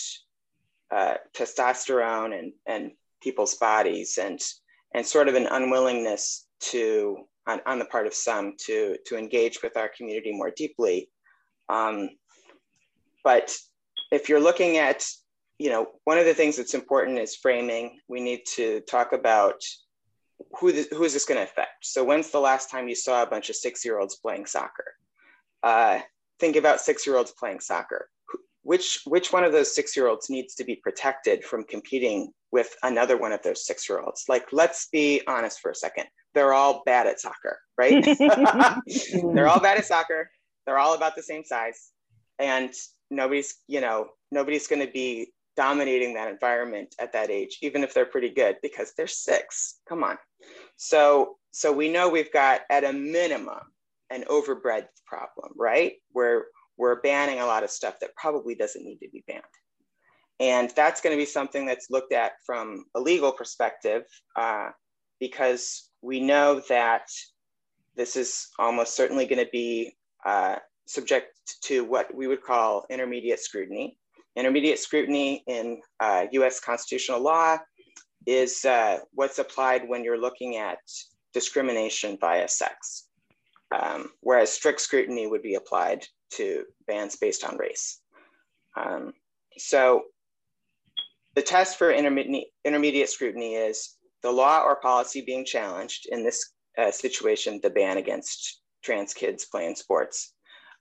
uh, 0.91 1.15
testosterone 1.35 2.37
and, 2.37 2.53
and 2.67 2.91
people's 3.21 3.55
bodies 3.55 4.19
and 4.21 4.39
and 4.93 5.05
sort 5.05 5.27
of 5.27 5.35
an 5.35 5.47
unwillingness 5.47 6.47
to 6.59 7.17
on, 7.47 7.59
on 7.65 7.79
the 7.79 7.85
part 7.85 8.07
of 8.07 8.13
some 8.13 8.53
to 8.57 8.95
to 9.05 9.17
engage 9.17 9.61
with 9.63 9.75
our 9.77 9.89
community 9.97 10.31
more 10.31 10.51
deeply 10.55 11.09
um, 11.69 12.09
but 13.23 13.55
if 14.11 14.29
you're 14.29 14.39
looking 14.39 14.77
at 14.77 15.05
you 15.57 15.69
know 15.69 15.87
one 16.03 16.17
of 16.17 16.25
the 16.25 16.33
things 16.33 16.57
that's 16.57 16.73
important 16.73 17.19
is 17.19 17.35
framing. 17.35 17.99
We 18.07 18.21
need 18.21 18.41
to 18.55 18.81
talk 18.81 19.13
about 19.13 19.61
who, 20.59 20.71
this, 20.71 20.87
who 20.91 21.03
is 21.03 21.13
this 21.13 21.25
going 21.25 21.37
to 21.37 21.43
affect? 21.43 21.85
So 21.85 22.03
when's 22.03 22.29
the 22.29 22.39
last 22.39 22.69
time 22.69 22.89
you 22.89 22.95
saw 22.95 23.23
a 23.23 23.27
bunch 23.27 23.49
of 23.49 23.55
six 23.55 23.85
year 23.85 23.99
olds 23.99 24.17
playing 24.17 24.47
soccer? 24.47 24.95
Uh, 25.63 25.99
think 26.39 26.57
about 26.57 26.81
six 26.81 27.07
year 27.07 27.17
olds 27.17 27.31
playing 27.31 27.61
soccer. 27.61 28.09
Which 28.63 29.01
which 29.05 29.31
one 29.31 29.43
of 29.43 29.51
those 29.51 29.75
six 29.75 29.95
year 29.95 30.07
olds 30.07 30.29
needs 30.29 30.55
to 30.55 30.63
be 30.63 30.75
protected 30.75 31.43
from 31.43 31.63
competing 31.65 32.31
with 32.51 32.75
another 32.83 33.15
one 33.15 33.31
of 33.31 33.41
those 33.43 33.65
six 33.65 33.87
year 33.87 33.99
olds 33.99 34.25
like 34.29 34.47
let's 34.51 34.87
be 34.91 35.21
honest 35.27 35.59
for 35.59 35.71
a 35.71 35.75
second. 35.75 36.05
They're 36.33 36.53
all 36.53 36.83
bad 36.85 37.07
at 37.07 37.19
soccer 37.19 37.59
right? 37.77 38.03
They're 39.33 39.47
all 39.47 39.59
bad 39.59 39.77
at 39.77 39.85
soccer 39.85 40.29
they're 40.65 40.79
all 40.79 40.95
about 40.95 41.15
the 41.15 41.23
same 41.23 41.43
size. 41.43 41.91
And 42.39 42.73
nobody's 43.09 43.55
you 43.67 43.81
know 43.81 44.09
nobody's 44.31 44.67
going 44.67 44.85
to 44.85 44.91
be 44.91 45.31
dominating 45.55 46.13
that 46.13 46.27
environment 46.27 46.93
at 46.99 47.13
that 47.13 47.29
age 47.29 47.59
even 47.61 47.81
if 47.81 47.93
they're 47.93 48.05
pretty 48.05 48.29
good 48.29 48.57
because 48.61 48.93
they're 48.93 49.07
six. 49.07 49.79
Come 49.87 50.03
on. 50.03 50.17
So 50.75 51.37
so 51.51 51.71
we 51.71 51.89
know 51.89 52.09
we've 52.09 52.33
got 52.33 52.61
at 52.69 52.83
a 52.83 52.91
minimum 52.91 53.61
an 54.09 54.23
overbroad 54.29 54.87
problem 55.05 55.53
right? 55.55 55.93
Where 56.11 56.45
we're 56.77 57.01
banning 57.01 57.39
a 57.39 57.45
lot 57.45 57.63
of 57.63 57.69
stuff 57.69 57.99
that 58.01 58.15
probably 58.15 58.55
doesn't 58.55 58.83
need 58.83 58.97
to 58.97 59.09
be 59.09 59.23
banned. 59.27 59.43
And 60.39 60.69
that's 60.75 60.99
going 60.99 61.15
to 61.15 61.21
be 61.21 61.25
something 61.25 61.65
that's 61.65 61.89
looked 61.89 62.11
at 62.11 62.33
from 62.45 62.85
a 62.95 62.99
legal 62.99 63.31
perspective 63.31 64.03
uh, 64.35 64.71
because 65.19 65.89
we 66.01 66.19
know 66.19 66.61
that 66.67 67.07
this 67.95 68.17
is 68.17 68.49
almost 68.59 68.95
certainly 68.95 69.25
going 69.25 69.43
to 69.43 69.49
be 69.51 69.95
uh, 70.25 70.55
subject 70.87 71.37
to 71.63 71.83
what 71.83 72.13
we 72.13 72.27
would 72.27 72.43
call 72.43 72.85
intermediate 72.89 73.39
scrutiny. 73.39 73.97
Intermediate 74.35 74.79
scrutiny 74.79 75.43
in 75.47 75.81
uh, 75.99 76.25
US 76.31 76.59
constitutional 76.59 77.21
law 77.21 77.57
is 78.25 78.65
uh, 78.65 78.99
what's 79.13 79.39
applied 79.39 79.87
when 79.87 80.03
you're 80.03 80.19
looking 80.19 80.57
at 80.57 80.79
discrimination 81.33 82.17
via 82.19 82.47
sex, 82.47 83.07
um, 83.71 84.09
whereas 84.21 84.51
strict 84.51 84.81
scrutiny 84.81 85.27
would 85.27 85.43
be 85.43 85.55
applied 85.55 86.05
to 86.31 86.63
bans 86.87 87.15
based 87.17 87.43
on 87.43 87.57
race. 87.57 88.01
Um, 88.75 89.13
so 89.57 90.03
the 91.35 91.41
test 91.41 91.77
for 91.77 91.91
intermediate, 91.91 92.47
intermediate 92.63 93.09
scrutiny 93.09 93.55
is 93.55 93.95
the 94.23 94.31
law 94.31 94.63
or 94.63 94.77
policy 94.77 95.21
being 95.21 95.45
challenged 95.45 96.07
in 96.11 96.23
this 96.23 96.53
uh, 96.77 96.91
situation, 96.91 97.59
the 97.61 97.69
ban 97.69 97.97
against 97.97 98.61
trans 98.85 99.13
kids 99.13 99.47
playing 99.51 99.75
sports, 99.75 100.33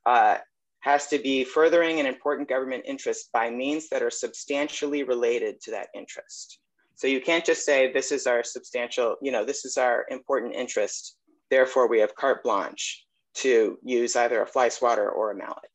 uh, 0.07 0.37
has 0.81 1.07
to 1.09 1.19
be 1.19 1.45
furthering 1.45 1.99
an 1.99 2.07
important 2.07 2.49
government 2.49 2.85
interest 2.87 3.31
by 3.33 3.51
means 3.51 3.89
that 3.89 4.03
are 4.03 4.11
substantially 4.11 5.03
related 5.03 5.61
to 5.63 5.71
that 5.71 5.89
interest. 5.95 6.59
So 6.97 7.07
you 7.07 7.21
can't 7.21 7.45
just 7.45 7.65
say 7.65 7.79
this 7.93 8.13
is 8.13 8.27
our 8.27 8.45
substantial, 8.45 9.17
you 9.23 9.33
know, 9.33 9.45
this 9.45 9.65
is 9.65 9.79
our 9.79 10.05
important 10.11 10.55
interest, 10.55 11.17
therefore 11.51 11.89
we 11.89 12.01
have 12.01 12.15
carte 12.15 12.43
blanche 12.45 13.05
to 13.43 13.79
use 13.83 14.15
either 14.15 14.43
a 14.43 14.47
fly 14.47 14.69
swatter 14.69 15.11
or 15.11 15.31
a 15.31 15.37
mallet. 15.37 15.75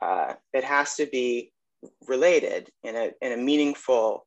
Uh, 0.00 0.34
it 0.52 0.64
has 0.64 0.94
to 0.96 1.06
be 1.06 1.50
related 2.06 2.70
in 2.82 2.94
a, 2.94 3.10
in 3.20 3.32
a 3.32 3.42
meaningful, 3.50 4.26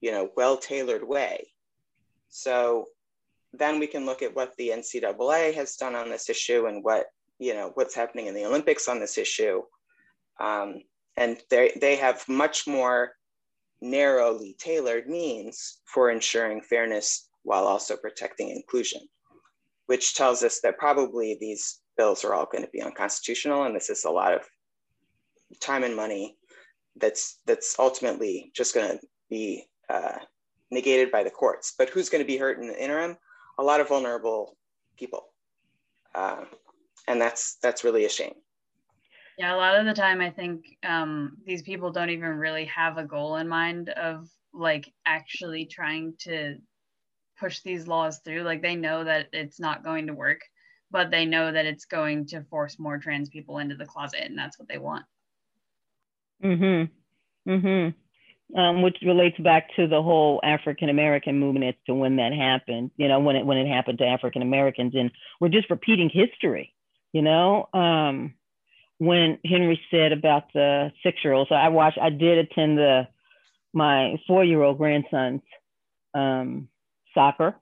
you 0.00 0.10
know, 0.10 0.28
well-tailored 0.36 1.06
way. 1.06 1.36
So 2.28 2.86
then 3.52 3.78
we 3.78 3.86
can 3.86 4.06
look 4.06 4.22
at 4.22 4.34
what 4.34 4.54
the 4.56 4.70
NCAA 4.70 5.54
has 5.54 5.76
done 5.76 5.94
on 5.94 6.08
this 6.08 6.30
issue 6.30 6.66
and 6.66 6.82
what, 6.82 7.06
you 7.38 7.54
know, 7.54 7.70
what's 7.74 7.94
happening 7.94 8.26
in 8.26 8.34
the 8.34 8.46
Olympics 8.46 8.88
on 8.88 8.98
this 8.98 9.18
issue. 9.18 9.62
Um, 10.40 10.82
and 11.16 11.38
they, 11.50 11.72
they 11.80 11.96
have 11.96 12.26
much 12.28 12.66
more 12.66 13.12
narrowly 13.82 14.56
tailored 14.58 15.08
means 15.08 15.80
for 15.84 16.10
ensuring 16.10 16.62
fairness 16.62 17.28
while 17.42 17.66
also 17.66 17.96
protecting 17.96 18.50
inclusion, 18.50 19.00
which 19.86 20.14
tells 20.14 20.42
us 20.42 20.60
that 20.60 20.78
probably 20.78 21.36
these 21.40 21.80
bills 21.96 22.24
are 22.24 22.34
all 22.34 22.48
going 22.50 22.64
to 22.64 22.70
be 22.70 22.80
unconstitutional, 22.80 23.64
and 23.64 23.74
this 23.74 23.90
is 23.90 24.04
a 24.04 24.10
lot 24.10 24.32
of 24.32 24.42
time 25.60 25.84
and 25.84 25.94
money 25.94 26.36
that's 26.96 27.40
that's 27.46 27.76
ultimately 27.78 28.50
just 28.54 28.74
going 28.74 28.98
to 28.98 29.06
be 29.28 29.64
uh, 29.90 30.18
negated 30.70 31.10
by 31.10 31.22
the 31.22 31.30
courts. 31.30 31.74
But 31.76 31.88
who's 31.88 32.08
going 32.08 32.22
to 32.22 32.26
be 32.26 32.36
hurt 32.36 32.58
in 32.58 32.68
the 32.68 32.82
interim? 32.82 33.16
A 33.62 33.64
lot 33.64 33.80
of 33.80 33.88
vulnerable 33.88 34.56
people, 34.98 35.24
uh, 36.14 36.44
and 37.06 37.20
that's 37.20 37.56
that's 37.62 37.84
really 37.84 38.04
a 38.04 38.08
shame. 38.08 38.34
Yeah, 39.38 39.54
a 39.54 39.56
lot 39.56 39.78
of 39.78 39.86
the 39.86 39.94
time, 39.94 40.20
I 40.20 40.30
think 40.30 40.64
um, 40.84 41.38
these 41.46 41.62
people 41.62 41.90
don't 41.90 42.10
even 42.10 42.30
really 42.30 42.66
have 42.66 42.98
a 42.98 43.04
goal 43.04 43.36
in 43.36 43.48
mind 43.48 43.88
of 43.88 44.28
like 44.52 44.92
actually 45.06 45.66
trying 45.66 46.14
to 46.20 46.56
push 47.38 47.60
these 47.60 47.86
laws 47.86 48.20
through. 48.24 48.42
Like 48.42 48.62
they 48.62 48.74
know 48.74 49.04
that 49.04 49.28
it's 49.32 49.58
not 49.58 49.84
going 49.84 50.08
to 50.08 50.12
work 50.12 50.40
but 50.92 51.10
they 51.10 51.24
know 51.24 51.50
that 51.50 51.66
it's 51.66 51.86
going 51.86 52.26
to 52.26 52.42
force 52.44 52.78
more 52.78 52.98
trans 52.98 53.30
people 53.30 53.58
into 53.58 53.74
the 53.74 53.86
closet 53.86 54.20
and 54.24 54.38
that's 54.38 54.58
what 54.58 54.68
they 54.68 54.78
want 54.78 55.04
mm-hmm 56.44 57.50
mm-hmm 57.50 57.88
um, 58.56 58.82
which 58.82 58.96
relates 59.02 59.38
back 59.38 59.68
to 59.76 59.86
the 59.86 60.02
whole 60.02 60.40
African 60.42 60.88
American 60.88 61.38
movement 61.38 61.66
as 61.66 61.74
to 61.86 61.94
when 61.94 62.16
that 62.16 62.32
happened, 62.32 62.90
you 62.96 63.08
know, 63.08 63.20
when 63.20 63.36
it 63.36 63.46
when 63.46 63.58
it 63.58 63.68
happened 63.68 63.98
to 63.98 64.06
African 64.06 64.42
Americans, 64.42 64.94
and 64.94 65.10
we're 65.40 65.48
just 65.48 65.70
repeating 65.70 66.10
history, 66.12 66.74
you 67.12 67.22
know. 67.22 67.68
Um, 67.72 68.34
when 68.98 69.38
Henry 69.44 69.80
said 69.90 70.12
about 70.12 70.52
the 70.52 70.92
six 71.02 71.18
year 71.24 71.32
olds, 71.32 71.48
so 71.48 71.54
I 71.54 71.68
watched, 71.68 71.98
I 72.00 72.10
did 72.10 72.38
attend 72.38 72.78
the 72.78 73.08
my 73.72 74.16
four 74.26 74.44
year 74.44 74.62
old 74.62 74.78
grandson's 74.78 75.42
um, 76.14 76.68
soccer 77.14 77.56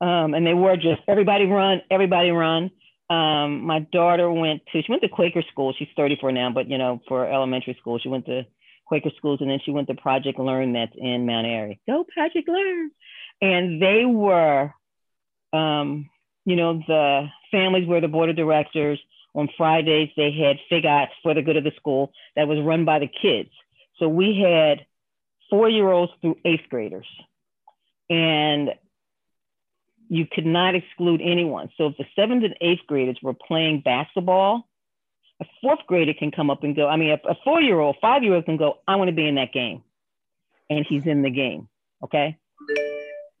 um, 0.00 0.34
and 0.34 0.46
they 0.46 0.54
were 0.54 0.76
just 0.76 1.02
everybody 1.08 1.46
run, 1.46 1.82
everybody 1.90 2.30
run. 2.30 2.70
Um, 3.10 3.62
my 3.62 3.80
daughter 3.80 4.30
went 4.30 4.62
to 4.72 4.82
she 4.82 4.90
went 4.92 5.02
to 5.02 5.08
Quaker 5.08 5.42
school. 5.50 5.74
She's 5.76 5.88
34 5.96 6.32
now, 6.32 6.50
but 6.52 6.68
you 6.68 6.78
know, 6.78 7.00
for 7.08 7.26
elementary 7.26 7.76
school, 7.80 7.98
she 7.98 8.08
went 8.08 8.26
to 8.26 8.42
Quaker 8.88 9.10
schools, 9.16 9.40
and 9.40 9.50
then 9.50 9.60
she 9.64 9.70
went 9.70 9.88
to 9.88 9.94
Project 9.94 10.38
Learn 10.38 10.72
that's 10.72 10.94
in 10.96 11.26
Mount 11.26 11.46
Airy. 11.46 11.80
Go 11.86 12.04
Project 12.04 12.48
Learn, 12.48 12.90
and 13.40 13.80
they 13.80 14.04
were, 14.04 14.72
um, 15.52 16.08
you 16.44 16.56
know, 16.56 16.82
the 16.86 17.28
families 17.50 17.86
were 17.86 18.00
the 18.00 18.08
board 18.08 18.30
of 18.30 18.36
directors. 18.36 18.98
On 19.34 19.48
Fridays, 19.56 20.10
they 20.16 20.32
had 20.32 20.56
FIGOTS 20.70 21.10
for 21.22 21.34
the 21.34 21.42
good 21.42 21.56
of 21.56 21.64
the 21.64 21.72
school 21.76 22.12
that 22.34 22.48
was 22.48 22.58
run 22.60 22.84
by 22.84 22.98
the 22.98 23.08
kids. 23.08 23.50
So 23.98 24.08
we 24.08 24.40
had 24.40 24.86
four 25.50 25.68
year 25.68 25.90
olds 25.90 26.12
through 26.20 26.36
eighth 26.44 26.68
graders. 26.68 27.06
And 28.10 28.70
you 30.08 30.26
could 30.30 30.46
not 30.46 30.74
exclude 30.74 31.20
anyone. 31.22 31.70
So 31.76 31.88
if 31.88 31.96
the 31.98 32.06
seventh 32.16 32.44
and 32.44 32.56
eighth 32.60 32.86
graders 32.86 33.18
were 33.22 33.34
playing 33.34 33.82
basketball, 33.84 34.67
a 35.40 35.44
fourth 35.60 35.80
grader 35.86 36.14
can 36.14 36.30
come 36.30 36.50
up 36.50 36.64
and 36.64 36.74
go. 36.74 36.88
I 36.88 36.96
mean, 36.96 37.10
a, 37.10 37.28
a 37.28 37.36
four 37.44 37.60
year 37.60 37.78
old, 37.78 37.96
five 38.00 38.22
year 38.22 38.34
old 38.34 38.44
can 38.44 38.56
go, 38.56 38.78
I 38.86 38.96
want 38.96 39.08
to 39.08 39.14
be 39.14 39.26
in 39.26 39.36
that 39.36 39.52
game. 39.52 39.82
And 40.70 40.84
he's 40.88 41.06
in 41.06 41.22
the 41.22 41.30
game. 41.30 41.68
Okay. 42.04 42.36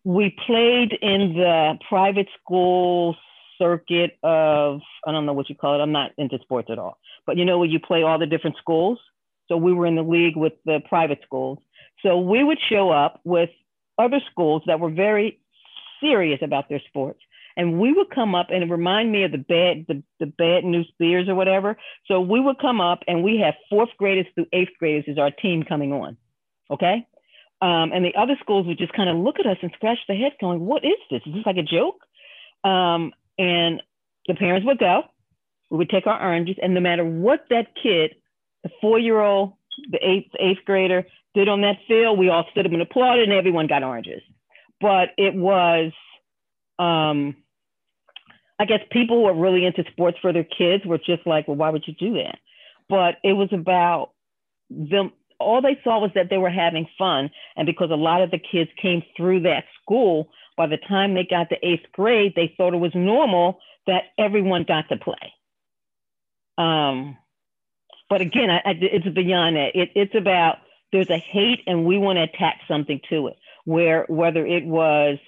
We 0.04 0.34
played 0.46 0.92
in 1.02 1.34
the 1.34 1.78
private 1.88 2.28
school 2.40 3.16
circuit 3.58 4.16
of, 4.22 4.80
I 5.06 5.12
don't 5.12 5.26
know 5.26 5.32
what 5.32 5.48
you 5.50 5.54
call 5.54 5.78
it. 5.78 5.82
I'm 5.82 5.92
not 5.92 6.12
into 6.16 6.38
sports 6.40 6.68
at 6.70 6.78
all. 6.78 6.98
But 7.26 7.36
you 7.36 7.44
know, 7.44 7.58
where 7.58 7.68
you 7.68 7.80
play 7.80 8.02
all 8.02 8.18
the 8.18 8.26
different 8.26 8.56
schools. 8.56 8.98
So 9.48 9.56
we 9.56 9.72
were 9.72 9.86
in 9.86 9.96
the 9.96 10.02
league 10.02 10.36
with 10.36 10.54
the 10.64 10.80
private 10.88 11.20
schools. 11.24 11.58
So 12.02 12.20
we 12.20 12.44
would 12.44 12.58
show 12.68 12.90
up 12.90 13.20
with 13.24 13.50
other 13.98 14.20
schools 14.30 14.62
that 14.66 14.78
were 14.78 14.90
very 14.90 15.40
serious 16.00 16.40
about 16.42 16.68
their 16.68 16.80
sports. 16.88 17.20
And 17.58 17.78
we 17.78 17.92
would 17.92 18.08
come 18.14 18.34
up 18.34 18.46
and 18.50 18.70
remind 18.70 19.12
me 19.12 19.24
of 19.24 19.32
the 19.32 19.38
bad, 19.38 19.84
the, 19.88 20.02
the 20.20 20.26
bad 20.26 20.64
news 20.64 20.90
bears 20.98 21.28
or 21.28 21.34
whatever. 21.34 21.76
So 22.06 22.20
we 22.20 22.40
would 22.40 22.58
come 22.58 22.80
up 22.80 23.00
and 23.06 23.22
we 23.22 23.38
have 23.44 23.54
fourth 23.68 23.90
graders 23.98 24.26
through 24.34 24.46
eighth 24.52 24.70
graders 24.78 25.04
as 25.10 25.18
our 25.18 25.30
team 25.30 25.64
coming 25.68 25.92
on. 25.92 26.16
Okay. 26.70 27.06
Um, 27.60 27.90
and 27.92 28.04
the 28.04 28.14
other 28.16 28.36
schools 28.40 28.66
would 28.66 28.78
just 28.78 28.92
kind 28.92 29.10
of 29.10 29.16
look 29.16 29.40
at 29.40 29.46
us 29.46 29.58
and 29.60 29.70
scratch 29.74 29.98
their 30.06 30.16
heads 30.16 30.36
going, 30.40 30.60
what 30.60 30.84
is 30.84 30.98
this? 31.10 31.20
Is 31.26 31.34
this 31.34 31.46
like 31.46 31.56
a 31.56 31.62
joke? 31.62 32.00
Um, 32.64 33.12
and 33.36 33.82
the 34.26 34.34
parents 34.34 34.64
would 34.66 34.78
go, 34.78 35.02
we 35.70 35.78
would 35.78 35.90
take 35.90 36.06
our 36.06 36.20
oranges 36.20 36.56
and 36.62 36.72
no 36.72 36.80
matter 36.80 37.04
what 37.04 37.44
that 37.50 37.74
kid, 37.82 38.14
the 38.62 38.70
four-year-old, 38.80 39.52
the 39.90 39.98
eighth, 40.02 40.30
eighth 40.40 40.64
grader 40.64 41.06
did 41.34 41.48
on 41.48 41.60
that 41.62 41.76
field, 41.86 42.18
we 42.18 42.30
all 42.30 42.46
stood 42.50 42.66
up 42.66 42.72
and 42.72 42.82
applauded 42.82 43.28
and 43.28 43.36
everyone 43.36 43.66
got 43.66 43.82
oranges 43.82 44.22
but 44.80 45.10
it 45.16 45.34
was 45.34 45.92
um 46.78 47.36
I 48.58 48.64
guess 48.64 48.80
people 48.90 49.18
who 49.18 49.24
are 49.26 49.34
really 49.34 49.64
into 49.64 49.84
sports 49.90 50.18
for 50.20 50.32
their 50.32 50.44
kids 50.44 50.84
were 50.84 50.98
just 50.98 51.26
like, 51.26 51.46
well, 51.46 51.56
why 51.56 51.70
would 51.70 51.86
you 51.86 51.94
do 51.94 52.14
that? 52.14 52.38
But 52.88 53.16
it 53.22 53.34
was 53.34 53.48
about 53.52 54.10
them 54.70 55.12
all 55.40 55.62
they 55.62 55.78
saw 55.84 56.00
was 56.00 56.10
that 56.14 56.30
they 56.30 56.38
were 56.38 56.50
having 56.50 56.88
fun. 56.98 57.30
And 57.56 57.66
because 57.66 57.90
a 57.90 57.96
lot 57.96 58.22
of 58.22 58.30
the 58.30 58.38
kids 58.38 58.70
came 58.80 59.02
through 59.16 59.42
that 59.42 59.64
school, 59.80 60.30
by 60.56 60.66
the 60.66 60.76
time 60.76 61.14
they 61.14 61.24
got 61.24 61.48
to 61.50 61.66
eighth 61.66 61.86
grade, 61.92 62.32
they 62.34 62.52
thought 62.56 62.74
it 62.74 62.78
was 62.78 62.94
normal 62.94 63.60
that 63.86 64.04
everyone 64.18 64.64
got 64.64 64.88
to 64.88 64.96
play. 64.96 65.32
Um, 66.58 67.16
but 68.10 68.20
again, 68.20 68.50
I, 68.50 68.56
I, 68.64 68.74
it's 68.80 69.08
beyond 69.08 69.56
that. 69.56 69.76
It, 69.76 69.90
it's 69.94 70.14
about 70.14 70.58
there's 70.92 71.10
a 71.10 71.18
hate, 71.18 71.60
and 71.66 71.84
we 71.84 71.98
want 71.98 72.16
to 72.16 72.22
attach 72.22 72.56
something 72.66 73.00
to 73.10 73.28
it. 73.28 73.36
Where 73.64 74.06
whether 74.08 74.44
it 74.44 74.64
was 74.64 75.18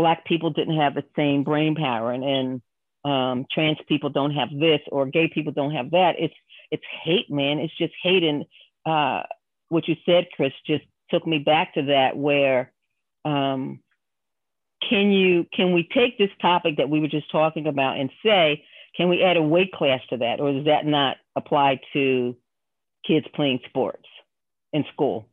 black 0.00 0.24
people 0.24 0.50
didn't 0.50 0.78
have 0.78 0.94
the 0.94 1.04
same 1.14 1.44
brain 1.44 1.74
power, 1.74 2.10
and, 2.12 2.24
and 2.24 2.62
um, 3.04 3.46
trans 3.52 3.76
people 3.86 4.08
don't 4.08 4.32
have 4.32 4.48
this, 4.50 4.80
or 4.90 5.06
gay 5.06 5.30
people 5.32 5.52
don't 5.52 5.72
have 5.72 5.90
that. 5.90 6.14
It's 6.18 6.34
it's 6.70 6.82
hate, 7.04 7.30
man. 7.30 7.58
It's 7.58 7.76
just 7.76 7.92
hate, 8.02 8.22
and 8.22 8.44
uh, 8.86 9.24
what 9.68 9.86
you 9.88 9.96
said, 10.06 10.28
Chris, 10.34 10.52
just 10.66 10.84
took 11.10 11.26
me 11.26 11.38
back 11.38 11.74
to 11.74 11.82
that. 11.86 12.16
Where 12.16 12.72
um, 13.24 13.80
can 14.88 15.10
you 15.10 15.46
can 15.54 15.72
we 15.74 15.86
take 15.94 16.16
this 16.16 16.30
topic 16.40 16.78
that 16.78 16.88
we 16.88 17.00
were 17.00 17.08
just 17.08 17.30
talking 17.30 17.66
about 17.66 17.98
and 17.98 18.10
say 18.24 18.64
can 18.96 19.08
we 19.08 19.22
add 19.22 19.36
a 19.36 19.42
weight 19.42 19.72
class 19.72 20.00
to 20.10 20.16
that, 20.16 20.40
or 20.40 20.52
does 20.52 20.64
that 20.64 20.86
not 20.86 21.18
apply 21.36 21.80
to 21.92 22.36
kids 23.06 23.26
playing 23.34 23.60
sports 23.68 24.06
in 24.72 24.84
school? 24.92 25.29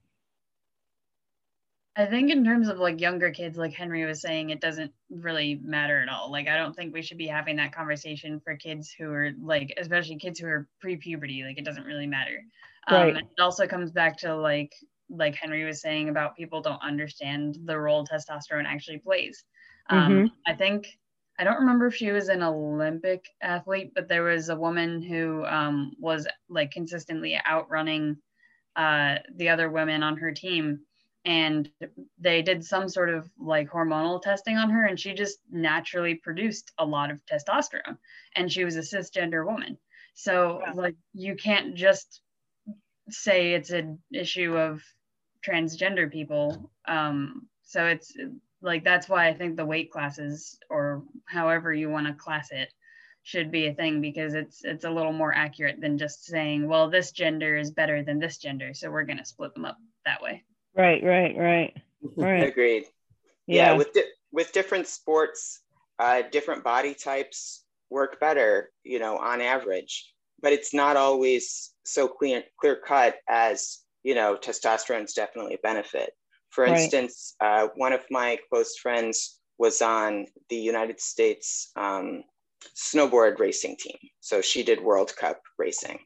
I 1.98 2.06
think 2.06 2.30
in 2.30 2.45
terms 2.45 2.70
of 2.70 2.78
like 2.78 3.02
younger 3.02 3.32
kids, 3.32 3.58
like 3.58 3.74
Henry 3.74 4.06
was 4.06 4.22
saying, 4.22 4.52
it 4.52 4.62
doesn't 4.62 4.91
really 5.10 5.60
matter 5.64 6.00
at 6.00 6.10
all. 6.10 6.32
Like 6.32 6.48
I 6.48 6.56
don't 6.56 6.76
think 6.76 6.93
we 6.93 7.02
should 7.02 7.18
be 7.18 7.26
having 7.26 7.56
that 7.56 7.74
conversation 7.74 8.39
for 8.39 8.56
kids 8.56 8.93
who 8.98 9.12
are 9.12 9.32
like, 9.41 9.74
especially 9.78 10.18
kids 10.18 10.39
who 10.39 10.45
are 10.45 10.68
pre-puberty. 10.80 11.43
Like 11.43 11.58
it 11.58 11.66
doesn't 11.66 11.86
really 11.86 12.06
matter. 12.06 12.43
Um, 12.88 12.95
right. 12.95 13.18
it 13.18 13.41
also 13.41 13.66
comes 13.66 13.91
back 13.91 14.18
to 14.20 14.36
like 14.36 14.74
like 15.10 15.36
Henry 15.36 15.64
was 15.64 15.82
saying 15.82 16.10
about 16.10 16.36
people 16.36 16.62
don't 16.62 16.82
understand 16.84 17.58
the 17.66 17.78
role 17.78 18.06
testosterone 18.06 18.66
actually 18.66 19.00
plays. 19.00 19.43
Um, 19.89 20.12
mm-hmm. 20.12 20.26
I 20.45 20.54
think 20.54 21.00
I 21.39 21.43
don't 21.43 21.60
remember 21.60 21.88
if 21.88 21.95
she 21.95 22.12
was 22.12 22.30
an 22.30 22.43
Olympic 22.43 23.26
athlete, 23.41 23.93
but 23.95 24.08
there 24.08 24.24
was 24.24 24.50
a 24.50 24.56
woman 24.56 25.02
who 25.02 25.45
um, 25.45 25.93
was 26.00 26.28
like 26.48 26.72
consistently 26.72 27.39
outrunning 27.48 28.18
uh, 28.76 29.16
the 29.36 29.50
other 29.50 29.70
women 29.70 30.04
on 30.04 30.18
her 30.18 30.32
team. 30.32 30.82
And 31.28 31.69
they 32.17 32.41
did 32.41 32.63
some 32.63 32.88
sort 32.88 33.09
of 33.09 33.30
like 33.38 33.69
hormonal 33.69 34.21
testing 34.21 34.57
on 34.57 34.69
her, 34.69 34.86
and 34.86 34.97
she 34.97 35.13
just 35.13 35.39
naturally 35.51 36.15
produced 36.15 36.71
a 36.78 36.86
lot 36.86 37.11
of 37.11 37.19
testosterone. 37.25 37.97
And 38.36 38.49
she 38.49 38.63
was 38.63 38.78
a 38.78 38.80
cisgender 38.80 39.45
woman. 39.45 39.78
So, 40.13 40.61
like, 40.73 40.95
you 41.13 41.36
can't 41.36 41.75
just 41.75 42.21
say 43.09 43.53
it's 43.53 43.71
an 43.71 43.99
issue 44.11 44.57
of 44.57 44.82
transgender 45.45 46.09
people. 46.09 46.71
Um, 46.88 47.47
so, 47.63 47.86
it's 47.86 48.15
like 48.61 48.86
that's 48.86 49.09
why 49.09 49.28
I 49.28 49.34
think 49.34 49.57
the 49.57 49.65
weight 49.65 49.91
classes 49.91 50.57
or 50.69 51.03
however 51.25 51.73
you 51.73 51.89
want 51.89 52.07
to 52.07 52.13
class 52.13 52.51
it 52.51 52.73
should 53.23 53.51
be 53.51 53.67
a 53.67 53.73
thing 53.73 53.99
because 53.99 54.34
it's 54.34 54.63
it's 54.63 54.86
a 54.86 54.89
little 54.89 55.11
more 55.11 55.34
accurate 55.34 55.82
than 55.82 55.97
just 55.97 56.23
saying, 56.23 56.65
well, 56.65 56.89
this 56.89 57.11
gender 57.11 57.57
is 57.57 57.71
better 57.71 58.01
than 58.01 58.19
this 58.19 58.38
gender, 58.38 58.73
so 58.73 58.89
we're 58.89 59.03
going 59.03 59.17
to 59.17 59.25
split 59.25 59.53
them 59.53 59.65
up 59.65 59.78
that 60.05 60.21
way. 60.21 60.45
Right, 60.78 61.03
right, 61.03 61.36
right. 61.38 61.73
Right. 62.15 62.43
Agreed. 62.43 62.86
Yeah, 63.47 63.71
yeah 63.71 63.78
with 63.78 63.91
di- 63.91 64.13
with 64.32 64.53
different 64.53 64.88
sports, 64.88 65.61
uh, 65.99 66.21
different 66.32 66.63
body 66.63 66.93
types 66.93 67.63
work 67.89 68.19
better, 68.19 68.69
you 68.84 68.99
know, 68.99 69.17
on 69.17 69.41
average, 69.41 70.13
but 70.41 70.53
it's 70.53 70.73
not 70.73 70.95
always 70.95 71.73
so 71.86 72.07
clear 72.07 72.43
clear 72.59 72.80
cut 72.86 73.15
as, 73.28 73.80
you 74.03 74.13
know, 74.13 74.38
testosterone 74.39 75.05
is 75.05 75.13
definitely 75.13 75.55
a 75.55 75.59
benefit. 75.63 76.11
For 76.51 76.65
right. 76.65 76.80
instance, 76.80 77.36
uh, 77.41 77.67
one 77.75 77.93
of 77.93 78.01
my 78.11 78.38
close 78.49 78.78
friends 78.78 79.39
was 79.57 79.82
on 79.82 80.28
the 80.49 80.55
United 80.55 81.01
States 81.01 81.71
um, 81.75 82.23
snowboard 82.75 83.39
racing 83.39 83.75
team. 83.78 83.97
So 84.19 84.41
she 84.41 84.63
did 84.63 84.82
World 84.82 85.15
Cup 85.15 85.41
racing. 85.57 85.99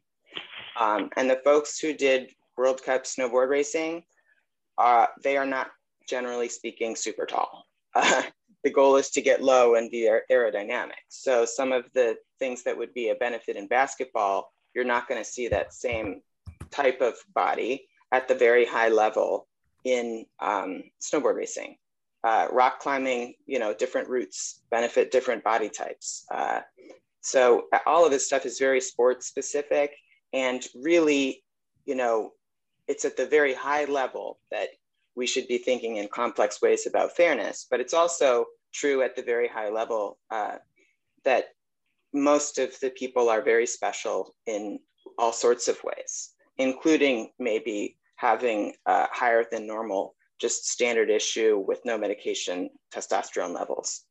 Um, 0.79 1.09
and 1.17 1.29
the 1.29 1.41
folks 1.43 1.79
who 1.79 1.93
did 1.93 2.31
World 2.57 2.81
Cup 2.83 3.03
snowboard 3.03 3.49
racing, 3.49 4.03
uh, 4.77 5.07
they 5.23 5.37
are 5.37 5.45
not 5.45 5.71
generally 6.07 6.49
speaking 6.49 6.95
super 6.95 7.25
tall. 7.25 7.65
Uh, 7.93 8.21
the 8.63 8.69
goal 8.69 8.95
is 8.95 9.09
to 9.09 9.21
get 9.21 9.43
low 9.43 9.75
and 9.75 9.91
be 9.91 10.09
aerodynamic. 10.31 11.03
So 11.09 11.45
some 11.45 11.73
of 11.73 11.85
the 11.93 12.15
things 12.39 12.63
that 12.63 12.77
would 12.77 12.93
be 12.93 13.09
a 13.09 13.15
benefit 13.15 13.57
in 13.57 13.67
basketball, 13.67 14.53
you're 14.73 14.85
not 14.85 15.09
going 15.09 15.21
to 15.21 15.29
see 15.29 15.47
that 15.49 15.73
same 15.73 16.21
type 16.69 17.01
of 17.01 17.15
body 17.33 17.87
at 18.11 18.27
the 18.27 18.35
very 18.35 18.65
high 18.65 18.89
level 18.89 19.47
in 19.83 20.25
um, 20.39 20.83
snowboard 21.01 21.35
racing. 21.35 21.75
Uh, 22.23 22.47
rock 22.51 22.79
climbing, 22.79 23.33
you 23.47 23.57
know, 23.57 23.73
different 23.73 24.07
routes 24.07 24.61
benefit 24.69 25.11
different 25.11 25.43
body 25.43 25.69
types. 25.69 26.23
Uh, 26.29 26.61
so 27.21 27.63
uh, 27.73 27.79
all 27.87 28.05
of 28.05 28.11
this 28.11 28.27
stuff 28.27 28.45
is 28.45 28.59
very 28.59 28.79
sports 28.79 29.25
specific 29.25 29.95
and 30.33 30.67
really, 30.75 31.43
you 31.85 31.95
know, 31.95 32.31
it's 32.87 33.05
at 33.05 33.17
the 33.17 33.25
very 33.25 33.53
high 33.53 33.85
level 33.85 34.39
that 34.51 34.69
we 35.15 35.27
should 35.27 35.47
be 35.47 35.57
thinking 35.57 35.97
in 35.97 36.07
complex 36.07 36.61
ways 36.61 36.87
about 36.87 37.15
fairness, 37.15 37.67
but 37.69 37.79
it's 37.79 37.93
also 37.93 38.45
true 38.73 39.01
at 39.01 39.15
the 39.15 39.21
very 39.21 39.47
high 39.47 39.69
level 39.69 40.17
uh, 40.29 40.55
that 41.25 41.45
most 42.13 42.57
of 42.57 42.77
the 42.79 42.89
people 42.91 43.29
are 43.29 43.41
very 43.41 43.65
special 43.65 44.35
in 44.45 44.79
all 45.17 45.33
sorts 45.33 45.67
of 45.67 45.83
ways, 45.83 46.31
including 46.57 47.31
maybe 47.39 47.97
having 48.15 48.73
uh, 48.85 49.07
higher 49.11 49.45
than 49.51 49.67
normal, 49.67 50.15
just 50.39 50.67
standard 50.69 51.09
issue 51.09 51.63
with 51.67 51.79
no 51.85 51.97
medication 51.97 52.69
testosterone 52.93 53.53
levels. 53.53 54.05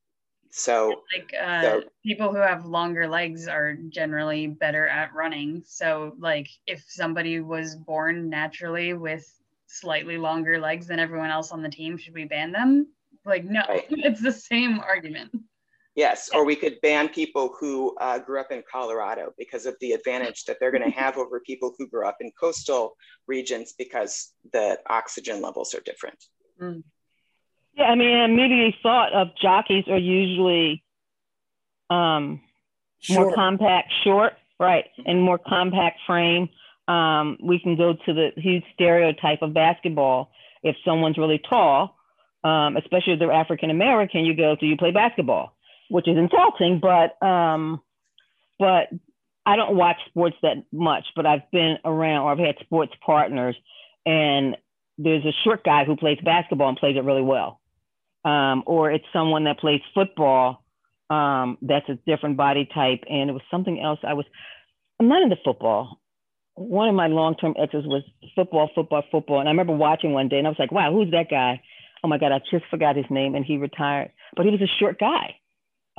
So, 0.53 1.03
like 1.17 1.33
uh, 1.41 1.63
so, 1.63 1.83
people 2.05 2.31
who 2.31 2.39
have 2.39 2.67
longer 2.67 3.07
legs 3.07 3.47
are 3.47 3.75
generally 3.89 4.49
better 4.49 4.89
at 4.89 5.15
running. 5.15 5.63
So, 5.65 6.15
like 6.19 6.49
if 6.67 6.85
somebody 6.89 7.41
was 7.41 7.77
born 7.77 8.29
naturally 8.29 8.95
with 8.95 9.33
slightly 9.67 10.19
longer 10.19 10.59
legs 10.59 10.89
than 10.89 10.99
everyone 10.99 11.31
else 11.31 11.53
on 11.53 11.63
the 11.63 11.69
team, 11.69 11.97
should 11.97 12.15
we 12.15 12.25
ban 12.25 12.51
them? 12.51 12.89
Like, 13.25 13.45
no, 13.45 13.63
right. 13.69 13.87
it's 13.91 14.21
the 14.21 14.33
same 14.33 14.81
argument. 14.81 15.31
Yes, 15.95 16.31
or 16.33 16.45
we 16.45 16.57
could 16.57 16.81
ban 16.81 17.09
people 17.09 17.55
who 17.59 17.97
uh, 18.01 18.19
grew 18.19 18.41
up 18.41 18.51
in 18.51 18.63
Colorado 18.71 19.33
because 19.37 19.67
of 19.67 19.77
the 19.81 19.93
advantage 19.93 20.45
that 20.45 20.59
they're 20.59 20.71
going 20.71 20.85
to 20.91 20.99
have 20.99 21.17
over 21.17 21.41
people 21.41 21.75
who 21.79 21.89
grew 21.89 22.07
up 22.07 22.17
in 22.21 22.31
coastal 22.39 22.97
regions 23.27 23.75
because 23.77 24.33
the 24.53 24.79
oxygen 24.89 25.41
levels 25.41 25.75
are 25.75 25.81
different. 25.81 26.25
Mm. 26.61 26.83
Yeah, 27.75 27.85
I 27.85 27.95
mean, 27.95 28.17
I 28.17 28.25
immediately 28.25 28.77
thought 28.83 29.13
of 29.13 29.29
jockeys 29.41 29.85
are 29.89 29.99
usually 29.99 30.83
um, 31.89 32.41
more 33.09 33.35
compact, 33.35 33.93
short, 34.05 34.35
right, 34.59 34.85
and 35.07 35.23
more 35.23 35.39
compact 35.39 36.01
frame. 36.07 36.49
Um, 36.89 37.39
we 37.43 37.59
can 37.59 37.77
go 37.77 37.95
to 37.95 38.13
the 38.13 38.31
huge 38.37 38.65
stereotype 38.75 39.43
of 39.43 39.55
basketball. 39.55 40.31
If 40.63 40.77
someone's 40.85 41.17
really 41.17 41.41
tall, 41.49 41.97
um, 42.45 42.77
especially 42.77 43.15
if 43.15 43.19
they're 43.19 43.33
African 43.33 43.71
American, 43.71 44.25
you 44.25 44.35
go, 44.37 44.57
do 44.59 44.67
you 44.67 44.77
play 44.77 44.91
basketball? 44.91 45.55
which 45.91 46.09
is 46.09 46.17
insulting, 46.17 46.81
but 46.81 47.23
um, 47.27 47.83
but 48.59 48.89
I 49.45 49.57
don't 49.57 49.77
watch 49.77 49.97
sports 50.09 50.37
that 50.43 50.65
much, 50.73 51.05
but 51.17 51.27
I've 51.27 51.51
been 51.51 51.77
around 51.85 52.23
or 52.23 52.33
I've 52.33 52.39
had 52.39 52.55
sports 52.61 52.93
partners, 53.05 53.57
and 54.07 54.57
there's 55.03 55.25
a 55.25 55.33
short 55.45 55.65
guy 55.65 55.85
who 55.85 55.97
plays 55.97 56.19
basketball 56.25 56.69
and 56.69 56.79
plays 56.79 56.97
it 56.97 57.05
really 57.05 57.23
well, 57.23 57.61
um, 58.25 58.63
or 58.67 58.91
it's 58.91 59.05
someone 59.13 59.45
that 59.45 59.59
plays 59.59 59.81
football. 59.95 60.65
Um, 61.09 61.59
that's 61.63 61.89
a 61.89 61.99
different 62.07 62.37
body 62.37 62.69
type, 62.73 63.01
and 63.09 63.31
it 63.31 63.33
was 63.33 63.43
something 63.51 63.81
else. 63.81 63.99
I 64.07 64.15
was 64.15 64.27
I'm 65.01 65.09
not 65.09 65.23
into 65.23 65.37
football. 65.45 66.01
One 66.55 66.89
of 66.89 66.95
my 66.95 67.07
long-term 67.07 67.55
exes 67.59 67.87
was 67.87 68.03
football, 68.35 68.71
football, 68.75 69.03
football, 69.11 69.41
and 69.41 69.49
I 69.49 69.53
remember 69.53 69.75
watching 69.75 70.13
one 70.13 70.29
day, 70.29 70.39
and 70.39 70.47
I 70.47 70.51
was 70.51 70.59
like, 70.59 70.73
"Wow, 70.73 70.93
who's 70.93 71.11
that 71.13 71.31
guy?" 71.31 71.61
Oh 72.05 72.09
my 72.09 72.19
God, 72.19 72.33
I 72.33 72.41
just 72.51 72.65
forgot 72.71 72.97
his 72.97 73.07
name, 73.11 73.35
and 73.35 73.45
he 73.45 73.57
retired. 73.57 74.13
But 74.37 74.47
he 74.47 74.53
was 74.53 74.63
a 74.63 74.79
short 74.79 74.99
guy, 74.99 75.35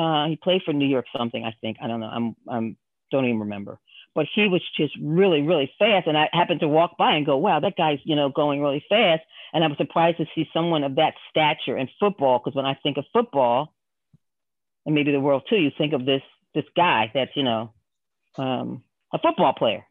uh, 0.01 0.27
he 0.27 0.35
played 0.35 0.61
for 0.65 0.73
New 0.73 0.87
York 0.87 1.05
something, 1.15 1.43
I 1.43 1.53
think. 1.61 1.77
I 1.81 1.87
don't 1.87 1.99
know. 1.99 2.07
I'm 2.07 2.35
I'm 2.49 2.77
don't 3.11 3.25
even 3.25 3.41
remember. 3.41 3.79
But 4.13 4.25
he 4.33 4.47
was 4.47 4.61
just 4.75 4.93
really, 5.01 5.41
really 5.41 5.71
fast. 5.79 6.07
And 6.07 6.17
I 6.17 6.29
happened 6.33 6.59
to 6.59 6.67
walk 6.67 6.97
by 6.97 7.15
and 7.15 7.25
go, 7.25 7.37
wow, 7.37 7.59
that 7.59 7.77
guy's, 7.77 7.99
you 8.03 8.15
know, 8.15 8.29
going 8.29 8.61
really 8.61 8.83
fast. 8.89 9.21
And 9.53 9.63
I 9.63 9.67
was 9.67 9.77
surprised 9.77 10.17
to 10.17 10.25
see 10.35 10.49
someone 10.53 10.83
of 10.83 10.95
that 10.95 11.13
stature 11.29 11.77
in 11.77 11.87
football. 11.99 12.39
Because 12.39 12.55
when 12.55 12.65
I 12.65 12.77
think 12.83 12.97
of 12.97 13.05
football, 13.13 13.73
and 14.85 14.95
maybe 14.95 15.11
the 15.11 15.19
world 15.19 15.43
too, 15.49 15.57
you 15.57 15.71
think 15.77 15.93
of 15.93 16.05
this 16.05 16.23
this 16.53 16.65
guy 16.75 17.09
that's, 17.13 17.31
you 17.35 17.43
know, 17.43 17.71
um, 18.37 18.83
a 19.13 19.19
football 19.19 19.53
player. 19.53 19.85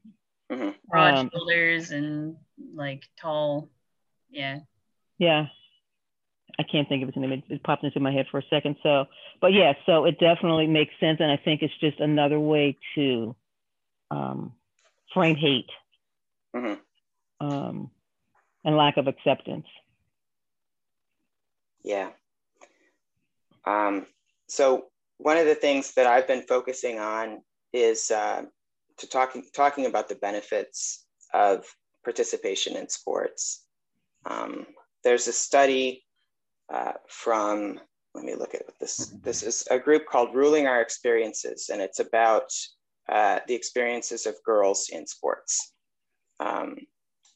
Mm-hmm. 0.50 0.70
Broad 0.88 1.14
um, 1.14 1.30
shoulders 1.32 1.90
and 1.90 2.36
like 2.74 3.04
tall. 3.18 3.70
Yeah. 4.28 4.58
Yeah. 5.18 5.46
I 6.58 6.62
can't 6.62 6.88
think 6.88 7.02
of 7.02 7.08
his 7.08 7.16
name. 7.16 7.32
It, 7.32 7.44
it 7.48 7.62
popped 7.62 7.84
into 7.84 8.00
my 8.00 8.12
head 8.12 8.26
for 8.30 8.38
a 8.38 8.42
second. 8.50 8.76
So, 8.82 9.06
but 9.40 9.54
yeah, 9.54 9.72
so 9.86 10.04
it 10.04 10.18
definitely 10.18 10.66
makes 10.66 10.92
sense, 11.00 11.18
and 11.20 11.30
I 11.30 11.38
think 11.42 11.62
it's 11.62 11.72
just 11.80 12.00
another 12.00 12.38
way 12.38 12.76
to 12.96 13.34
um, 14.10 14.52
frame 15.12 15.36
hate. 15.36 15.70
Mm-hmm. 16.54 17.46
Um, 17.46 17.90
and 18.64 18.76
lack 18.76 18.96
of 18.96 19.06
acceptance. 19.06 19.66
Yeah. 21.82 22.10
Um, 23.64 24.06
so 24.48 24.86
one 25.18 25.36
of 25.36 25.46
the 25.46 25.54
things 25.54 25.94
that 25.94 26.06
I've 26.06 26.26
been 26.26 26.42
focusing 26.42 26.98
on 26.98 27.42
is 27.72 28.10
uh, 28.10 28.42
to 28.98 29.08
talking 29.08 29.44
talking 29.54 29.86
about 29.86 30.08
the 30.08 30.16
benefits 30.16 31.06
of 31.32 31.64
participation 32.04 32.76
in 32.76 32.88
sports. 32.88 33.64
Um, 34.26 34.66
there's 35.04 35.28
a 35.28 35.32
study 35.32 36.04
uh, 36.72 36.92
from 37.08 37.80
let 38.14 38.24
me 38.24 38.34
look 38.34 38.54
at 38.54 38.62
this. 38.80 39.14
This 39.22 39.42
is 39.42 39.66
a 39.70 39.78
group 39.78 40.06
called 40.06 40.34
Ruling 40.34 40.66
Our 40.66 40.80
Experiences, 40.80 41.70
and 41.72 41.80
it's 41.80 42.00
about 42.00 42.50
uh, 43.10 43.40
the 43.48 43.54
experiences 43.54 44.26
of 44.26 44.42
girls 44.44 44.88
in 44.90 45.06
sports. 45.06 45.72
Um, 46.38 46.76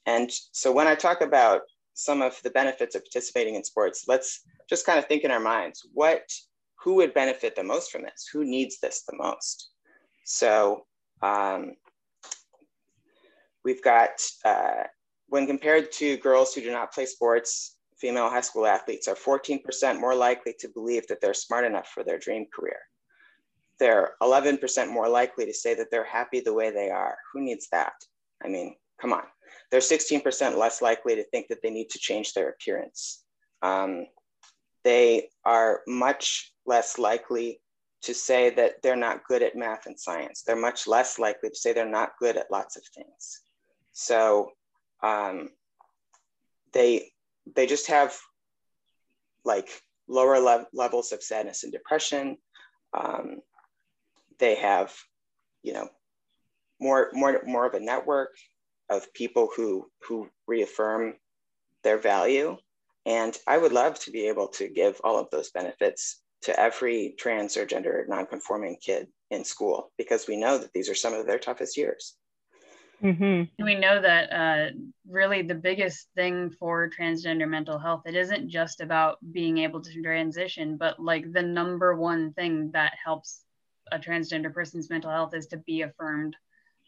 and 0.07 0.31
so 0.53 0.73
when 0.73 0.87
I 0.87 0.95
talk 0.95 1.21
about 1.21 1.63
some 1.95 2.23
of 2.23 2.41
the 2.43 2.51
benefits 2.51 2.95
of 2.95 3.03
participating 3.03 3.55
in 3.55 3.65
sports, 3.65 4.05
let's 4.07 4.41
just 4.69 4.87
kind 4.87 4.99
of 4.99 5.07
think 5.07 5.25
in 5.25 5.31
our 5.31 5.41
minds, 5.41 5.87
what, 5.93 6.23
who 6.77 6.95
would 6.97 7.15
benefit 7.15 7.57
the 7.57 7.63
most 7.63 7.91
from 7.91 8.03
this? 8.03 8.29
Who 8.33 8.45
needs 8.45 8.79
this 8.81 9.03
the 9.09 9.17
most? 9.17 9.71
So 10.25 10.87
um, 11.23 11.73
we've 13.65 13.83
got, 13.83 14.23
uh, 14.45 14.85
when 15.29 15.47
compared 15.47 15.93
to 15.93 16.17
girls 16.19 16.55
who 16.55 16.61
do 16.61 16.71
not 16.71 16.93
play 16.93 17.07
sports, 17.07 17.77
female 17.99 18.29
high 18.29 18.41
school 18.41 18.67
athletes 18.67 19.09
are 19.09 19.15
14% 19.15 20.01
more 20.01 20.15
likely 20.15 20.55
to 20.59 20.69
believe 20.69 21.07
that 21.09 21.21
they're 21.21 21.35
smart 21.35 21.65
enough 21.65 21.89
for 21.89 22.05
their 22.05 22.19
dream 22.19 22.47
career. 22.55 22.81
They're 23.81 24.13
11% 24.23 24.91
more 24.91 25.09
likely 25.09 25.47
to 25.47 25.55
say 25.55 25.75
that 25.75 25.91
they're 25.91 26.05
happy 26.05 26.41
the 26.41 26.55
way 26.55 26.71
they 26.71 26.91
are. 26.91 27.17
Who 27.33 27.41
needs 27.41 27.69
that? 27.73 27.95
I 28.45 28.49
mean, 28.49 28.77
come 29.01 29.13
on. 29.13 29.25
They're 29.71 29.81
16% 29.81 30.57
less 30.57 30.81
likely 30.81 31.17
to 31.17 31.25
think 31.25 31.49
that 31.49 31.63
they 31.63 31.71
need 31.71 31.91
to 31.91 31.99
change 31.99 32.33
their 32.33 32.51
appearance. 32.51 33.25
Um, 33.63 34.07
they 34.85 35.31
are 35.45 35.81
much 35.89 36.53
less 36.67 36.99
likely 36.99 37.61
to 38.03 38.15
say 38.15 38.51
that 38.51 38.75
they're 38.83 38.97
not 38.97 39.25
good 39.27 39.43
at 39.43 39.57
math 39.57 39.87
and 39.87 39.99
science. 39.99 40.43
They're 40.43 40.57
much 40.57 40.87
less 40.87 41.19
likely 41.19 41.49
to 41.49 41.57
say 41.57 41.73
they're 41.73 41.89
not 41.89 42.13
good 42.21 42.37
at 42.37 42.51
lots 42.51 42.77
of 42.77 42.83
things. 42.95 43.41
So 43.93 44.51
um, 45.03 45.51
they 46.73 47.11
they 47.55 47.67
just 47.67 47.87
have 47.89 48.15
like 49.45 49.69
lower 50.09 50.39
le- 50.39 50.67
levels 50.73 51.13
of 51.13 51.23
sadness 51.23 51.63
and 51.65 51.73
depression. 51.73 52.37
Um, 52.93 53.41
they 54.39 54.57
have, 54.57 54.95
you 55.63 55.73
know, 55.73 55.89
more 56.81 57.11
more 57.13 57.43
more 57.47 57.67
of 57.67 57.75
a 57.75 57.81
network 57.81 58.31
of 58.91 59.13
people 59.15 59.49
who 59.57 59.91
who 60.07 60.29
reaffirm 60.47 61.15
their 61.83 61.99
value 61.99 62.57
and 63.07 63.37
i 63.47 63.57
would 63.57 63.73
love 63.73 63.99
to 63.99 64.11
be 64.11 64.29
able 64.29 64.49
to 64.49 64.69
give 64.69 65.01
all 65.05 65.19
of 65.19 65.31
those 65.31 65.51
benefits 65.51 66.23
to 66.43 66.59
every 66.59 67.15
trans 67.19 67.57
or 67.57 67.65
gender 67.65 68.05
nonconforming 68.09 68.77
kid 68.81 69.07
in 69.31 69.45
school 69.45 69.91
because 69.97 70.27
we 70.29 70.37
know 70.37 70.59
that 70.59 70.73
these 70.73 70.89
are 70.91 70.95
some 70.95 71.15
of 71.15 71.27
their 71.27 71.39
toughest 71.39 71.77
years 71.77 72.17
mm-hmm. 73.03 73.65
we 73.65 73.75
know 73.75 74.01
that 74.01 74.33
uh, 74.33 74.71
really 75.09 75.43
the 75.43 75.55
biggest 75.55 76.09
thing 76.15 76.51
for 76.59 76.91
transgender 76.91 77.49
mental 77.49 77.79
health 77.79 78.03
it 78.05 78.15
isn't 78.15 78.49
just 78.49 78.81
about 78.81 79.19
being 79.33 79.59
able 79.59 79.81
to 79.81 80.03
transition 80.03 80.77
but 80.77 81.01
like 81.01 81.33
the 81.33 81.43
number 81.43 81.97
one 81.97 82.33
thing 82.35 82.71
that 82.73 82.93
helps 83.03 83.44
a 83.93 83.99
transgender 83.99 84.53
person's 84.53 84.91
mental 84.91 85.11
health 85.11 85.35
is 85.35 85.47
to 85.49 85.57
be 85.59 85.83
affirmed 85.83 86.37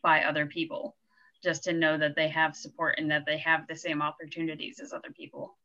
by 0.02 0.22
other 0.22 0.46
people 0.46 0.96
just 1.42 1.64
to 1.64 1.72
know 1.72 1.98
that 1.98 2.16
they 2.16 2.28
have 2.28 2.56
support 2.56 2.96
and 2.98 3.10
that 3.10 3.24
they 3.26 3.38
have 3.38 3.66
the 3.66 3.76
same 3.76 4.02
opportunities 4.02 4.80
as 4.80 4.92
other 4.92 5.10
people. 5.14 5.56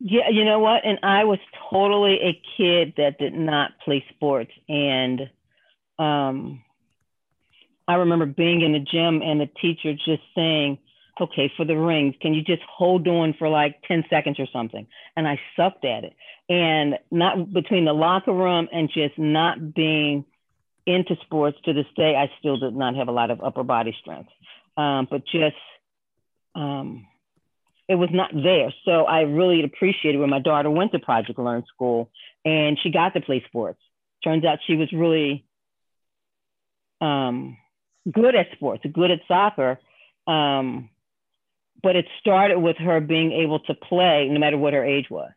Yeah, 0.00 0.28
you 0.30 0.44
know 0.44 0.58
what? 0.58 0.84
And 0.84 0.98
I 1.04 1.24
was 1.24 1.38
totally 1.70 2.18
a 2.20 2.42
kid 2.56 2.94
that 2.96 3.18
did 3.18 3.34
not 3.34 3.70
play 3.84 4.04
sports. 4.10 4.50
And 4.68 5.20
um, 5.98 6.62
I 7.86 7.94
remember 7.94 8.26
being 8.26 8.62
in 8.62 8.72
the 8.72 8.80
gym 8.80 9.22
and 9.22 9.40
the 9.40 9.48
teacher 9.60 9.92
just 9.94 10.22
saying, 10.34 10.78
okay, 11.20 11.52
for 11.56 11.64
the 11.64 11.76
rings, 11.76 12.14
can 12.20 12.34
you 12.34 12.42
just 12.42 12.62
hold 12.62 13.06
on 13.06 13.34
for 13.38 13.48
like 13.48 13.76
10 13.86 14.04
seconds 14.08 14.38
or 14.38 14.46
something? 14.52 14.86
And 15.16 15.28
I 15.28 15.38
sucked 15.56 15.84
at 15.84 16.04
it. 16.04 16.14
And 16.48 16.98
not 17.10 17.52
between 17.52 17.84
the 17.84 17.92
locker 17.92 18.32
room 18.32 18.68
and 18.72 18.88
just 18.92 19.18
not 19.18 19.74
being 19.74 20.24
into 20.86 21.16
sports 21.22 21.58
to 21.64 21.72
this 21.72 21.86
day, 21.96 22.16
I 22.16 22.30
still 22.38 22.58
did 22.58 22.74
not 22.74 22.96
have 22.96 23.08
a 23.08 23.12
lot 23.12 23.30
of 23.30 23.40
upper 23.42 23.62
body 23.62 23.96
strength, 24.00 24.30
um, 24.76 25.06
but 25.10 25.22
just 25.26 25.56
um, 26.54 27.06
it 27.88 27.94
was 27.94 28.10
not 28.12 28.30
there. 28.34 28.72
So 28.84 29.04
I 29.04 29.20
really 29.20 29.62
appreciated 29.64 30.18
when 30.18 30.30
my 30.30 30.40
daughter 30.40 30.70
went 30.70 30.92
to 30.92 30.98
Project 30.98 31.38
Learn 31.38 31.64
School 31.72 32.10
and 32.44 32.78
she 32.82 32.90
got 32.90 33.14
to 33.14 33.20
play 33.20 33.44
sports. 33.46 33.80
Turns 34.24 34.44
out 34.44 34.58
she 34.66 34.76
was 34.76 34.92
really 34.92 35.44
um, 37.00 37.56
good 38.10 38.34
at 38.34 38.46
sports, 38.52 38.84
good 38.92 39.10
at 39.10 39.20
soccer. 39.28 39.78
Um, 40.26 40.88
but 41.82 41.96
it 41.96 42.06
started 42.20 42.58
with 42.58 42.76
her 42.78 43.00
being 43.00 43.32
able 43.32 43.60
to 43.60 43.74
play 43.74 44.28
no 44.30 44.38
matter 44.38 44.58
what 44.58 44.72
her 44.72 44.84
age 44.84 45.10
was 45.10 45.32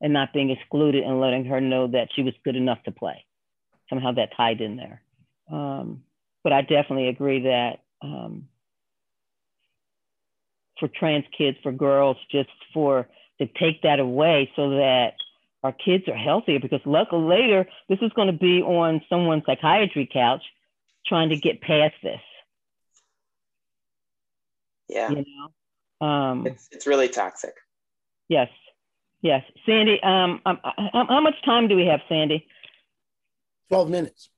and 0.00 0.12
not 0.12 0.32
being 0.32 0.50
excluded 0.50 1.04
and 1.04 1.20
letting 1.20 1.44
her 1.46 1.60
know 1.60 1.86
that 1.88 2.08
she 2.14 2.22
was 2.22 2.34
good 2.44 2.56
enough 2.56 2.82
to 2.84 2.92
play 2.92 3.24
somehow 3.88 4.12
that 4.12 4.30
tied 4.36 4.60
in 4.60 4.76
there. 4.76 5.02
Um, 5.50 6.02
but 6.42 6.52
I 6.52 6.62
definitely 6.62 7.08
agree 7.08 7.42
that 7.42 7.80
um, 8.02 8.48
for 10.78 10.88
trans 10.88 11.24
kids, 11.36 11.56
for 11.62 11.72
girls, 11.72 12.16
just 12.30 12.50
for 12.74 13.08
to 13.40 13.46
take 13.46 13.82
that 13.82 13.98
away 13.98 14.50
so 14.56 14.70
that 14.70 15.14
our 15.62 15.72
kids 15.72 16.04
are 16.08 16.16
healthier 16.16 16.60
because 16.60 16.80
luckily 16.84 17.24
later 17.24 17.66
this 17.88 17.98
is 18.00 18.12
going 18.12 18.28
to 18.28 18.38
be 18.38 18.62
on 18.62 19.02
someone's 19.08 19.42
psychiatry 19.44 20.08
couch 20.10 20.42
trying 21.06 21.30
to 21.30 21.36
get 21.36 21.60
past 21.60 21.94
this. 22.02 22.20
Yeah. 24.88 25.10
You 25.10 25.16
know? 25.16 25.48
Um, 26.00 26.46
it's, 26.46 26.68
it's 26.72 26.86
really 26.86 27.08
toxic. 27.08 27.54
Yes. 28.28 28.48
Yes. 29.22 29.42
Sandy, 29.64 30.00
um, 30.02 30.40
um, 30.44 30.58
how 30.92 31.20
much 31.20 31.34
time 31.44 31.68
do 31.68 31.76
we 31.76 31.86
have, 31.86 32.00
Sandy? 32.08 32.46
12 33.68 33.90
minutes. 33.90 34.30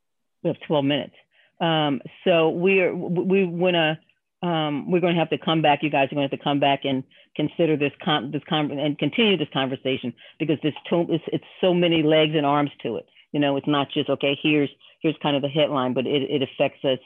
We 0.43 0.49
have 0.49 0.57
12 0.67 0.85
minutes. 0.85 1.15
Um, 1.61 2.01
so 2.25 2.51
we're, 2.51 2.95
we 2.95 3.45
want 3.45 3.75
to, 3.75 4.47
um, 4.47 4.91
we're 4.91 5.01
going 5.01 5.15
to 5.15 5.19
have 5.19 5.31
to 5.31 5.39
come 5.39 5.63
back. 5.63 5.83
You 5.83 5.91
guys 5.91 6.07
are 6.13 6.15
going 6.15 6.29
to 6.29 6.33
have 6.33 6.39
to 6.39 6.45
come 6.45 6.61
back 6.61 6.85
and 6.85 7.03
consider 7.35 7.77
this 7.77 7.93
con- 8.05 8.31
this 8.31 8.43
con- 8.49 8.71
and 8.71 8.99
continue 8.99 9.37
this 9.37 9.49
conversation 9.53 10.15
because 10.39 10.59
this 10.63 10.75
to- 10.91 11.07
it's, 11.09 11.25
it's 11.29 11.45
so 11.61 11.75
many 11.75 12.03
legs 12.03 12.35
and 12.37 12.47
arms 12.47 12.71
to 12.83 12.97
it. 12.97 13.07
You 13.33 13.41
know, 13.41 13.57
it's 13.57 13.67
not 13.67 13.89
just 13.91 14.09
okay. 14.09 14.39
Here's 14.41 14.71
here's 15.01 15.17
kind 15.23 15.37
of 15.37 15.43
the 15.43 15.49
headline, 15.49 15.93
but 15.93 16.07
it, 16.07 16.23
it 16.31 16.43
affects 16.43 16.85
us. 16.85 16.99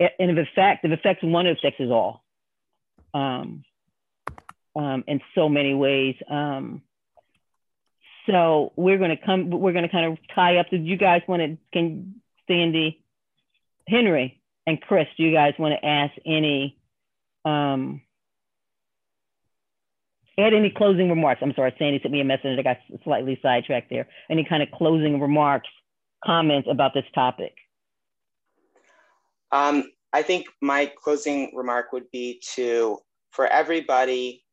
And 0.00 0.30
if 0.30 0.36
it 0.36 0.48
fact, 0.54 0.84
if 0.84 0.90
it 0.90 0.98
affects 0.98 1.22
one, 1.22 1.46
it 1.46 1.56
affects 1.58 1.80
us 1.80 1.90
all. 1.90 2.24
Um, 3.12 3.64
um, 4.76 5.04
in 5.06 5.20
so 5.34 5.48
many 5.48 5.74
ways. 5.74 6.16
Um, 6.28 6.82
so 8.26 8.72
we're 8.76 8.98
going 8.98 9.16
to 9.16 9.22
come, 9.24 9.50
we're 9.50 9.72
going 9.72 9.84
to 9.84 9.90
kind 9.90 10.12
of 10.12 10.18
tie 10.34 10.56
up. 10.56 10.66
Do 10.70 10.76
you 10.76 10.96
guys 10.96 11.22
want 11.28 11.42
to, 11.42 11.58
can 11.72 12.20
Sandy, 12.48 13.02
Henry 13.86 14.40
and 14.66 14.80
Chris, 14.80 15.06
do 15.16 15.22
you 15.22 15.32
guys 15.32 15.54
want 15.58 15.74
to 15.78 15.86
ask 15.86 16.12
any, 16.24 16.78
um, 17.44 18.00
add 20.38 20.54
any 20.54 20.70
closing 20.70 21.10
remarks? 21.10 21.42
I'm 21.42 21.52
sorry, 21.54 21.74
Sandy 21.78 22.00
sent 22.00 22.12
me 22.12 22.20
a 22.20 22.24
message. 22.24 22.58
I 22.58 22.62
got 22.62 22.78
slightly 23.04 23.38
sidetracked 23.42 23.90
there. 23.90 24.08
Any 24.30 24.44
kind 24.44 24.62
of 24.62 24.70
closing 24.70 25.20
remarks, 25.20 25.68
comments 26.24 26.68
about 26.70 26.94
this 26.94 27.04
topic? 27.14 27.54
Um, 29.52 29.90
I 30.12 30.22
think 30.22 30.46
my 30.62 30.90
closing 31.02 31.52
remark 31.54 31.92
would 31.92 32.10
be 32.10 32.40
to, 32.54 32.98
for 33.30 33.46
everybody 33.46 34.43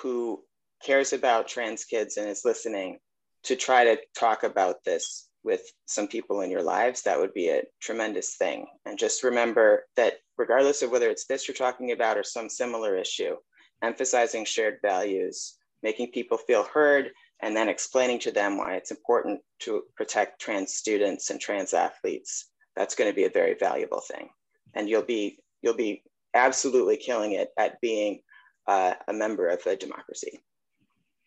who 0.00 0.42
cares 0.84 1.12
about 1.12 1.48
trans 1.48 1.84
kids 1.84 2.16
and 2.16 2.28
is 2.28 2.44
listening, 2.44 2.98
to 3.44 3.56
try 3.56 3.84
to 3.84 3.98
talk 4.16 4.42
about 4.42 4.84
this 4.84 5.28
with 5.44 5.62
some 5.86 6.08
people 6.08 6.40
in 6.40 6.50
your 6.50 6.62
lives, 6.62 7.02
that 7.02 7.18
would 7.18 7.32
be 7.32 7.48
a 7.48 7.62
tremendous 7.80 8.36
thing. 8.36 8.66
And 8.84 8.98
just 8.98 9.24
remember 9.24 9.84
that 9.96 10.14
regardless 10.36 10.82
of 10.82 10.90
whether 10.90 11.08
it's 11.08 11.26
this 11.26 11.46
you're 11.46 11.54
talking 11.54 11.92
about 11.92 12.18
or 12.18 12.24
some 12.24 12.48
similar 12.48 12.96
issue, 12.96 13.36
emphasizing 13.82 14.44
shared 14.44 14.78
values, 14.82 15.56
making 15.82 16.10
people 16.10 16.38
feel 16.38 16.64
heard, 16.64 17.10
and 17.40 17.56
then 17.56 17.68
explaining 17.68 18.18
to 18.20 18.32
them 18.32 18.58
why 18.58 18.74
it's 18.74 18.90
important 18.90 19.40
to 19.60 19.82
protect 19.96 20.40
trans 20.40 20.74
students 20.74 21.30
and 21.30 21.40
trans 21.40 21.72
athletes, 21.72 22.50
that's 22.76 22.94
going 22.94 23.10
to 23.10 23.14
be 23.14 23.24
a 23.24 23.30
very 23.30 23.54
valuable 23.58 24.00
thing. 24.00 24.28
And 24.74 24.88
you'll 24.88 25.02
be 25.02 25.38
you'll 25.62 25.74
be 25.74 26.02
absolutely 26.34 26.96
killing 26.96 27.32
it 27.32 27.50
at 27.56 27.80
being 27.80 28.20
uh, 28.68 28.94
a 29.08 29.12
member 29.12 29.48
of 29.48 29.66
a 29.66 29.74
democracy. 29.74 30.40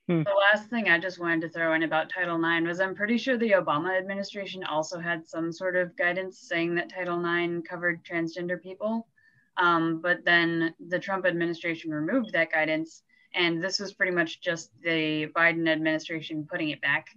Hmm. 0.07 0.23
The 0.23 0.31
last 0.31 0.69
thing 0.69 0.87
I 0.87 0.99
just 0.99 1.19
wanted 1.19 1.41
to 1.41 1.49
throw 1.49 1.73
in 1.73 1.83
about 1.83 2.09
Title 2.09 2.37
IX 2.43 2.67
was 2.67 2.79
I'm 2.79 2.95
pretty 2.95 3.17
sure 3.17 3.37
the 3.37 3.51
Obama 3.51 3.97
administration 3.97 4.63
also 4.63 4.99
had 4.99 5.27
some 5.27 5.51
sort 5.51 5.75
of 5.75 5.97
guidance 5.97 6.39
saying 6.39 6.75
that 6.75 6.89
Title 6.89 7.19
IX 7.25 7.67
covered 7.67 8.03
transgender 8.05 8.61
people. 8.61 9.07
Um, 9.57 10.01
but 10.01 10.23
then 10.23 10.73
the 10.87 10.99
Trump 10.99 11.25
administration 11.25 11.91
removed 11.91 12.31
that 12.33 12.51
guidance. 12.51 13.03
And 13.33 13.63
this 13.63 13.79
was 13.79 13.93
pretty 13.93 14.11
much 14.11 14.41
just 14.41 14.71
the 14.83 15.27
Biden 15.35 15.67
administration 15.67 16.47
putting 16.49 16.69
it 16.69 16.81
back 16.81 17.07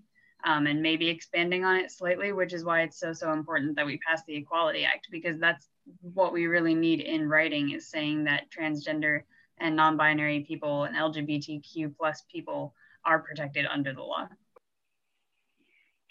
um, 0.45 0.67
and 0.67 0.81
maybe 0.81 1.09
expanding 1.09 1.65
on 1.65 1.77
it 1.77 1.91
slightly, 1.91 2.33
which 2.33 2.53
is 2.53 2.65
why 2.65 2.83
it's 2.83 2.99
so, 2.99 3.13
so 3.13 3.33
important 3.33 3.77
that 3.77 3.87
we 3.87 3.99
pass 3.99 4.23
the 4.25 4.37
Equality 4.37 4.85
Act, 4.85 5.09
because 5.11 5.39
that's 5.39 5.69
what 6.01 6.33
we 6.33 6.47
really 6.47 6.75
need 6.75 7.01
in 7.01 7.29
writing 7.29 7.71
is 7.71 7.89
saying 7.89 8.25
that 8.25 8.51
transgender 8.51 9.23
and 9.65 9.75
non-binary 9.75 10.45
people 10.47 10.85
and 10.85 10.95
LGBTQ 10.95 11.97
plus 11.99 12.23
people 12.31 12.75
are 13.05 13.19
protected 13.19 13.67
under 13.67 13.93
the 13.93 14.03
law. 14.03 14.29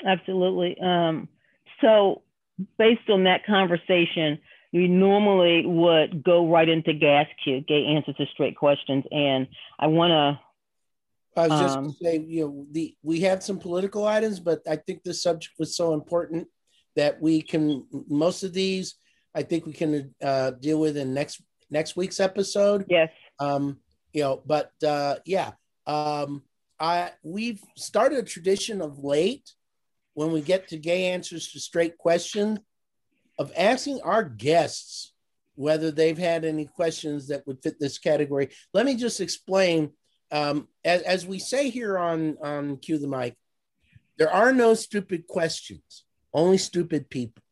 Absolutely. 0.05 0.75
Um, 0.81 1.29
so 1.79 2.23
based 2.77 3.09
on 3.09 3.25
that 3.25 3.45
conversation, 3.45 4.39
we 4.73 4.87
normally 4.87 5.65
would 5.65 6.23
go 6.23 6.49
right 6.49 6.67
into 6.67 6.93
gas 6.93 7.27
Q, 7.43 7.61
gay 7.61 7.85
answers 7.85 8.15
to 8.15 8.25
straight 8.33 8.57
questions. 8.57 9.05
And 9.11 9.47
I 9.79 9.87
want 9.87 10.11
to 10.11 10.39
I 11.35 11.47
was 11.47 11.61
just 11.61 11.77
um, 11.77 11.85
to 11.85 11.97
say, 12.01 12.19
you 12.19 12.45
know, 12.45 12.67
the 12.71 12.95
we 13.03 13.19
had 13.19 13.43
some 13.43 13.59
political 13.59 14.05
items, 14.05 14.39
but 14.39 14.61
I 14.67 14.75
think 14.75 15.03
this 15.03 15.21
subject 15.21 15.53
was 15.59 15.75
so 15.75 15.93
important 15.93 16.47
that 16.95 17.21
we 17.21 17.41
can 17.41 17.85
most 18.07 18.43
of 18.43 18.53
these 18.53 18.95
I 19.35 19.41
think 19.43 19.65
we 19.65 19.73
can 19.73 20.13
uh, 20.23 20.51
deal 20.51 20.79
with 20.79 20.97
in 20.97 21.13
next 21.13 21.41
next 21.69 21.95
week's 21.95 22.19
episode. 22.19 22.85
Yes. 22.89 23.09
Um, 23.39 23.79
you 24.13 24.21
know, 24.21 24.41
but 24.45 24.71
uh, 24.85 25.15
yeah, 25.25 25.51
um, 25.87 26.43
I 26.79 27.11
we've 27.23 27.61
started 27.75 28.19
a 28.19 28.23
tradition 28.23 28.81
of 28.81 29.03
late 29.03 29.51
when 30.13 30.31
we 30.31 30.41
get 30.41 30.67
to 30.67 30.77
gay 30.77 31.11
answers 31.11 31.51
to 31.51 31.59
straight 31.59 31.97
questions 31.97 32.59
of 33.39 33.51
asking 33.57 34.01
our 34.01 34.23
guests 34.23 35.13
whether 35.55 35.91
they've 35.91 36.17
had 36.17 36.45
any 36.45 36.65
questions 36.65 37.27
that 37.27 37.45
would 37.47 37.61
fit 37.61 37.79
this 37.79 37.97
category. 37.97 38.49
Let 38.73 38.85
me 38.85 38.95
just 38.95 39.21
explain. 39.21 39.91
Um, 40.31 40.67
as, 40.83 41.03
as 41.03 41.27
we 41.27 41.37
say 41.37 41.69
here 41.69 41.97
on 41.97 42.37
on 42.41 42.77
Cue 42.77 42.97
the 42.97 43.07
Mic, 43.07 43.35
there 44.17 44.31
are 44.31 44.51
no 44.51 44.73
stupid 44.73 45.27
questions, 45.27 46.05
only 46.33 46.57
stupid 46.57 47.09
people. 47.09 47.43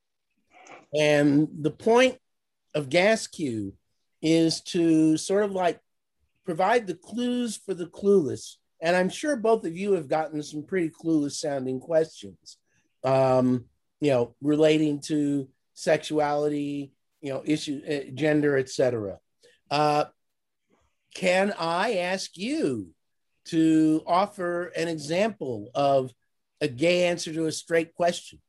And 0.98 1.48
the 1.60 1.72
point 1.72 2.18
of 2.74 2.90
Gas 2.90 3.28
Q 3.28 3.74
is 4.22 4.62
to 4.62 5.18
sort 5.18 5.44
of 5.44 5.52
like 5.52 5.80
provide 6.46 6.88
the 6.88 6.96
clues 6.96 7.58
for 7.58 7.74
the 7.74 7.88
clueless. 7.88 8.56
And 8.82 8.96
I'm 8.96 9.10
sure 9.10 9.36
both 9.36 9.66
of 9.66 9.78
you 9.78 9.94
have 9.94 10.08
gotten 10.08 10.42
some 10.42 10.64
pretty 10.64 10.90
clueless 10.90 11.34
sounding 11.34 11.80
questions, 11.80 12.58
um, 13.04 13.66
you 14.00 14.12
know, 14.12 14.36
relating 14.42 15.00
to 15.02 15.48
sexuality, 15.74 16.92
you 17.22 17.32
know, 17.32 17.44
issue, 17.46 17.82
uh, 17.88 18.12
gender, 18.14 18.58
etc. 18.58 19.20
Uh, 19.70 20.06
can 21.14 21.54
I 21.60 21.98
ask 21.98 22.38
you 22.38 22.90
to 23.46 24.02
offer 24.08 24.68
an 24.76 24.88
example 24.88 25.70
of 25.76 26.14
a 26.60 26.68
gay 26.68 27.08
answer 27.08 27.34
to 27.34 27.48
a 27.48 27.52
straight 27.52 27.94
question? 27.96 28.40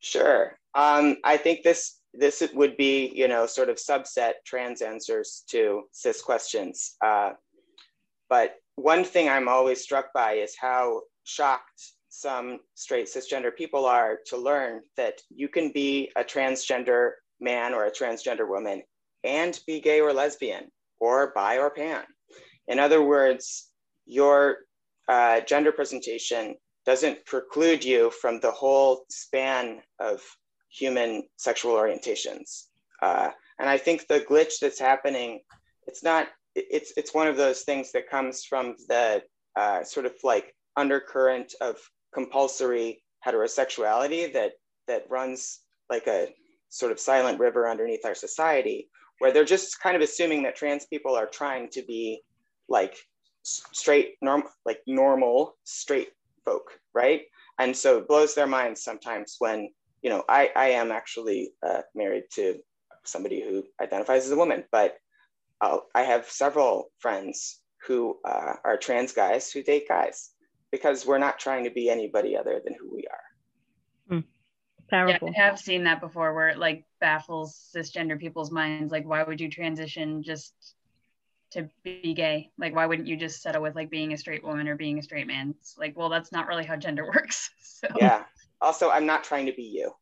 Sure. 0.00 0.58
Um, 0.74 1.16
I 1.22 1.36
think 1.36 1.62
this 1.62 1.98
this 2.14 2.42
would 2.54 2.76
be, 2.76 3.12
you 3.14 3.28
know, 3.28 3.46
sort 3.46 3.68
of 3.68 3.76
subset 3.76 4.32
trans 4.44 4.82
answers 4.82 5.44
to 5.48 5.84
cis 5.92 6.20
questions. 6.20 6.96
Uh, 7.04 7.32
but 8.28 8.56
one 8.76 9.04
thing 9.04 9.28
I'm 9.28 9.48
always 9.48 9.82
struck 9.82 10.12
by 10.12 10.34
is 10.34 10.54
how 10.58 11.02
shocked 11.24 11.92
some 12.08 12.58
straight 12.74 13.06
cisgender 13.06 13.54
people 13.54 13.86
are 13.86 14.18
to 14.26 14.36
learn 14.36 14.82
that 14.96 15.20
you 15.30 15.48
can 15.48 15.72
be 15.72 16.10
a 16.16 16.22
transgender 16.22 17.12
man 17.40 17.72
or 17.72 17.86
a 17.86 17.90
transgender 17.90 18.48
woman 18.48 18.82
and 19.24 19.58
be 19.66 19.80
gay 19.80 20.00
or 20.00 20.12
lesbian 20.12 20.70
or 21.00 21.32
bi 21.34 21.58
or 21.58 21.70
pan. 21.70 22.04
In 22.68 22.78
other 22.78 23.02
words, 23.02 23.70
your 24.06 24.58
uh, 25.08 25.40
gender 25.40 25.72
presentation 25.72 26.54
doesn't 26.84 27.24
preclude 27.24 27.84
you 27.84 28.10
from 28.10 28.40
the 28.40 28.50
whole 28.50 29.04
span 29.10 29.80
of 29.98 30.20
human 30.72 31.22
sexual 31.36 31.74
orientations. 31.74 32.64
Uh, 33.02 33.30
and 33.58 33.68
I 33.68 33.78
think 33.78 34.06
the 34.06 34.20
glitch 34.20 34.54
that's 34.60 34.78
happening, 34.78 35.40
it's 35.86 36.02
not, 36.02 36.28
it's, 36.54 36.92
it's 36.96 37.14
one 37.14 37.28
of 37.28 37.36
those 37.36 37.62
things 37.62 37.92
that 37.92 38.10
comes 38.10 38.44
from 38.44 38.74
the 38.88 39.22
uh, 39.56 39.84
sort 39.84 40.06
of 40.06 40.14
like 40.24 40.54
undercurrent 40.76 41.54
of 41.60 41.76
compulsory 42.14 43.02
heterosexuality 43.26 44.32
that, 44.32 44.52
that 44.88 45.04
runs 45.10 45.60
like 45.90 46.06
a 46.06 46.28
sort 46.70 46.92
of 46.92 46.98
silent 46.98 47.38
river 47.38 47.68
underneath 47.68 48.04
our 48.04 48.14
society, 48.14 48.88
where 49.18 49.32
they're 49.32 49.44
just 49.44 49.80
kind 49.80 49.94
of 49.94 50.02
assuming 50.02 50.42
that 50.42 50.56
trans 50.56 50.86
people 50.86 51.14
are 51.14 51.26
trying 51.26 51.68
to 51.68 51.82
be 51.82 52.20
like 52.68 52.96
straight, 53.42 54.14
norm, 54.22 54.44
like 54.64 54.80
normal 54.86 55.56
straight 55.64 56.10
folk, 56.44 56.78
right? 56.94 57.22
And 57.58 57.76
so 57.76 57.98
it 57.98 58.08
blows 58.08 58.34
their 58.34 58.46
minds 58.46 58.82
sometimes 58.82 59.36
when, 59.38 59.68
you 60.02 60.10
know, 60.10 60.24
I, 60.28 60.50
I 60.54 60.68
am 60.70 60.90
actually 60.90 61.52
uh, 61.66 61.82
married 61.94 62.24
to 62.34 62.58
somebody 63.04 63.40
who 63.40 63.64
identifies 63.80 64.24
as 64.24 64.32
a 64.32 64.36
woman, 64.36 64.64
but 64.70 64.96
I'll, 65.60 65.86
i 65.94 66.02
have 66.02 66.28
several 66.28 66.90
friends 66.98 67.60
who 67.86 68.18
uh, 68.24 68.54
are 68.64 68.76
trans 68.76 69.12
guys 69.12 69.50
who 69.50 69.62
date 69.62 69.88
guys 69.88 70.30
because 70.70 71.06
we're 71.06 71.18
not 71.18 71.38
trying 71.38 71.64
to 71.64 71.70
be 71.70 71.88
anybody 71.88 72.36
other 72.36 72.60
than 72.64 72.74
who 72.80 72.92
we 72.94 73.04
are. 73.06 74.16
Mm. 74.16 74.24
Powerful. 74.90 75.28
Yeah, 75.34 75.44
I 75.44 75.46
have 75.46 75.58
seen 75.58 75.84
that 75.84 76.00
before 76.00 76.34
where 76.34 76.48
it 76.48 76.58
like 76.58 76.84
baffles 77.00 77.70
cisgender 77.74 78.18
people's 78.18 78.50
minds. 78.50 78.92
Like, 78.92 79.06
why 79.06 79.22
would 79.22 79.40
you 79.40 79.48
transition 79.48 80.22
just 80.22 80.74
to 81.52 81.68
be 81.82 82.14
gay 82.14 82.50
like 82.58 82.74
why 82.74 82.86
wouldn't 82.86 83.06
you 83.06 83.16
just 83.16 83.42
settle 83.42 83.62
with 83.62 83.74
like 83.74 83.90
being 83.90 84.12
a 84.12 84.16
straight 84.16 84.42
woman 84.42 84.66
or 84.68 84.74
being 84.74 84.98
a 84.98 85.02
straight 85.02 85.26
man 85.26 85.54
it's 85.60 85.76
like 85.76 85.94
well 85.96 86.08
that's 86.08 86.32
not 86.32 86.46
really 86.46 86.64
how 86.64 86.76
gender 86.76 87.04
works 87.14 87.50
so 87.62 87.86
yeah 87.98 88.24
also 88.62 88.90
i'm 88.90 89.06
not 89.06 89.24
trying 89.24 89.46
to 89.46 89.52
be 89.52 89.62
you 89.62 89.92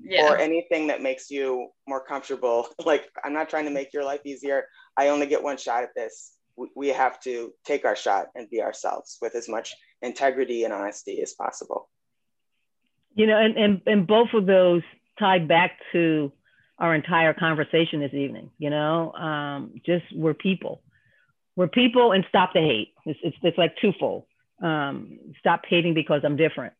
yeah. 0.00 0.30
or 0.30 0.36
anything 0.36 0.86
that 0.86 1.02
makes 1.02 1.30
you 1.30 1.68
more 1.86 2.04
comfortable 2.04 2.68
like 2.84 3.04
i'm 3.24 3.32
not 3.32 3.48
trying 3.48 3.64
to 3.64 3.70
make 3.70 3.92
your 3.92 4.04
life 4.04 4.20
easier 4.24 4.64
i 4.96 5.08
only 5.08 5.26
get 5.26 5.42
one 5.42 5.56
shot 5.56 5.82
at 5.82 5.94
this 5.94 6.32
we 6.74 6.88
have 6.88 7.20
to 7.20 7.52
take 7.64 7.84
our 7.84 7.94
shot 7.94 8.26
and 8.34 8.50
be 8.50 8.60
ourselves 8.60 9.16
with 9.22 9.34
as 9.36 9.48
much 9.48 9.74
integrity 10.02 10.64
and 10.64 10.72
honesty 10.72 11.22
as 11.22 11.32
possible 11.34 11.88
you 13.14 13.26
know 13.26 13.38
and 13.38 13.56
and, 13.56 13.80
and 13.86 14.06
both 14.06 14.28
of 14.34 14.46
those 14.46 14.82
tie 15.18 15.38
back 15.38 15.72
to 15.92 16.32
our 16.78 16.94
entire 16.94 17.32
conversation 17.32 18.00
this 18.00 18.14
evening 18.14 18.50
you 18.58 18.70
know 18.70 19.12
um, 19.12 19.72
just 19.86 20.04
we're 20.14 20.34
people 20.34 20.82
we're 21.58 21.66
people 21.66 22.12
and 22.12 22.24
stop 22.28 22.52
the 22.54 22.60
hate. 22.60 22.94
It's, 23.04 23.18
it's, 23.20 23.36
it's 23.42 23.58
like 23.58 23.74
twofold. 23.80 24.26
Um, 24.62 25.18
stop 25.40 25.62
hating 25.68 25.92
because 25.92 26.20
I'm 26.24 26.36
different. 26.36 26.72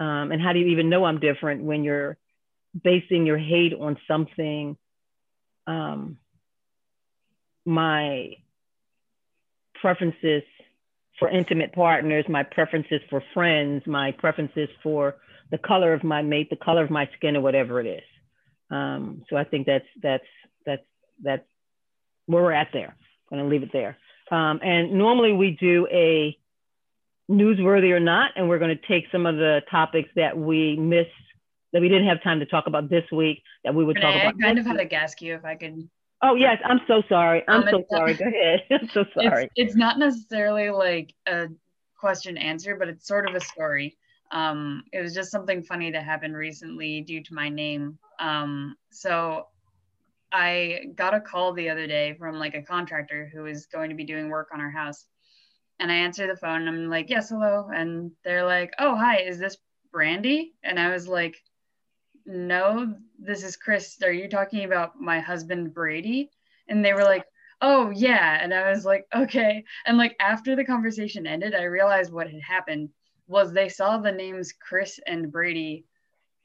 Um, 0.00 0.32
and 0.32 0.42
how 0.42 0.52
do 0.52 0.58
you 0.58 0.66
even 0.66 0.88
know 0.90 1.04
I'm 1.04 1.20
different 1.20 1.62
when 1.62 1.84
you're 1.84 2.16
basing 2.82 3.26
your 3.26 3.38
hate 3.38 3.72
on 3.78 3.96
something? 4.08 4.76
Um, 5.66 6.18
my 7.64 8.34
preferences 9.80 10.42
for 11.18 11.28
intimate 11.28 11.72
partners, 11.72 12.24
my 12.28 12.42
preferences 12.42 13.00
for 13.08 13.22
friends, 13.32 13.82
my 13.86 14.12
preferences 14.12 14.68
for 14.82 15.16
the 15.50 15.58
color 15.58 15.92
of 15.94 16.02
my 16.02 16.22
mate, 16.22 16.50
the 16.50 16.56
color 16.56 16.82
of 16.82 16.90
my 16.90 17.08
skin, 17.16 17.36
or 17.36 17.40
whatever 17.40 17.80
it 17.80 17.86
is. 17.86 18.02
Um, 18.70 19.24
so 19.30 19.36
I 19.36 19.44
think 19.44 19.66
that's 19.66 19.86
that's 20.02 20.24
that's 20.66 20.82
that's 21.22 21.44
where 22.26 22.42
we're 22.42 22.52
at 22.52 22.68
there. 22.72 22.96
I'm 23.30 23.38
gonna 23.38 23.48
leave 23.48 23.62
it 23.62 23.72
there. 23.72 23.96
Um, 24.30 24.60
and 24.62 24.92
normally 24.92 25.32
we 25.32 25.56
do 25.60 25.86
a 25.92 26.36
newsworthy 27.30 27.90
or 27.90 28.00
not, 28.00 28.32
and 28.36 28.48
we're 28.48 28.58
going 28.58 28.76
to 28.76 28.86
take 28.86 29.04
some 29.10 29.26
of 29.26 29.36
the 29.36 29.60
topics 29.70 30.08
that 30.16 30.36
we 30.36 30.76
missed 30.76 31.10
that 31.72 31.80
we 31.80 31.88
didn't 31.88 32.06
have 32.06 32.22
time 32.22 32.38
to 32.38 32.46
talk 32.46 32.66
about 32.66 32.88
this 32.88 33.04
week 33.10 33.42
that 33.64 33.74
we 33.74 33.84
would 33.84 33.96
talk 33.96 34.14
about. 34.14 34.34
I 34.38 34.40
kind 34.40 34.58
of 34.58 34.66
had 34.66 34.76
to 34.76 34.94
ask 34.94 35.20
you 35.20 35.34
if 35.34 35.44
I 35.44 35.56
could. 35.56 35.88
Oh 36.22 36.36
yes, 36.36 36.58
I'm 36.64 36.80
so 36.86 37.02
sorry. 37.08 37.42
I'm 37.48 37.62
um, 37.62 37.68
so 37.70 37.84
sorry. 37.90 38.14
Go 38.14 38.26
ahead. 38.26 38.60
I'm 38.70 38.88
so 38.94 39.04
sorry. 39.14 39.44
It's, 39.56 39.72
it's, 39.72 39.76
not 39.76 39.98
necessarily 39.98 40.70
like 40.70 41.12
a 41.26 41.48
question 41.98 42.38
answer, 42.38 42.76
but 42.76 42.88
it's 42.88 43.06
sort 43.06 43.28
of 43.28 43.34
a 43.34 43.40
story. 43.40 43.96
Um, 44.30 44.84
it 44.92 45.00
was 45.00 45.14
just 45.14 45.30
something 45.30 45.62
funny 45.62 45.90
that 45.90 46.04
happened 46.04 46.36
recently 46.36 47.00
due 47.00 47.22
to 47.22 47.34
my 47.34 47.48
name. 47.48 47.98
Um, 48.20 48.76
so 48.90 49.48
I 50.32 50.86
got 50.94 51.14
a 51.14 51.20
call 51.20 51.52
the 51.52 51.70
other 51.70 51.86
day 51.86 52.14
from 52.18 52.38
like 52.38 52.54
a 52.54 52.62
contractor 52.62 53.30
who 53.32 53.46
is 53.46 53.66
going 53.66 53.90
to 53.90 53.96
be 53.96 54.04
doing 54.04 54.28
work 54.28 54.48
on 54.52 54.60
our 54.60 54.70
house. 54.70 55.06
And 55.80 55.90
I 55.90 55.96
answer 55.96 56.26
the 56.26 56.36
phone 56.36 56.66
and 56.66 56.68
I'm 56.68 56.88
like, 56.88 57.10
yes, 57.10 57.30
hello. 57.30 57.68
And 57.74 58.12
they're 58.24 58.44
like, 58.44 58.72
oh, 58.78 58.94
hi, 58.94 59.18
is 59.20 59.38
this 59.38 59.56
Brandy? 59.92 60.54
And 60.62 60.78
I 60.78 60.90
was 60.90 61.08
like, 61.08 61.36
no, 62.26 62.94
this 63.18 63.42
is 63.42 63.56
Chris. 63.56 63.98
Are 64.02 64.12
you 64.12 64.28
talking 64.28 64.64
about 64.64 65.00
my 65.00 65.20
husband, 65.20 65.74
Brady? 65.74 66.30
And 66.68 66.84
they 66.84 66.92
were 66.92 67.04
like, 67.04 67.24
oh, 67.60 67.90
yeah. 67.90 68.38
And 68.40 68.54
I 68.54 68.70
was 68.70 68.84
like, 68.84 69.06
okay. 69.14 69.64
And 69.86 69.98
like 69.98 70.16
after 70.20 70.56
the 70.56 70.64
conversation 70.64 71.26
ended, 71.26 71.54
I 71.54 71.64
realized 71.64 72.12
what 72.12 72.30
had 72.30 72.42
happened 72.42 72.90
was 73.26 73.52
they 73.52 73.68
saw 73.68 73.98
the 73.98 74.12
names 74.12 74.52
Chris 74.52 75.00
and 75.06 75.32
Brady 75.32 75.86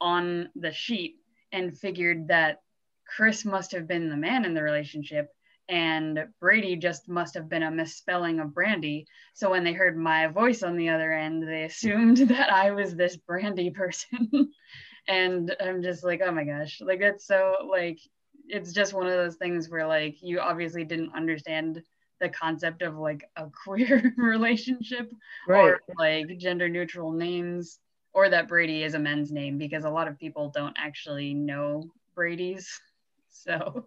on 0.00 0.48
the 0.56 0.72
sheet 0.72 1.16
and 1.52 1.76
figured 1.76 2.28
that 2.28 2.62
Chris 3.06 3.44
must 3.44 3.72
have 3.72 3.86
been 3.86 4.08
the 4.08 4.16
man 4.16 4.44
in 4.44 4.54
the 4.54 4.62
relationship 4.62 5.34
and 5.70 6.26
Brady 6.40 6.74
just 6.74 7.08
must 7.08 7.34
have 7.34 7.48
been 7.48 7.62
a 7.62 7.70
misspelling 7.70 8.40
of 8.40 8.52
Brandy. 8.52 9.06
So 9.34 9.50
when 9.50 9.62
they 9.62 9.72
heard 9.72 9.96
my 9.96 10.26
voice 10.26 10.64
on 10.64 10.76
the 10.76 10.88
other 10.88 11.12
end, 11.12 11.46
they 11.46 11.62
assumed 11.62 12.16
that 12.28 12.52
I 12.52 12.72
was 12.72 12.94
this 12.94 13.16
Brandy 13.16 13.70
person. 13.70 14.50
and 15.08 15.54
I'm 15.60 15.80
just 15.80 16.02
like, 16.02 16.20
oh 16.24 16.32
my 16.32 16.44
gosh, 16.44 16.80
like 16.80 16.98
that's 16.98 17.24
so 17.24 17.68
like 17.70 18.00
it's 18.48 18.72
just 18.72 18.92
one 18.92 19.06
of 19.06 19.12
those 19.12 19.36
things 19.36 19.70
where 19.70 19.86
like 19.86 20.16
you 20.20 20.40
obviously 20.40 20.82
didn't 20.82 21.14
understand 21.14 21.80
the 22.20 22.28
concept 22.28 22.82
of 22.82 22.98
like 22.98 23.24
a 23.36 23.46
queer 23.64 24.12
relationship 24.16 25.12
right. 25.46 25.64
or 25.64 25.80
like 25.96 26.36
gender 26.36 26.68
neutral 26.68 27.12
names 27.12 27.78
or 28.12 28.28
that 28.28 28.48
Brady 28.48 28.82
is 28.82 28.94
a 28.94 28.98
men's 28.98 29.30
name 29.30 29.56
because 29.56 29.84
a 29.84 29.90
lot 29.90 30.08
of 30.08 30.18
people 30.18 30.50
don't 30.52 30.76
actually 30.76 31.32
know 31.32 31.84
Brady's. 32.16 32.80
So 33.28 33.86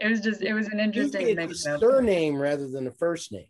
it 0.00 0.08
was 0.08 0.20
just 0.20 0.42
it 0.42 0.54
was 0.54 0.68
an 0.68 0.80
interesting 0.80 1.36
thing. 1.36 1.50
It's 1.50 1.66
a 1.66 1.78
surname 1.78 2.36
rather 2.36 2.68
than 2.68 2.84
the 2.84 2.92
first 2.92 3.32
name. 3.32 3.46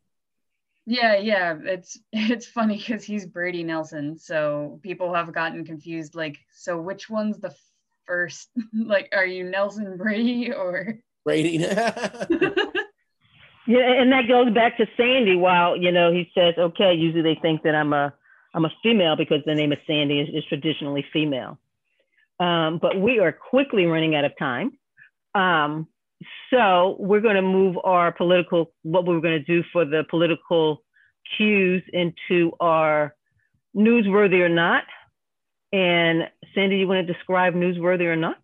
Yeah, 0.87 1.17
yeah, 1.17 1.57
it's 1.63 1.99
it's 2.13 2.47
funny 2.47 2.77
because 2.77 3.05
he's 3.05 3.27
Brady 3.27 3.63
Nelson, 3.63 4.19
so 4.19 4.81
people 4.83 5.15
have 5.15 5.33
gotten 5.33 5.65
confused. 5.65 6.15
Like, 6.15 6.39
so 6.53 6.81
which 6.81 7.09
one's 7.09 7.39
the 7.39 7.55
first? 8.07 8.51
like, 8.73 9.11
are 9.13 9.27
you 9.27 9.45
Nelson 9.45 9.97
Brady 9.97 10.53
or 10.53 10.99
Brady? 11.25 11.59
yeah, 11.59 11.77
and 13.69 14.13
that 14.13 14.27
goes 14.29 14.53
back 14.53 14.77
to 14.79 14.87
Sandy. 14.97 15.37
While 15.37 15.77
you 15.77 15.93
know 15.93 16.13
he 16.13 16.31
says, 16.35 16.55
okay, 16.59 16.95
usually 16.95 17.23
they 17.23 17.39
think 17.41 17.63
that 17.63 17.77
I'm 17.77 17.93
a 17.93 18.13
I'm 18.53 18.65
a 18.65 18.73
female 18.83 19.17
because 19.17 19.43
the 19.47 19.55
name 19.55 19.71
of 19.71 19.79
Sandy 19.87 20.21
is, 20.21 20.29
is 20.35 20.45
traditionally 20.49 21.05
female. 21.13 21.59
Um, 22.41 22.79
but 22.81 22.99
we 22.99 23.21
are 23.21 23.33
quickly 23.33 23.85
running 23.85 24.17
out 24.17 24.25
of 24.25 24.33
time. 24.39 24.73
Um, 25.35 25.87
so 26.51 26.97
we're 26.99 27.21
going 27.21 27.37
to 27.37 27.43
move 27.43 27.77
our 27.83 28.13
political, 28.13 28.73
what 28.83 29.07
we're 29.07 29.21
going 29.21 29.39
to 29.39 29.45
do 29.45 29.63
for 29.73 29.85
the 29.85 30.05
political 30.11 30.83
cues 31.37 31.83
into 31.93 32.53
our 32.61 33.15
newsworthy 33.75 34.41
or 34.41 34.49
not. 34.49 34.85
And 35.73 36.29
Sandy, 36.55 36.79
you 36.79 36.89
want 36.89 37.07
to 37.07 37.13
describe 37.13 37.55
newsworthy 37.55 38.05
or 38.05 38.17
not? 38.17 38.39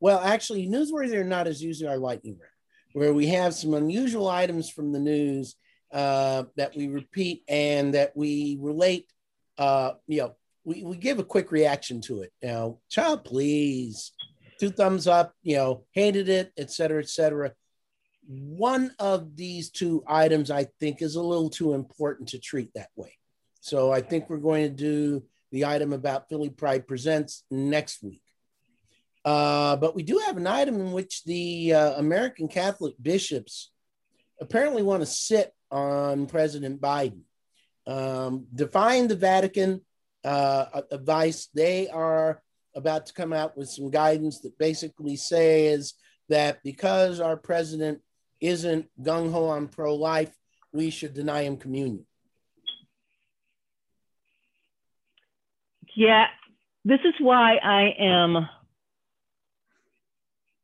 Well, 0.00 0.20
actually, 0.20 0.68
newsworthy 0.68 1.14
or 1.14 1.24
not 1.24 1.48
is 1.48 1.62
usually 1.62 1.88
our 1.88 1.98
lightning 1.98 2.38
round, 2.40 2.52
where 2.92 3.12
we 3.12 3.26
have 3.26 3.54
some 3.54 3.74
unusual 3.74 4.28
items 4.28 4.70
from 4.70 4.92
the 4.92 5.00
news 5.00 5.56
uh, 5.92 6.44
that 6.56 6.76
we 6.76 6.86
repeat 6.86 7.42
and 7.48 7.94
that 7.94 8.16
we 8.16 8.56
relate. 8.60 9.10
Uh, 9.58 9.92
you 10.06 10.20
know, 10.20 10.36
we, 10.64 10.84
we 10.84 10.96
give 10.96 11.18
a 11.18 11.24
quick 11.24 11.50
reaction 11.50 12.00
to 12.02 12.22
it. 12.22 12.32
Now, 12.40 12.78
child, 12.88 13.24
please 13.24 14.12
two 14.58 14.70
thumbs 14.70 15.06
up, 15.06 15.34
you 15.42 15.56
know, 15.56 15.84
hated 15.92 16.28
it, 16.28 16.52
et 16.56 16.70
cetera, 16.70 17.00
et 17.00 17.08
cetera. 17.08 17.52
One 18.26 18.92
of 18.98 19.36
these 19.36 19.70
two 19.70 20.04
items 20.06 20.50
I 20.50 20.66
think 20.80 21.00
is 21.00 21.14
a 21.14 21.22
little 21.22 21.50
too 21.50 21.74
important 21.74 22.30
to 22.30 22.38
treat 22.38 22.70
that 22.74 22.90
way. 22.94 23.16
So 23.60 23.90
I 23.90 24.00
think 24.00 24.28
we're 24.28 24.38
going 24.38 24.64
to 24.64 24.74
do 24.74 25.24
the 25.50 25.64
item 25.64 25.92
about 25.92 26.28
Philly 26.28 26.50
Pride 26.50 26.86
Presents 26.86 27.44
next 27.50 28.02
week. 28.02 28.22
Uh, 29.24 29.76
but 29.76 29.94
we 29.94 30.02
do 30.02 30.18
have 30.26 30.36
an 30.36 30.46
item 30.46 30.80
in 30.80 30.92
which 30.92 31.24
the 31.24 31.74
uh, 31.74 31.92
American 31.94 32.48
Catholic 32.48 32.94
bishops 33.00 33.70
apparently 34.40 34.82
want 34.82 35.02
to 35.02 35.06
sit 35.06 35.52
on 35.70 36.26
President 36.26 36.80
Biden. 36.80 37.22
Um, 37.86 38.46
defying 38.54 39.08
the 39.08 39.16
Vatican 39.16 39.80
uh, 40.24 40.82
advice, 40.90 41.48
they 41.54 41.88
are 41.88 42.42
about 42.78 43.06
to 43.06 43.12
come 43.12 43.32
out 43.32 43.56
with 43.56 43.68
some 43.68 43.90
guidance 43.90 44.40
that 44.40 44.58
basically 44.58 45.16
says 45.16 45.94
that 46.28 46.62
because 46.62 47.20
our 47.20 47.36
president 47.36 48.00
isn't 48.40 48.86
gung 49.02 49.30
ho 49.30 49.46
on 49.46 49.68
pro 49.68 49.94
life, 49.94 50.32
we 50.72 50.90
should 50.90 51.12
deny 51.12 51.42
him 51.42 51.56
communion. 51.56 52.06
Yeah, 55.96 56.26
this 56.84 57.00
is 57.04 57.14
why 57.18 57.56
I 57.56 57.94
am. 57.98 58.36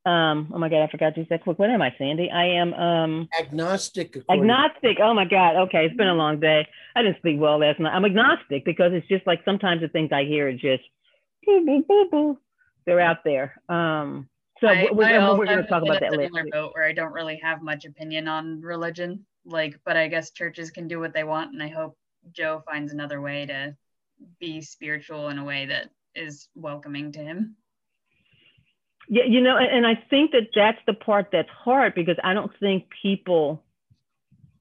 Um, 0.07 0.53
oh 0.55 0.59
my 0.59 0.69
God, 0.69 0.85
I 0.85 0.89
forgot 0.89 1.15
to 1.15 1.27
that 1.31 1.43
quick. 1.43 1.59
What 1.59 1.71
am 1.71 1.81
I, 1.81 1.95
Sandy? 1.99 2.31
I 2.31 2.45
am 2.61 2.75
um, 2.75 3.29
agnostic. 3.41 4.19
Agnostic. 4.31 4.99
Oh 5.03 5.15
my 5.15 5.25
God. 5.25 5.57
Okay, 5.65 5.87
it's 5.87 5.97
been 5.97 6.09
a 6.09 6.15
long 6.15 6.41
day. 6.41 6.69
I 6.95 7.03
didn't 7.03 7.23
sleep 7.23 7.39
well 7.39 7.59
last 7.59 7.81
night. 7.81 7.95
I'm 7.95 8.05
agnostic 8.05 8.67
because 8.67 8.93
it's 8.93 9.09
just 9.09 9.27
like 9.27 9.41
sometimes 9.45 9.81
the 9.81 9.89
things 9.89 10.11
I 10.13 10.25
hear 10.25 10.49
are 10.49 10.53
just 10.53 10.85
they're 12.87 13.01
out 13.01 13.25
there. 13.25 13.61
Um, 13.69 14.29
so 14.61 14.69
I, 14.69 14.89
we're, 14.93 15.05
I 15.05 15.33
we're 15.37 15.47
going 15.47 15.63
to 15.63 15.67
talk 15.67 15.83
about 15.83 16.01
that 16.01 16.17
later. 16.17 16.47
Boat 16.51 16.73
where 16.75 16.85
I 16.85 16.93
don't 16.93 17.13
really 17.13 17.41
have 17.43 17.63
much 17.63 17.85
opinion 17.85 18.29
on 18.29 18.61
religion, 18.61 19.27
like, 19.45 19.79
but 19.85 19.97
I 19.97 20.09
guess 20.09 20.31
churches 20.31 20.71
can 20.71 20.89
do 20.89 21.01
what 21.01 21.13
they 21.13 21.25
want, 21.25 21.53
and 21.53 21.63
I 21.63 21.69
hope 21.69 21.97
Joe 22.33 22.63
finds 22.65 22.93
another 22.93 23.21
way 23.21 23.47
to 23.47 23.77
be 24.39 24.63
spiritual 24.63 25.29
in 25.29 25.39
a 25.39 25.45
way 25.45 25.67
that 25.67 25.91
is 26.15 26.49
welcoming 26.55 27.13
to 27.13 27.19
him. 27.19 27.57
Yeah, 29.09 29.25
you 29.25 29.43
know, 29.43 29.57
and 29.59 29.87
I 29.87 30.03
think 30.09 30.31
that 30.31 30.49
that's 30.55 30.79
the 30.87 30.95
part 30.95 31.29
that's 31.33 31.51
hard 31.51 31.95
because 31.95 32.17
I 32.25 32.33
don't 32.33 32.53
think 32.59 32.85
people, 33.03 33.63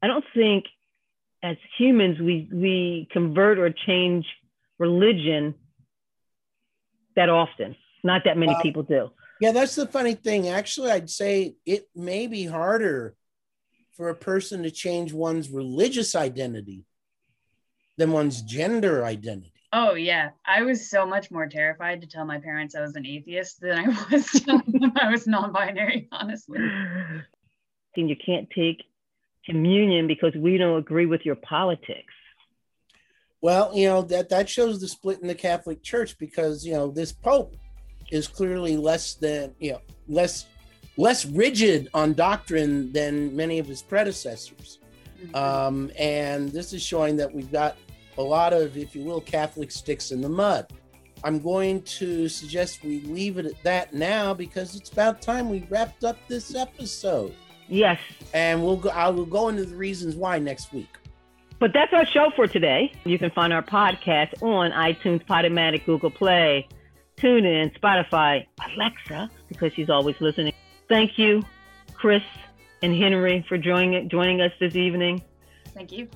I 0.02 0.08
don't 0.08 0.26
think 0.34 0.66
as 1.42 1.56
humans 1.78 2.20
we 2.20 2.50
we 2.52 3.08
convert 3.12 3.60
or 3.60 3.70
change 3.70 4.26
religion 4.80 5.56
that 7.16 7.30
often. 7.30 7.76
Not 8.03 8.24
that 8.26 8.38
many 8.38 8.53
uh, 8.53 8.61
people 8.61 8.84
do. 8.84 9.09
Yeah, 9.39 9.51
that's 9.51 9.76
the 9.76 9.88
funny 9.88 10.14
thing. 10.14 10.49
Actually, 10.49 10.91
I'd 10.91 11.09
say 11.09 11.55
it 11.66 11.88
may 11.95 12.28
be 12.28 12.45
harder 12.45 13.16
for 13.95 14.09
a 14.09 14.16
person 14.16 14.64
to 14.64 14.72
change 14.72 15.14
one's 15.14 15.49
religious 15.49 16.16
identity 16.16 16.86
than 17.97 18.11
one's 18.11 18.41
gender 18.41 19.05
identity. 19.05 19.51
Oh 19.72 19.95
yeah, 19.95 20.30
I 20.45 20.61
was 20.61 20.89
so 20.89 21.05
much 21.05 21.32
more 21.32 21.47
terrified 21.47 22.01
to 22.01 22.07
tell 22.07 22.26
my 22.26 22.38
parents 22.38 22.76
I 22.76 22.82
was 22.82 22.95
an 22.95 23.05
atheist 23.05 23.59
than 23.59 23.80
I 23.80 23.88
was 24.11 24.41
I 24.97 25.09
was 25.09 25.26
non-binary, 25.26 26.09
honestly. 26.11 26.59
And 26.59 28.09
you 28.09 28.16
can't 28.16 28.49
take 28.51 28.84
communion 29.45 30.07
because 30.07 30.34
we 30.36 30.57
don't 30.57 30.78
agree 30.78 31.05
with 31.05 31.22
your 31.26 31.36
politics. 31.36 32.14
Well, 33.44 33.72
you 33.76 33.89
know 33.89 34.02
that 34.04 34.30
that 34.30 34.50
shows 34.50 34.80
the 34.80 34.88
split 34.88 35.20
in 35.20 35.28
the 35.28 35.36
Catholic 35.36 35.84
Church 35.84 36.18
because 36.18 36.66
you 36.66 36.72
know 36.72 36.89
this 36.89 37.12
Pope 37.12 37.58
is 38.10 38.26
clearly 38.26 38.78
less 38.78 39.16
than 39.16 39.54
you 39.60 39.74
know 39.74 39.82
less 40.08 40.46
less 40.96 41.26
rigid 41.26 41.89
on 41.94 42.14
doctrine 42.14 42.94
than 42.94 43.36
many 43.36 43.60
of 43.60 43.68
his 43.68 43.82
predecessors, 43.82 44.80
mm-hmm. 45.22 45.36
um, 45.36 45.91
and 46.00 46.54
this 46.54 46.72
is 46.72 46.82
showing 46.82 47.18
that 47.18 47.34
we've 47.36 47.52
got 47.52 47.76
a 48.18 48.22
lot 48.22 48.54
of, 48.54 48.78
if 48.78 48.96
you 48.96 49.04
will, 49.04 49.20
Catholic 49.20 49.72
sticks 49.72 50.12
in 50.12 50.22
the 50.22 50.30
mud. 50.30 50.72
I'm 51.26 51.39
going 51.39 51.82
to 51.82 52.30
suggest 52.30 52.82
we 52.82 53.02
leave 53.02 53.39
it 53.39 53.46
at 53.46 53.62
that 53.64 53.94
now 53.94 54.34
because 54.34 54.74
it's 54.74 54.89
about 54.89 55.22
time 55.22 55.50
we 55.50 55.68
wrapped 55.70 56.06
up 56.06 56.18
this 56.30 56.56
episode. 56.56 57.36
Yes, 57.68 58.00
and 58.34 58.64
we'll 58.64 58.78
go. 58.78 58.88
I 58.91 59.10
will 59.10 59.26
go 59.26 59.50
into 59.50 59.66
the 59.66 59.76
reasons 59.76 60.16
why 60.16 60.39
next 60.39 60.72
week. 60.72 60.96
But 61.64 61.72
that's 61.72 61.93
our 61.93 62.05
show 62.05 62.30
for 62.36 62.45
today. 62.45 62.91
You 63.05 63.18
can 63.18 63.32
find 63.32 63.53
our 63.53 63.64
podcast 63.64 64.43
on 64.43 64.72
iTunes, 64.72 65.26
Podomatic, 65.26 65.86
Google 65.86 66.11
Play, 66.11 66.68
TuneIn, 67.16 67.80
Spotify, 67.80 68.45
Alexa, 68.76 69.32
because 69.47 69.72
she's 69.72 69.89
always 69.89 70.18
listening. 70.20 70.51
Thank 70.89 71.18
you, 71.18 71.41
Chris 71.93 72.22
and 72.82 72.93
Henry, 72.93 73.45
for 73.47 73.57
joining 73.57 74.09
joining 74.09 74.41
us 74.41 74.51
this 74.59 74.76
evening. 74.76 75.24
Thank 75.74 75.93
you. 75.93 76.09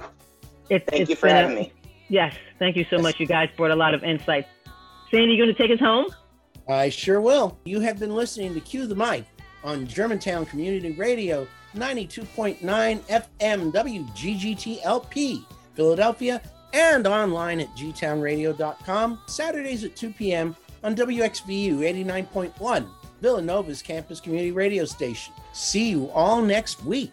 It, 0.69 0.85
thank 0.85 1.07
you 1.07 1.15
for 1.15 1.29
having 1.29 1.55
a, 1.55 1.61
me. 1.61 1.73
Yes, 2.09 2.35
thank 2.59 2.75
you 2.75 2.85
so 2.89 2.97
much. 2.97 3.17
You 3.17 3.25
guys 3.25 3.47
brought 3.55 3.71
a 3.71 3.75
lot 3.77 3.93
of 3.93 4.03
insight. 4.03 4.47
Sandy, 5.09 5.35
you 5.35 5.41
going 5.41 5.55
to 5.55 5.57
take 5.57 5.71
us 5.71 5.79
home? 5.79 6.07
I 6.67 6.89
sure 6.89 7.21
will. 7.21 7.57
You 7.63 7.79
have 7.79 7.99
been 7.99 8.13
listening 8.13 8.53
to 8.53 8.59
Cue 8.59 8.85
the 8.85 8.95
Mic 8.95 9.23
on 9.63 9.87
Germantown 9.87 10.45
Community 10.45 10.91
Radio 10.91 11.47
92.9 11.76 12.59
FM 12.59 13.72
WGGTLP, 13.72 15.45
Philadelphia, 15.74 16.41
and 16.74 17.07
online 17.07 17.59
at 17.59 17.70
gtownradio.com, 17.76 19.20
Saturdays 19.28 19.84
at 19.84 19.95
2 19.95 20.11
p.m. 20.11 20.55
on 20.84 20.95
WXVU 20.95 21.80
89.1, 21.80 22.88
Villanova's 23.22 23.82
campus 23.82 24.20
community 24.20 24.51
radio 24.51 24.86
station. 24.86 25.34
See 25.53 25.89
you 25.89 26.09
all 26.11 26.41
next 26.41 26.84
week. 26.84 27.11